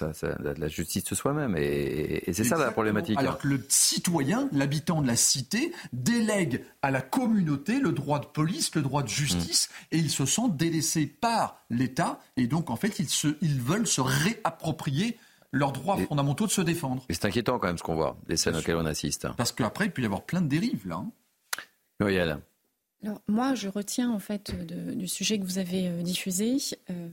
[0.56, 1.56] la justice soi-même.
[1.56, 3.18] Et, c'est ça la problématique.
[3.18, 8.26] Alors que le citoyen, l'habitant de la cité, délègue à la communauté le droit de
[8.26, 9.96] police, le droit de justice, mm.
[9.96, 12.20] et ils se sentent délaissés par l'État.
[12.36, 15.18] Et donc, en fait, ils, se, ils veulent se réapproprier
[15.52, 17.04] leurs droits fondamentaux de se défendre.
[17.10, 19.28] c'est inquiétant quand même ce qu'on voit, les scènes auxquelles on assiste.
[19.36, 20.96] Parce qu'après, il peut y avoir plein de dérives là.
[20.96, 21.10] Hein.
[23.02, 24.54] Alors, moi, je retiens en fait
[24.96, 26.56] du sujet que vous avez euh, diffusé
[26.88, 27.08] euh,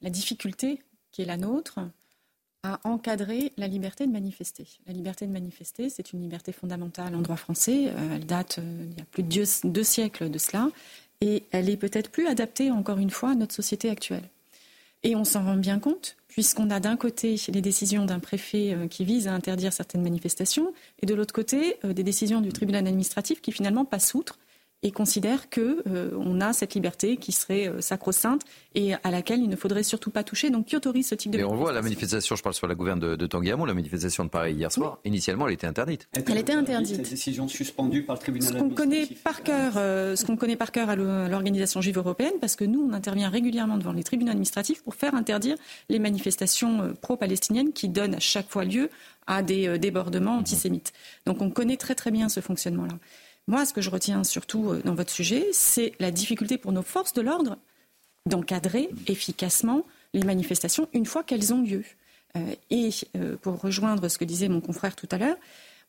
[0.00, 0.82] la difficulté
[1.12, 1.78] qui est la nôtre
[2.66, 4.66] à encadrer la liberté de manifester.
[4.86, 7.88] La liberté de manifester, c'est une liberté fondamentale en droit français.
[7.88, 10.68] Euh, elle date euh, il y a plus de deux, siècles de cela.
[11.20, 14.28] Et elle est peut-être plus adaptée, encore une fois, à notre société actuelle.
[15.02, 18.88] Et on s'en rend bien compte, puisqu'on a d'un côté les décisions d'un préfet euh,
[18.88, 23.40] qui vise à interdire certaines manifestations, et de l'autre côté des décisions du tribunal administratif
[23.40, 24.38] qui finalement passent outre
[24.82, 28.42] et considère que euh, on a cette liberté qui serait euh, sacro-sainte
[28.74, 31.38] et à laquelle il ne faudrait surtout pas toucher, donc qui autorise ce type de.
[31.38, 34.24] Mais on voit la manifestation, je parle sur la gouverne de, de Tanguy la manifestation
[34.24, 34.98] de Paris hier soir.
[35.04, 36.08] Initialement, elle était interdite.
[36.12, 36.96] Elle, était interdite.
[36.96, 38.52] Cette décision suspendue par le tribunal.
[38.52, 42.34] Ce qu'on connaît par cœur, euh, ce qu'on connaît par cœur à l'organisation juive européenne,
[42.40, 45.56] parce que nous, on intervient régulièrement devant les tribunaux administratifs pour faire interdire
[45.88, 48.90] les manifestations pro-palestiniennes qui donnent à chaque fois lieu
[49.26, 50.92] à des débordements antisémites.
[51.24, 52.94] Donc on connaît très très bien ce fonctionnement-là.
[53.48, 56.82] Moi, ce que je retiens surtout euh, dans votre sujet, c'est la difficulté pour nos
[56.82, 57.58] forces de l'ordre
[58.26, 61.84] d'encadrer efficacement les manifestations une fois qu'elles ont lieu.
[62.36, 65.36] Euh, et euh, pour rejoindre ce que disait mon confrère tout à l'heure,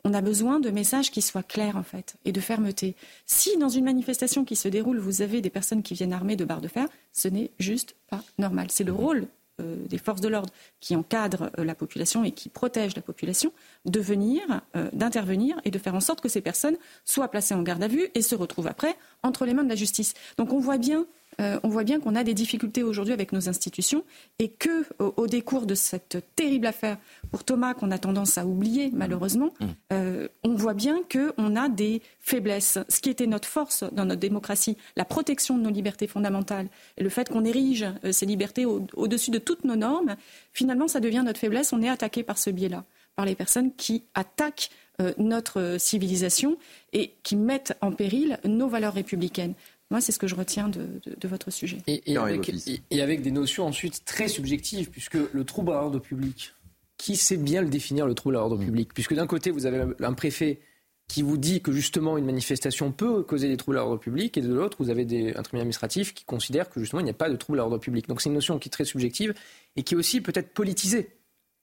[0.03, 2.95] on a besoin de messages qui soient clairs en fait et de fermeté.
[3.25, 6.45] Si dans une manifestation qui se déroule, vous avez des personnes qui viennent armées de
[6.45, 8.67] barres de fer, ce n'est juste pas normal.
[8.69, 9.25] C'est le rôle euh,
[9.59, 13.51] des forces de l'ordre qui encadrent euh, la population et qui protègent la population,
[13.85, 14.41] de venir,
[14.75, 17.87] euh, d'intervenir et de faire en sorte que ces personnes soient placées en garde à
[17.87, 20.13] vue et se retrouvent après entre les mains de la justice.
[20.37, 21.07] Donc on voit bien
[21.39, 24.03] euh, on voit bien qu'on a des difficultés aujourd'hui avec nos institutions
[24.39, 26.97] et que, au, décours de cette terrible affaire
[27.31, 29.65] pour Thomas qu'on a tendance à oublier malheureusement, mmh.
[29.93, 32.79] euh, on voit bien qu'on a des faiblesses.
[32.89, 37.03] Ce qui était notre force dans notre démocratie, la protection de nos libertés fondamentales et
[37.03, 40.15] le fait qu'on érige euh, ces libertés au-dessus de toutes nos normes,
[40.53, 41.71] finalement, ça devient notre faiblesse.
[41.71, 42.83] On est attaqué par ce biais-là,
[43.15, 44.69] par les personnes qui attaquent
[45.19, 46.57] notre civilisation
[46.91, 49.53] et qui mettent en péril nos valeurs républicaines.
[49.89, 51.77] Moi, c'est ce que je retiens de, votre sujet.
[51.87, 56.53] Et, avec, des notions ensuite très subjectives, puisque le trouble à l'ordre public,
[56.97, 59.83] qui sait bien le définir, le trouble à l'ordre public Puisque d'un côté, vous avez
[59.99, 60.59] un préfet
[61.07, 64.41] qui vous dit que justement une manifestation peut causer des troubles à l'ordre public, et
[64.41, 67.13] de l'autre, vous avez des, un tribunal administratif qui considère que justement il n'y a
[67.13, 68.09] pas de trouble à l'ordre public.
[68.09, 69.33] Donc c'est une notion qui est très subjective
[69.77, 71.09] et qui est aussi peut-être politisée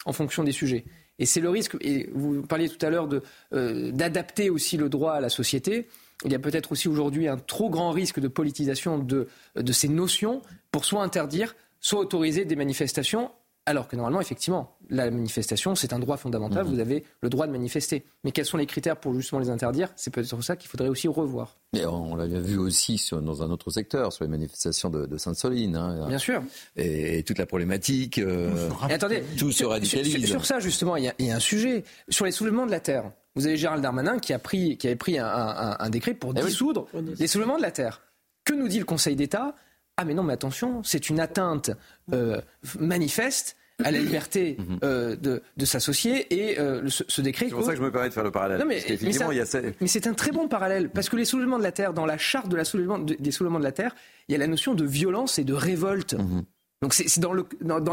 [0.06, 0.84] en fonction des sujets.
[1.18, 3.08] Et c'est le risque, et vous parliez tout à l'heure
[3.52, 5.88] euh, d'adapter aussi le droit à la société
[6.24, 9.88] il y a peut-être aussi aujourd'hui un trop grand risque de politisation de, de ces
[9.88, 13.30] notions pour soit interdire, soit autoriser des manifestations
[13.66, 16.64] alors que normalement, effectivement, la manifestation, c'est un droit fondamental.
[16.64, 16.74] Mhm.
[16.74, 18.04] Vous avez le droit de manifester.
[18.22, 19.88] Mais quels sont les critères pour justement les interdire?
[19.96, 21.56] C'est peut-être ça qu'il faudrait aussi revoir.
[21.72, 25.76] On l'a vu aussi dans un autre secteur, sur les manifestations de, Sainte-Soline.
[25.76, 26.06] Hein.
[26.08, 26.42] Bien sûr.
[26.76, 28.18] Et, toute la problématique.
[28.18, 30.26] Euh, attendez, tout se radicalise.
[30.26, 31.84] Sur, ça, justement, il y, a, un sujet.
[32.10, 34.96] Sur les soulèvements de la terre, vous avez Gérald Darmanin qui, a pris, qui avait
[34.96, 36.86] pris un, décret pour eh dissoudre
[37.18, 38.02] les soulèvements de la terre.
[38.44, 39.54] Que nous dit le Conseil d'État?
[39.96, 41.70] Ah mais non, mais attention, c'est une atteinte
[42.12, 42.40] euh,
[42.78, 44.78] manifeste à la liberté mhm.
[44.84, 47.46] euh, de, de s'associer et euh, ce, décret.
[47.46, 48.64] C'est pour ça que je me permets de faire le parallèle.
[48.66, 48.80] mais,
[49.86, 52.48] c'est un très bon parallèle parce que les soulèvements de la terre, dans la charte
[52.48, 53.94] de la soulèvement, des soulèvements de la terre,
[54.28, 56.14] il y a la notion de violence et de révolte.
[56.14, 56.44] Mhm.
[56.84, 57.32] Donc c'est dans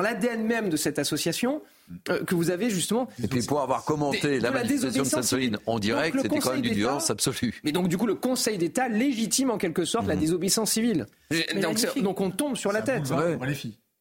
[0.02, 1.62] l'ADN dans, même de cette association
[2.28, 3.08] que vous avez justement.
[3.24, 6.74] Et puis pour avoir commenté la manifestation de Sainte-Soline dirait que c'était quand même du
[6.74, 7.58] violence absolue.
[7.64, 10.20] Mais donc du coup le Conseil d'État légitime en quelque sorte la mhm.
[10.20, 11.06] désobéissance civile.
[11.62, 13.10] Donc, donc, on tombe sur la tête.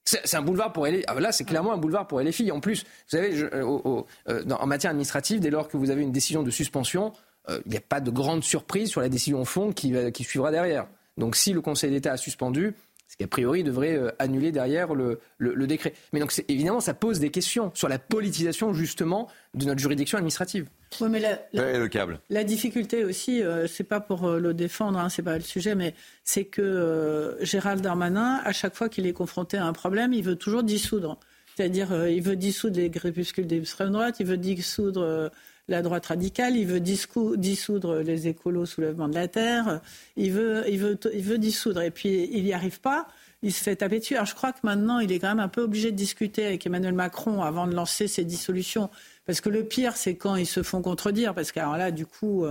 [0.05, 1.05] C'est un boulevard pour les.
[1.07, 2.51] Ah, là, c'est clairement un boulevard pour les filles.
[2.51, 6.11] En plus, vous savez, euh, euh, en matière administrative, dès lors que vous avez une
[6.11, 7.13] décision de suspension,
[7.49, 10.25] euh, il n'y a pas de grande surprise sur la décision au fond qui, qui
[10.25, 10.89] suivra derrière.
[11.17, 12.75] Donc, si le Conseil d'État a suspendu,
[13.11, 15.19] ce qui a priori devrait euh, annuler derrière le,
[15.67, 15.95] décret.
[16.13, 20.69] Mais donc évidemment, ça pose des questions sur la politisation justement de notre juridiction administrative.
[21.01, 22.21] Oui, mais la, le câble.
[22.31, 25.75] La difficulté aussi, euh, c'est pas pour euh, le défendre, hein, c'est pas le sujet,
[25.75, 30.23] mais c'est que Gérald Darmanin, à chaque fois qu'il est confronté à un problème, il
[30.23, 31.19] veut toujours dissoudre.
[31.57, 35.31] C'est-à-dire, il veut dissoudre les crépuscules d'extrême droite, il veut dissoudre
[35.71, 39.81] la droite radicale, il veut dissoudre les écolos soulèvement de la terre,
[40.17, 41.81] il veut, il veut, il veut dissoudre.
[41.83, 43.07] Et puis il n'y arrive pas,
[43.43, 44.15] il se fait taper dessus.
[44.15, 46.67] Alors je crois que maintenant, il est quand même un peu obligé de discuter avec
[46.67, 48.91] Emmanuel Macron avant de lancer ces dissolutions.
[49.27, 51.35] Parce que le pire, c'est quand ils se font contredire.
[51.35, 52.45] Parce que là, du coup,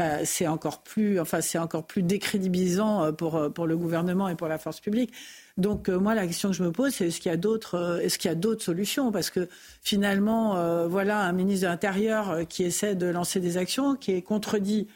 [0.00, 4.28] euh, c'est encore plus, enfin, c'est encore plus décrédibilisant euh, pour, euh, pour le gouvernement
[4.28, 5.12] et pour la force publique.
[5.56, 8.18] Donc moi, la question que je me pose, c'est est-ce qu'il y a d'autres, est-ce
[8.18, 9.10] qu'il y a d'autres solutions?
[9.10, 9.48] Parce que
[9.80, 14.86] finalement, voilà, un ministre de l'Intérieur qui essaie de lancer des actions, qui est contredit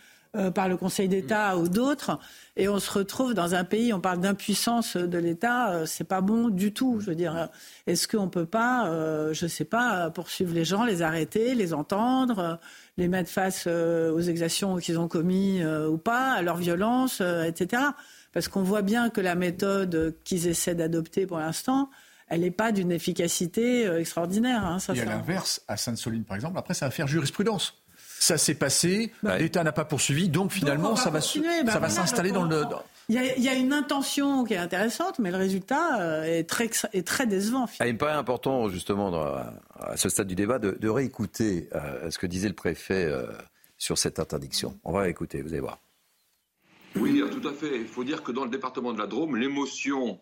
[0.55, 2.19] par le Conseil d'État ou d'autres,
[2.57, 6.49] et on se retrouve dans un pays, on parle d'impuissance de l'État, c'est pas bon
[6.49, 7.01] du tout.
[7.01, 7.49] Je veux dire,
[7.89, 8.87] est-ce qu'on peut pas,
[9.33, 12.61] je sais pas, poursuivre les gens, les arrêter, les entendre
[13.01, 17.21] les mettre face euh, aux exactions qu'ils ont commis euh, ou pas, à leur violence,
[17.21, 17.83] euh, etc.
[18.33, 21.91] Parce qu'on voit bien que la méthode qu'ils essaient d'adopter pour l'instant,
[22.29, 24.65] elle n'est pas d'une efficacité extraordinaire.
[24.65, 27.83] Hein, ça, Et à l'inverse, à Sainte-Soline, par exemple, après, ça va faire jurisprudence
[28.21, 31.89] ça s'est passé, bah, l'État n'a pas poursuivi, donc finalement, ça va, bah, ça va
[31.89, 32.65] s'installer dans le.
[33.09, 37.05] Il y, a, une intention qui est intéressante, mais le résultat euh, est très, est
[37.05, 37.67] très décevant.
[37.81, 39.13] Ah, il me paraît important, justement,
[39.81, 43.27] à ce stade du débat, de, réécouter euh, ce que disait le préfet euh,
[43.79, 44.79] sur cette interdiction.
[44.85, 45.79] On va écouter, vous allez voir.
[46.95, 47.81] Oui, tout à fait.
[47.81, 50.21] Il faut dire que dans le département de la Drôme, l'émotion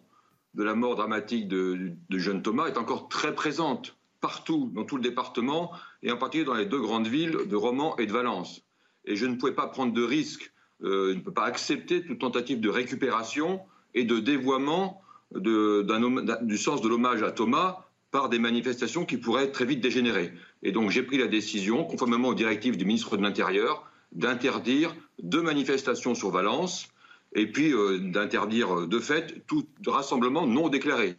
[0.54, 4.96] de la mort dramatique de, de jeune Thomas est encore très présente partout, dans tout
[4.96, 5.72] le département,
[6.02, 8.62] et en particulier dans les deux grandes villes de Romans et de Valence.
[9.04, 12.18] Et je ne pouvais pas prendre de risque, euh, je ne peux pas accepter toute
[12.18, 13.60] tentative de récupération
[13.94, 15.02] et de dévoiement
[15.34, 20.32] du sens de l'hommage à Thomas par des manifestations qui pourraient très vite dégénérer.
[20.62, 25.42] Et donc j'ai pris la décision, conformément aux directives du ministre de l'Intérieur, d'interdire deux
[25.42, 26.88] manifestations sur Valence
[27.34, 31.16] et puis euh, d'interdire de fait tout rassemblement non déclaré.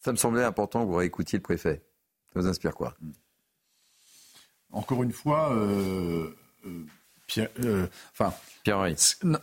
[0.00, 1.82] Ça me semblait important que vous réécoutiez le préfet.
[2.32, 2.94] Ça vous inspire quoi?
[4.70, 6.30] Encore une fois, euh,
[6.66, 6.84] euh,
[7.28, 8.34] Pierre, euh, enfin,
[8.64, 8.84] Pierre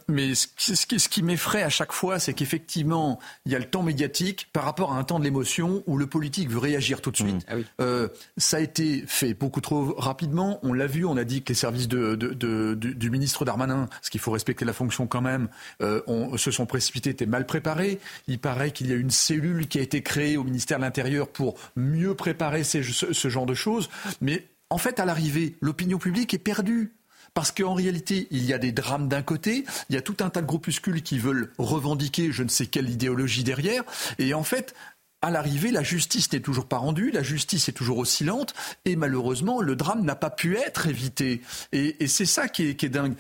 [0.08, 3.84] mais ce, ce qui, m'effraie à chaque fois, c'est qu'effectivement, il y a le temps
[3.84, 7.18] médiatique par rapport à un temps de l'émotion où le politique veut réagir tout de
[7.18, 7.48] suite.
[7.48, 7.64] Mmh.
[7.80, 8.08] Ah euh,
[8.38, 10.60] ça a été fait beaucoup trop rapidement.
[10.64, 14.20] On l'a vu, on a dit que les services de, du, ministre Darmanin, ce qu'il
[14.20, 15.48] faut respecter la fonction quand même,
[15.82, 18.00] euh, on, se sont précipités, étaient mal préparés.
[18.28, 21.28] Il paraît qu'il y a une cellule qui a été créée au ministère de l'Intérieur
[21.28, 23.90] pour mieux préparer ce, ce genre de choses.
[24.22, 26.92] Mais en fait, à l'arrivée, l'opinion publique est perdue.
[27.36, 30.30] Parce qu'en réalité, il y a des drames d'un côté, il y a tout un
[30.30, 33.84] tas de groupuscules qui veulent revendiquer je ne sais quelle idéologie derrière,
[34.18, 34.74] et en fait,
[35.22, 38.54] à l'arrivée, la justice n'est toujours pas rendue, la justice est toujours oscillante,
[38.86, 41.42] et malheureusement, le drame n'a pas pu être évité.
[41.72, 43.16] Et, c'est ça qui est, dingue.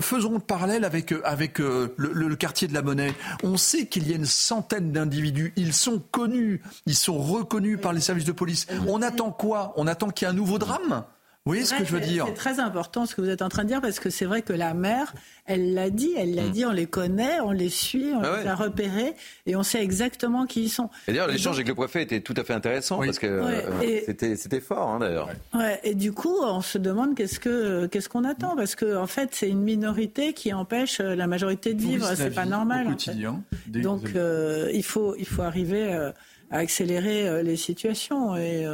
[0.00, 3.12] Faisons le parallèle avec, avec euh, le, quartier de la Monnaie.
[3.42, 7.92] On sait qu'il y a une centaine d'individus, ils sont connus, ils sont reconnus par
[7.92, 8.66] les services de police.
[8.86, 9.74] On attend quoi?
[9.76, 11.04] On attend qu'il y ait un nouveau drame?
[11.44, 12.24] Oui, ce que je veux dire.
[12.28, 14.42] C'est très important ce que vous êtes en train de dire parce que c'est vrai
[14.42, 15.12] que la mère,
[15.44, 16.50] elle l'a dit, elle l'a hmm.
[16.50, 19.14] dit, on les connaît, on les suit, on ah les a repérés
[19.46, 20.88] et on sait exactement qui ils sont.
[21.08, 24.60] Et d'ailleurs, l'échange avec le préfet était tout à fait intéressant parce que euh, c'était
[24.60, 25.30] fort hein, d'ailleurs.
[25.52, 29.08] Ouais, et du coup, on se demande qu'est-ce que qu'est-ce qu'on attend parce que en
[29.08, 32.86] fait, c'est une minorité qui empêche euh, la majorité de vivre, c'est pas normal.
[32.86, 33.42] Au quotidien.
[33.66, 38.64] Donc, euh, il faut il faut arriver à accélérer les situations et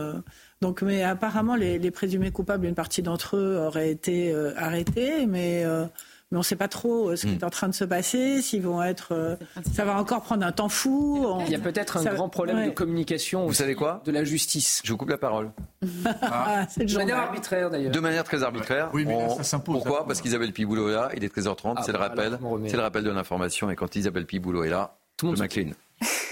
[0.61, 5.65] donc, mais apparemment, les, présumés coupables, une partie d'entre eux auraient été euh, arrêtés, mais
[5.65, 5.85] euh,
[6.31, 7.47] mais on ne sait pas trop euh, ce qui est hmm.
[7.47, 9.39] en train de se passer, s'ils vont être,
[9.73, 11.27] ça va encore prendre un temps fou.
[11.47, 13.47] Il y a peut-être un grand problème de communication.
[13.47, 14.83] Vous savez quoi De la justice.
[14.85, 15.53] Je vous coupe la parole.
[16.21, 16.67] Ah.
[16.77, 17.93] de manière arbitraire d'ailleurs.
[17.93, 18.91] De manière très arbitraire.
[18.93, 19.77] Oui, mais ça s'impose.
[19.77, 21.11] Pourquoi Parce qu'Isabelle Piboulot est là.
[21.17, 21.75] Il est 13h30.
[21.77, 22.39] Ah, c'est le rappel.
[22.67, 23.71] C'est le rappel de l'information.
[23.71, 25.75] Et quand Isabelle Piboulot est là, tout le monde m'incline.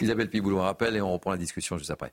[0.00, 2.12] Isabelle Piboulot rappelle et on reprend la discussion juste après.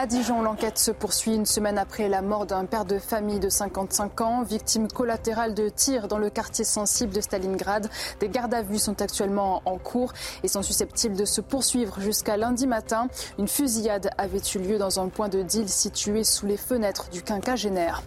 [0.00, 3.48] À Dijon, l'enquête se poursuit une semaine après la mort d'un père de famille de
[3.48, 7.90] 55 ans, victime collatérale de tirs dans le quartier sensible de Stalingrad.
[8.20, 10.12] Des gardes à vue sont actuellement en cours
[10.44, 13.08] et sont susceptibles de se poursuivre jusqu'à lundi matin.
[13.40, 17.24] Une fusillade avait eu lieu dans un point de deal situé sous les fenêtres du
[17.24, 18.04] quinquagénaire.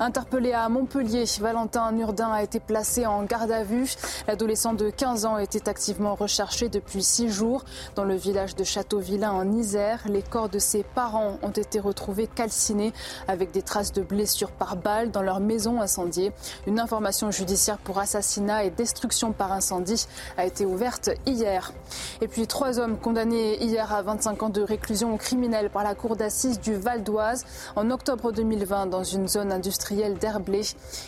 [0.00, 3.94] Interpellé à Montpellier, Valentin Nurdin a été placé en garde à vue.
[4.26, 7.62] L'adolescent de 15 ans était activement recherché depuis six jours.
[7.94, 12.26] Dans le village de Châteauvillain en Isère, les corps de ses parents ont été retrouvés
[12.26, 12.92] calcinés
[13.28, 16.32] avec des traces de blessures par balle dans leur maison incendiée.
[16.66, 21.72] Une information judiciaire pour assassinat et destruction par incendie a été ouverte hier.
[22.20, 26.16] Et puis trois hommes condamnés hier à 25 ans de réclusion criminelle par la cour
[26.16, 27.44] d'assises du Val d'Oise
[27.76, 30.62] en octobre 2020 dans une zone industrielle d'Herblay.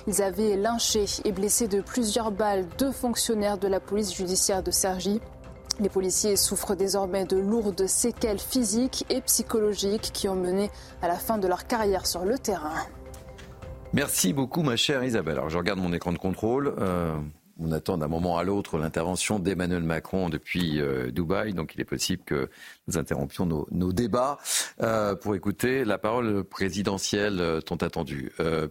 [0.07, 4.70] Ils avaient lynché et blessé de plusieurs balles deux fonctionnaires de la police judiciaire de
[4.70, 5.20] Cergy.
[5.81, 10.71] Les policiers souffrent désormais de lourdes séquelles physiques et psychologiques qui ont mené
[11.03, 12.75] à la fin de leur carrière sur le terrain.
[13.93, 15.35] Merci beaucoup ma chère Isabelle.
[15.35, 16.75] Alors je regarde mon écran de contrôle.
[16.79, 17.17] Euh,
[17.61, 21.85] on attend d'un moment à l'autre l'intervention d'Emmanuel Macron depuis euh, Dubaï, donc il est
[21.85, 22.51] possible que
[22.89, 24.39] nous interrompions nos, débats
[24.82, 28.32] euh, pour écouter la parole présidentielle euh, tant attendue.
[28.39, 28.69] je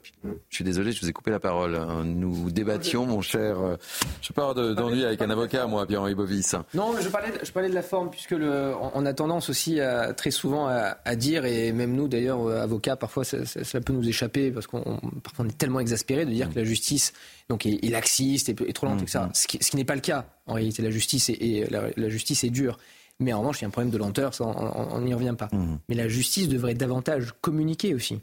[0.50, 1.76] suis désolé, je vous ai coupé la parole.
[1.76, 2.04] Hein.
[2.04, 3.78] Nous débattions, mon cher.
[4.22, 6.56] je parle d'ennui avec un avocat, moi, Pierre-Henri Bovis.
[6.74, 9.50] Non, mais je parlais, de, je parlais de la forme, puisque le, on a tendance
[9.50, 14.08] aussi à, très souvent à, dire, et même nous d'ailleurs, avocats, parfois ça, peut nous
[14.08, 16.54] échaper, parce qu'on parfois on est tellement exaspéré de dire mm.
[16.54, 17.14] que la justice
[17.50, 19.20] donc est, est laxiste et, trop lente, etc.
[19.34, 20.26] Ce qui, n'est pas le cas.
[20.46, 22.78] En réalité, la justice est, la, justice est dure.
[23.20, 25.50] Mais en revanche, il y a un problème de lenteur, ça, on n'y revient pas.
[25.52, 25.80] Mmh.
[25.90, 28.22] Mais la justice devrait davantage communiquer aussi.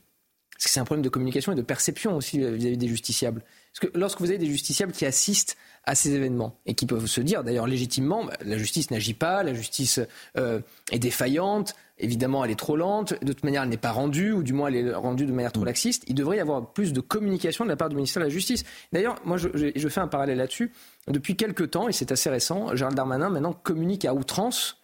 [0.54, 3.42] Parce que c'est un problème de communication et de perception aussi vis-à-vis des justiciables.
[3.72, 7.06] Parce que lorsque vous avez des justiciables qui assistent à ces événements et qui peuvent
[7.06, 9.98] se dire d'ailleurs légitimement, bah, la justice n'agit pas, la justice
[10.38, 10.60] euh,
[10.92, 14.44] est défaillante, évidemment elle est trop lente, de toute manière elle n'est pas rendue, ou
[14.44, 17.00] du moins elle est rendue de manière trop laxiste, il devrait y avoir plus de
[17.00, 18.64] communication de la part du ministère de la Justice.
[18.92, 20.70] D'ailleurs, moi je, je, fais un parallèle là-dessus.
[21.08, 24.83] Depuis quelques temps, et c'est assez récent, Gérald Darmanin maintenant communique à outrance euh,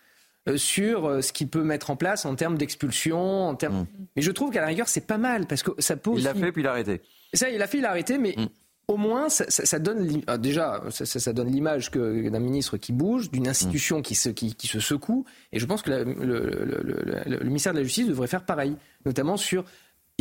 [0.57, 3.83] sur euh, ce qu'il peut mettre en place en termes d'expulsion, en termes.
[3.83, 3.87] Mm.
[4.17, 6.21] Mais je trouve qu'à la rigueur c'est pas mal parce que ça pose.
[6.21, 7.01] Il l'a fait puis il a arrêté.
[7.33, 8.47] Ça, il a fait, il a arrêté, mais mm
[8.91, 14.03] au moins, ça, donne ah, déjà, ça, donne l'image d'un ministre qui bouge, d'une institution
[14.03, 15.25] qui se, qui, se, secoue.
[15.53, 18.77] Et je pense que le, ministère de la Justice devrait faire pareil,
[19.07, 19.65] notamment sur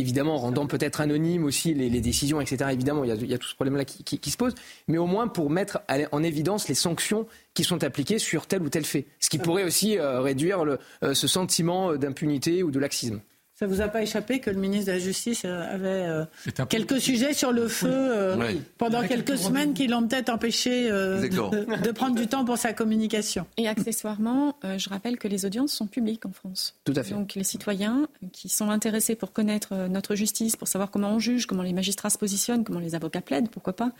[0.00, 2.70] évidemment rendant peut-être anonyme aussi les, décisions, etc.
[2.72, 4.54] Évidemment, il y, a, tout ce problème-là qui, se pose,
[4.88, 5.80] mais au moins pour mettre
[6.12, 9.64] en évidence les sanctions qui sont appliquées sur tel ou tel fait, ce qui pourrait
[9.64, 10.64] aussi euh, réduire
[11.02, 13.20] euh, ce sentiment d'impunité ou de laxisme.
[13.60, 16.24] Ça vous a pas échappé que le ministre de la Justice euh, avait euh,
[16.70, 22.14] quelques sujets sur le feu euh, pendant quelques semaines qui l'ont peut-être empêché de, prendre
[22.14, 23.44] du temps pour sa communication?
[23.58, 26.74] Et accessoirement, je rappelle que les audiences sont publiques en France.
[26.84, 27.12] Tout à fait.
[27.12, 31.44] Donc les citoyens qui sont intéressés pour connaître notre justice, pour savoir comment on juge,
[31.44, 33.92] comment les magistrats se positionnent, comment les avocats plaident, pourquoi pas,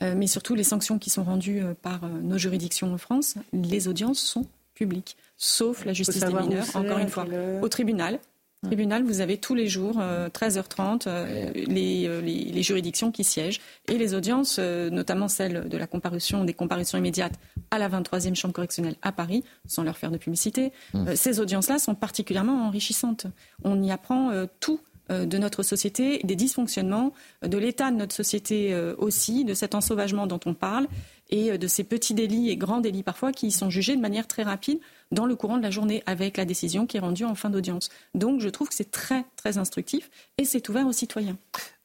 [0.00, 4.46] mais surtout les sanctions qui sont rendues par nos juridictions en France, les audiences sont
[4.74, 7.26] publiques, sauf la justice des mineurs, encore une fois,
[7.60, 8.20] au tribunal
[8.64, 13.96] tribunal, vous avez tous les jours, 13h30, euh, euh, euh, les, juridictions qui siègent et
[13.96, 17.38] les audiences, notamment celles de la comparution, des comparutions immédiates
[17.70, 20.72] à la 23e chambre correctionnelle à Paris, sans leur faire de publicité.
[20.92, 21.14] Mmh.
[21.14, 23.26] ces audiences-là sont particulièrement enrichissantes.
[23.62, 29.44] On y apprend tout de notre société, des dysfonctionnements, de l'état de notre société aussi,
[29.44, 30.86] de cet ensauvagement dont on parle
[31.30, 34.42] et de ces petits délits et grands délits parfois qui sont jugés de manière très
[34.42, 34.78] rapide
[35.10, 37.88] dans le courant de la journée avec la décision qui est rendue en fin d'audience.
[38.14, 41.36] Donc je trouve que c'est très très instructif et c'est ouvert aux citoyens.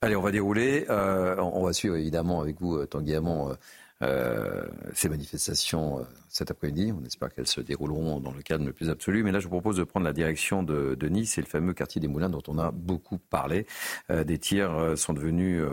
[0.02, 0.86] Allez, on va dérouler.
[0.90, 3.56] Euh, on va suivre évidemment avec vous, euh, Tanguy Hamon,
[4.02, 6.92] euh, ces manifestations cet après-midi.
[6.92, 9.24] On espère qu'elles se dérouleront dans le calme le plus absolu.
[9.24, 12.02] Mais là, je vous propose de prendre la direction de, Nice et le fameux quartier
[12.02, 13.66] des Moulins dont on a beaucoup parlé.
[14.10, 15.64] des tirs sont devenus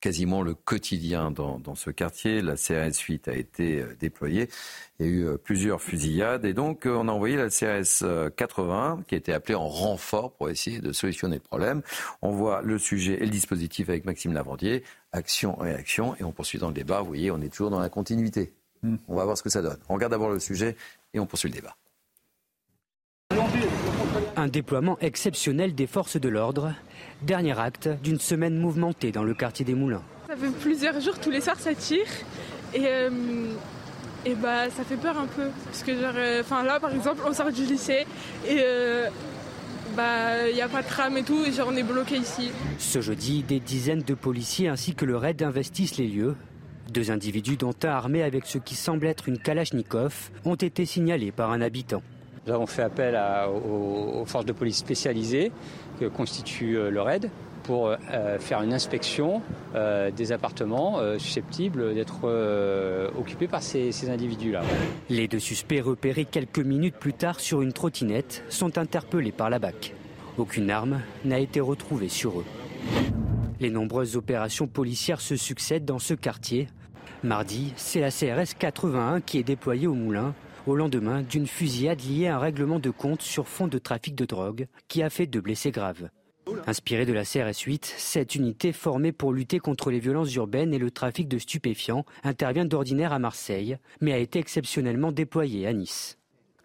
[0.00, 2.42] quasiment le quotidien dans, ce quartier.
[2.42, 4.48] La CRS 8 a été euh, déployée.
[4.98, 8.04] Il y a eu euh, plusieurs fusillades et donc euh, on a envoyé la CRS
[8.36, 11.82] 80 qui a été appelée en renfort pour essayer de solutionner le problème.
[12.22, 16.58] On voit le sujet et le dispositif avec Maxime Lavandier, action, réaction et on poursuit
[16.58, 17.00] dans le débat.
[17.00, 18.52] Vous voyez, on est toujours dans la continuité.
[18.82, 18.96] Hmm.
[19.08, 19.78] On va voir ce que ça donne.
[19.88, 20.76] On regarde d'abord le sujet
[21.14, 21.76] et on poursuit le débat.
[24.36, 26.74] Un déploiement exceptionnel des forces de l'ordre,
[27.22, 30.02] dernier acte d'une semaine mouvementée dans le quartier des Moulins.
[30.28, 32.06] Ça fait plusieurs jours, tous les soirs ça tire
[32.74, 33.10] et, euh,
[34.26, 37.32] et bah ça fait peur un peu parce que genre, euh, là par exemple on
[37.32, 38.06] sort du lycée
[38.46, 39.08] et euh,
[39.96, 42.50] bah il n'y a pas de tram et tout et genre on est bloqué ici.
[42.78, 46.36] Ce jeudi, des dizaines de policiers ainsi que le raid investissent les lieux.
[46.92, 51.32] Deux individus dont un armé avec ce qui semble être une Kalachnikov ont été signalés
[51.32, 52.02] par un habitant.
[52.48, 53.20] Nous avons fait appel
[53.62, 55.52] aux, forces de police spécialisées
[56.00, 57.30] que constitue euh, le RAID
[57.62, 59.42] pour euh, faire une inspection
[59.74, 62.24] euh, des appartements susceptibles d'être
[63.18, 64.62] occupés par ces, ces individus-là.
[65.10, 69.58] Les deux suspects repérés quelques minutes plus tard sur une trottinette sont interpellés par la
[69.58, 69.94] BAC.
[70.38, 72.46] Aucune arme n'a été retrouvée sur eux.
[73.60, 76.68] Les nombreuses opérations policières se succèdent dans ce quartier.
[77.22, 80.32] Mardi, c'est la CRS 81 qui est déployée au Moulin
[80.68, 84.24] au lendemain d'une fusillade liée à un règlement de compte sur fond de trafic de
[84.24, 86.10] drogue qui a fait deux blessés graves.
[86.66, 90.78] Inspirée de la CRS 8, cette unité formée pour lutter contre les violences urbaines et
[90.78, 96.18] le trafic de stupéfiants intervient d'ordinaire à Marseille, mais a été exceptionnellement déployée à Nice.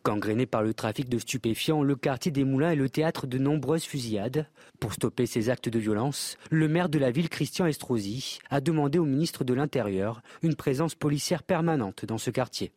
[0.05, 3.85] Gangréné par le trafic de stupéfiants, le quartier des Moulins est le théâtre de nombreuses
[3.85, 4.47] fusillades.
[4.81, 8.99] Pour stopper ces actes de violence, le maire de la ville, Christian Estrosi, a demandé
[8.99, 12.73] au ministre de l'Intérieur une présence policière permanente dans ce quartier.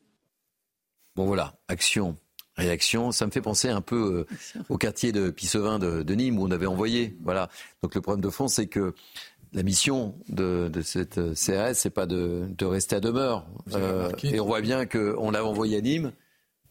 [1.16, 2.18] Bon voilà, action,
[2.56, 3.10] réaction.
[3.10, 6.51] Ça me fait penser un peu euh, au quartier de Pissevin de, Nîmes où on
[6.51, 7.16] avait envoyé.
[7.22, 7.48] Voilà.
[7.82, 8.94] Donc le problème de fond, c'est que
[9.55, 13.47] la mission de, cette euh, CRS, c'est pas de, rester à demeure.
[13.72, 16.12] Euh, et on voit bien qu'on l'a envoyé à Nîmes.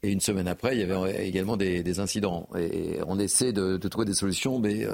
[0.03, 2.47] Et une semaine après, il y avait également des, incidents.
[2.55, 4.85] Et on essaie de, trouver des solutions, mais...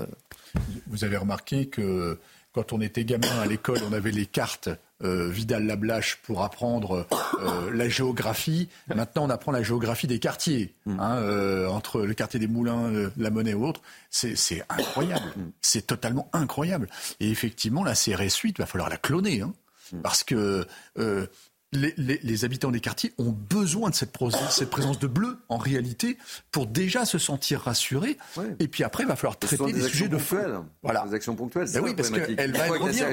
[0.87, 2.17] Vous avez remarqué que
[2.53, 4.69] quand on était gamin à l'école, on avait les cartes
[5.03, 7.07] euh, Vidal-Lablache pour apprendre
[7.39, 8.69] euh, la géographie.
[8.93, 10.99] Maintenant, on apprend la géographie des quartiers, mm.
[10.99, 13.81] hein, euh, entre le quartier des Moulins, la Monnaie ou autre.
[14.09, 15.25] C'est incroyable.
[15.35, 15.41] Mm.
[15.61, 16.87] C'est totalement incroyable.
[17.19, 19.41] Et effectivement, la CRS 8, il va falloir la cloner.
[19.41, 19.53] Hein,
[19.93, 20.01] mm.
[20.01, 20.65] Parce que
[21.73, 24.17] les, habitants des quartiers ont besoin de cette,
[24.49, 26.17] cette, présence de bleu, en réalité,
[26.51, 28.17] pour déjà se sentir rassurés.
[28.59, 30.55] Et puis après, il va falloir traiter des, sujets de feu.
[30.83, 31.05] Voilà.
[31.07, 31.67] Des actions ponctuelles.
[31.73, 33.07] Ben oui, parce qu'elle va revenir.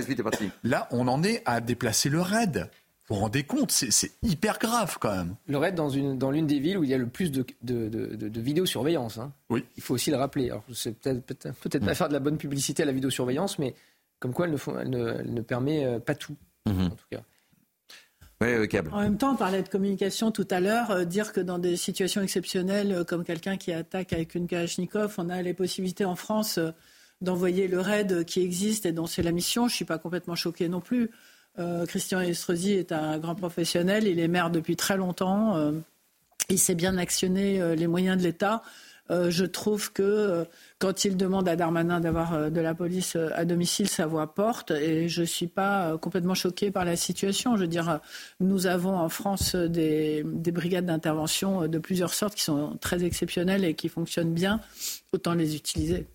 [0.64, 2.68] Là, on en est à déplacer le raid.
[3.09, 5.36] Vous vous rendez compte, c'est hyper grave quand même.
[5.47, 7.89] Le raid dans l'une dans des villes où il y a le plus de, de,
[7.89, 9.16] de, vidéosurveillance.
[9.16, 9.32] Hein.
[9.48, 9.64] Oui.
[9.78, 10.51] Il faut aussi le rappeler.
[10.51, 11.94] Alors, c'est peut-être peut, peut, pas mm.
[11.94, 13.74] faire de la bonne publicité à la vidéosurveillance, mais
[14.20, 16.36] comme quoi elle ne, elle ne, elle ne permet euh, pas tout,
[16.66, 16.86] mm-hmm.
[16.86, 17.22] en tout cas.
[18.93, 20.93] En même temps, on parlait de communication tout à l'heure.
[20.93, 25.16] Euh, dire que dans des situations exceptionnelles, euh, comme quelqu'un qui attaque avec une Kalachnikov,
[25.19, 26.70] on a les possibilités en France euh,
[27.20, 29.66] d'envoyer le raid qui existe et dont c'est la mission.
[29.66, 31.10] Je ne suis pas complètement choquée non plus.
[31.89, 34.06] Christian Estrosi est un grand professionnel.
[34.06, 35.73] Il est maire depuis très longtemps.
[36.48, 38.62] il sait bien actionner les moyens de l'État.
[39.10, 40.47] Je trouve que
[40.78, 44.35] quand il demande à Darmanin d'avoir euh, de la police euh, à domicile, sa voix
[44.35, 44.70] porte.
[44.70, 47.56] Et je ne suis pas euh, complètement choquée par la situation.
[47.56, 48.01] Je veux dire,
[48.40, 50.22] nous avons en France des
[50.52, 54.60] brigades d'intervention de plusieurs sortes qui sont très exceptionnelles et qui fonctionnent bien.
[55.12, 56.06] Autant les utiliser.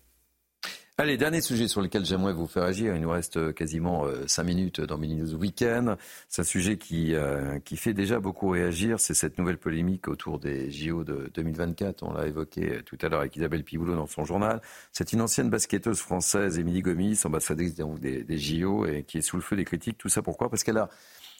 [0.96, 2.94] Allez, dernier sujet sur lequel j'aimerais vous faire agir.
[2.94, 5.96] Il nous reste euh, quasiment euh, cinq minutes dans Mini News Weekend.
[6.28, 9.00] C'est un sujet qui, euh, qui fait déjà beaucoup réagir.
[9.00, 12.04] C'est cette nouvelle polémique autour des JO de 2024.
[12.04, 14.62] On l'a évoqué tout à l'heure avec Isabelle Piboulot dans son journal.
[14.92, 19.34] C'est une ancienne basketteuse française, Émilie Gomis, ambassadrice des, des JO, et qui est sous
[19.34, 19.98] le feu des critiques.
[19.98, 20.48] Tout ça pourquoi?
[20.48, 20.90] Parce qu'elle a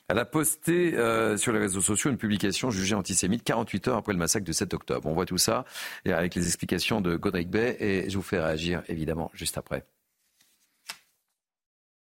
[0.09, 4.13] elle a posté euh, sur les réseaux sociaux une publication jugée antisémite 48 heures après
[4.13, 5.09] le massacre de 7 octobre.
[5.09, 5.65] On voit tout ça
[6.05, 9.87] avec les explications de Godric Bay et je vous fais réagir évidemment juste après.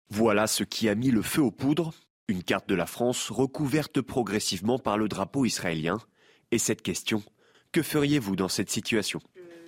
[0.08, 1.92] Voilà ce qui a mis le feu aux poudres.
[2.28, 5.98] Une carte de la France recouverte progressivement par le drapeau israélien.
[6.50, 7.22] Et cette question,
[7.70, 9.20] que feriez-vous dans cette situation?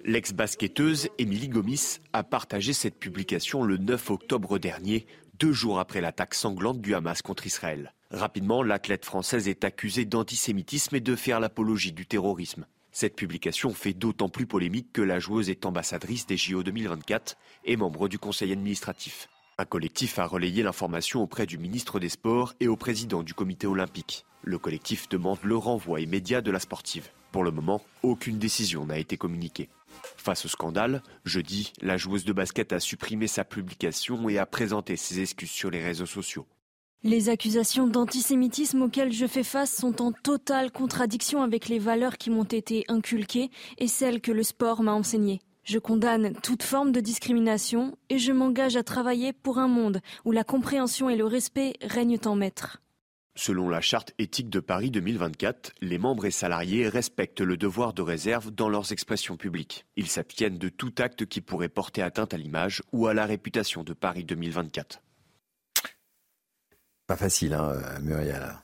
[0.04, 5.06] L'ex-basketteuse Émilie Gomis a partagé cette publication le 9 octobre dernier,
[5.38, 7.94] deux jours après l'attaque sanglante du Hamas contre Israël.
[8.10, 12.66] Rapidement, l'athlète française est accusée d'antisémitisme et de faire l'apologie du terrorisme.
[12.90, 17.36] Cette publication fait d'autant plus polémique que la joueuse est ambassadrice des JO 2024
[17.66, 19.28] et membre du conseil administratif.
[19.58, 23.66] Un collectif a relayé l'information auprès du ministre des Sports et au président du comité
[23.66, 24.24] olympique.
[24.42, 27.10] Le collectif demande le renvoi immédiat de la sportive.
[27.30, 29.68] Pour le moment, aucune décision n'a été communiquée.
[30.16, 34.96] Face au scandale, jeudi, la joueuse de basket a supprimé sa publication et a présenté
[34.96, 36.46] ses excuses sur les réseaux sociaux.
[37.04, 42.28] Les accusations d'antisémitisme auxquelles je fais face sont en totale contradiction avec les valeurs qui
[42.28, 45.40] m'ont été inculquées et celles que le sport m'a enseignées.
[45.62, 50.32] Je condamne toute forme de discrimination et je m'engage à travailler pour un monde où
[50.32, 52.80] la compréhension et le respect règnent en maître.
[53.38, 58.02] Selon la charte éthique de Paris 2024, les membres et salariés respectent le devoir de
[58.02, 59.86] réserve dans leurs expressions publiques.
[59.94, 63.84] Ils s'abstiennent de tout acte qui pourrait porter atteinte à l'image ou à la réputation
[63.84, 65.00] de Paris 2024.
[67.06, 68.56] Pas facile, hein, Muriel.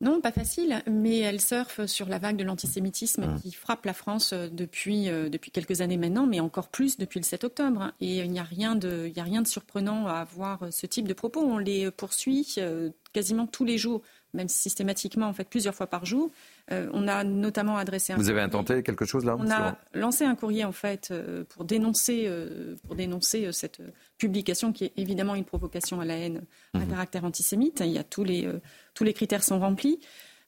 [0.00, 3.40] Non, pas facile, mais elle surfe sur la vague de l'antisémitisme mmh.
[3.40, 7.18] qui frappe la France euh, depuis, euh, depuis quelques années maintenant, mais encore plus depuis
[7.18, 7.82] le 7 octobre.
[7.82, 7.92] Hein.
[8.00, 11.14] Et il n'y a, rien de, a rien de surprenant à avoir ce type de
[11.14, 11.40] propos.
[11.40, 14.02] On les poursuit euh, quasiment tous les jours
[14.34, 16.30] même systématiquement, en fait, plusieurs fois par jour.
[16.70, 18.16] Euh, on a notamment adressé un.
[18.16, 21.64] Vous avez intenté quelque chose là On a lancé un courrier en fait euh, pour
[21.64, 23.80] dénoncer, euh, pour dénoncer cette
[24.18, 26.42] publication qui est évidemment une provocation à la haine
[26.74, 26.88] à mhm.
[26.88, 27.80] caractère antisémite.
[27.84, 28.48] Il y a tous les
[28.94, 29.98] tous les critères sont remplis.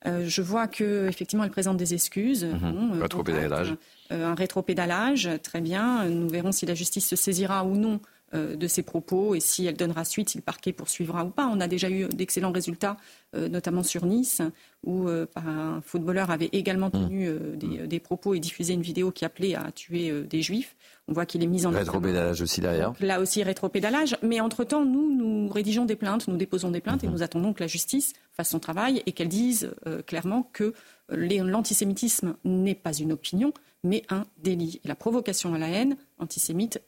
[0.04, 2.44] je vois que effectivement elle présente des excuses.
[2.44, 3.00] Mhm.
[3.00, 3.76] rétropédalage.
[4.10, 6.04] un rétropédalage, très bien.
[6.04, 8.00] Nous verrons si la justice se saisira ou non
[8.32, 11.50] de ses propos et si elle donnera suite, si le parquet poursuivra ou pas.
[11.52, 12.96] On a déjà eu d'excellents résultats,
[13.34, 14.40] euh, notamment sur Nice,
[14.84, 17.86] où euh, un footballeur avait également tenu mmh.
[17.86, 20.76] des, propos et diffusé une vidéo qui appelait à tuer des juifs.
[21.08, 22.92] On voit qu'il est mis en rétropédalage aussi derrière.
[23.00, 27.08] là aussi rétropédalage, mais entre-temps, nous, nous rédigeons des plaintes, nous déposons des plaintes et
[27.08, 27.12] mmh.
[27.12, 29.70] nous attendons que la justice fasse son travail et qu'elle dise
[30.06, 30.72] clairement que
[31.08, 33.52] l'antisémitisme n'est pas une opinion,
[33.82, 34.80] mais un délit.
[34.84, 36.80] Et la provocation à la haine antisémite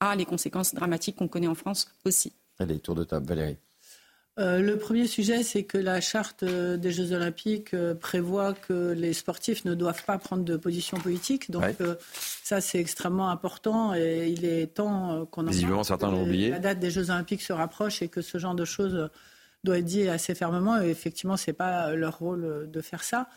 [0.00, 2.32] a les conséquences dramatiques qu'on connaît en France aussi.
[2.58, 3.58] Allez, tour de table, Valérie.
[4.38, 8.92] Euh, le premier sujet, c'est que la charte euh, des Jeux Olympiques euh, prévoit que
[8.92, 11.50] les sportifs ne doivent pas prendre de position politique.
[11.50, 11.64] Donc
[12.42, 16.50] ça, c'est extrêmement important et il est temps qu'on en Visiblement, certains l'ont oublié.
[16.50, 19.08] La date des Jeux Olympiques se rapproche et que ce genre de choses
[19.64, 20.82] doit être dit assez fermement.
[20.82, 23.28] Et effectivement, ce n'est pas leur rôle de faire ça.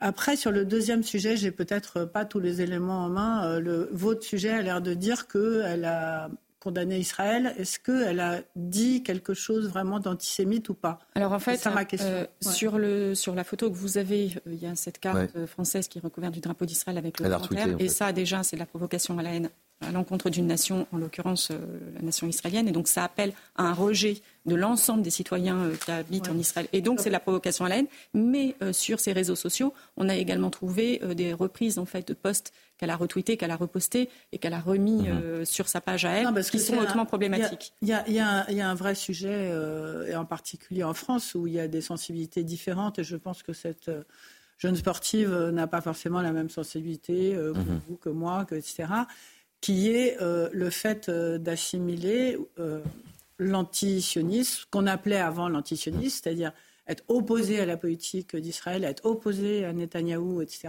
[0.00, 3.44] Après, sur le deuxième sujet, j'ai peut-être pas tous les éléments en main.
[3.44, 7.54] Euh, le, votre sujet a l'air de dire qu'elle a condamné Israël.
[7.58, 10.98] Est-ce qu'elle a dit quelque chose vraiment d'antisémite ou pas?
[11.14, 12.08] Alors en fait, ma question.
[12.08, 15.46] Euh, sur, le, sur la photo que vous avez, euh, il y a cette carte
[15.46, 17.76] française qui est recouverte du drapeau d'Israël avec le commentaire.
[17.78, 19.50] Et ça, déjà, c'est de la provocation à la haine
[19.80, 21.50] à l'encontre d'une nation, en l'occurrence
[21.94, 22.68] la nation israélienne.
[22.68, 26.68] Et donc ça appelle à un rejet de l'ensemble des citoyens qui habitent en Israël.
[26.72, 27.86] Et donc c'est la provocation à la haine.
[28.14, 32.52] Mais sur ces réseaux sociaux, on a également trouvé des reprises en fait de posts
[32.78, 35.44] qu'elle a retweeté, qu'elle a reposté et qu'elle a remis mhm.
[35.44, 37.72] sur sa page à elle, qui sont hautement problématiques.
[37.82, 39.52] Il y, y, a un vrai sujet,
[40.08, 42.98] et en particulier en France, où il y a des sensibilités différentes.
[42.98, 43.90] Et je pense que cette
[44.60, 47.80] jeune sportive euh, n'a pas forcément la même sensibilité euh, que mhm.
[47.88, 48.88] vous, que moi, que, etc.,
[49.60, 52.38] qui est euh, le fait d'assimiler
[53.38, 56.52] l'antisionisme, qu'on appelait avant l'antisionisme, c'est-à-dire
[56.86, 60.68] être opposé à la politique d'Israël, être opposé à Netanyahou, etc.,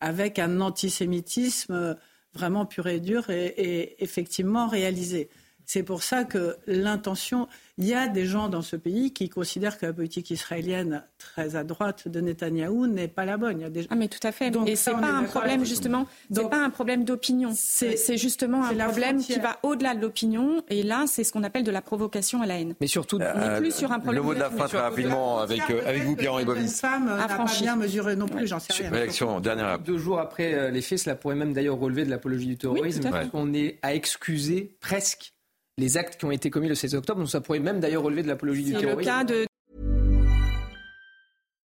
[0.00, 1.96] avec un antisémitisme
[2.32, 5.28] vraiment pur et dur et effectivement réalisé.
[5.70, 7.46] C'est pour ça que l'intention,
[7.76, 11.56] il y a des gens dans ce pays qui considèrent que la politique israélienne très
[11.56, 13.60] à droite de Netanyahou n'est pas la bonne.
[13.60, 13.86] Il y a des...
[13.90, 14.50] Ah mais tout à fait.
[14.50, 16.06] Donc, et c'est pas un problème justement.
[16.32, 17.52] C'est pas un problème d'opinion.
[17.54, 20.62] C'est justement un problème qui va au-delà de l'opinion.
[20.70, 22.74] Et là, c'est ce qu'on appelle de la provocation à la haine.
[22.80, 24.22] Mais surtout, on plus sur un problème.
[24.22, 26.62] Le mot de la fin très rapidement avec euh, avec vous, Pierre-Henri Bovis.
[26.62, 28.46] Une femme n'a pas bien mesuré non plus.
[28.46, 28.90] J'en sais rien.
[28.90, 29.78] Réaction dernière.
[29.80, 33.02] Deux jours après euh, les faits, cela pourrait même d'ailleurs relever de l'apologie du terrorisme,
[33.30, 35.34] qu'on est à excuser presque
[35.78, 37.20] les actes qui ont été commis le 16 octobre.
[37.20, 39.24] Donc ça pourrait même d'ailleurs relever de l'apologie du terrorisme.
[39.26, 39.46] De...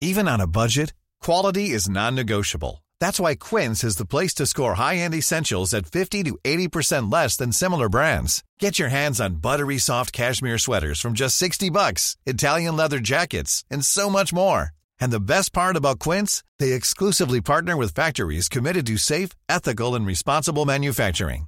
[0.02, 2.82] Even on a budget, quality is non-negotiable.
[3.00, 7.38] That's why Quince is the place to score high-end essentials at 50 to 80% less
[7.38, 8.44] than similar brands.
[8.60, 13.64] Get your hands on buttery soft cashmere sweaters from just 60 bucks, Italian leather jackets,
[13.70, 14.72] and so much more.
[15.00, 19.96] And the best part about Quince, they exclusively partner with factories committed to safe, ethical,
[19.96, 21.48] and responsible manufacturing.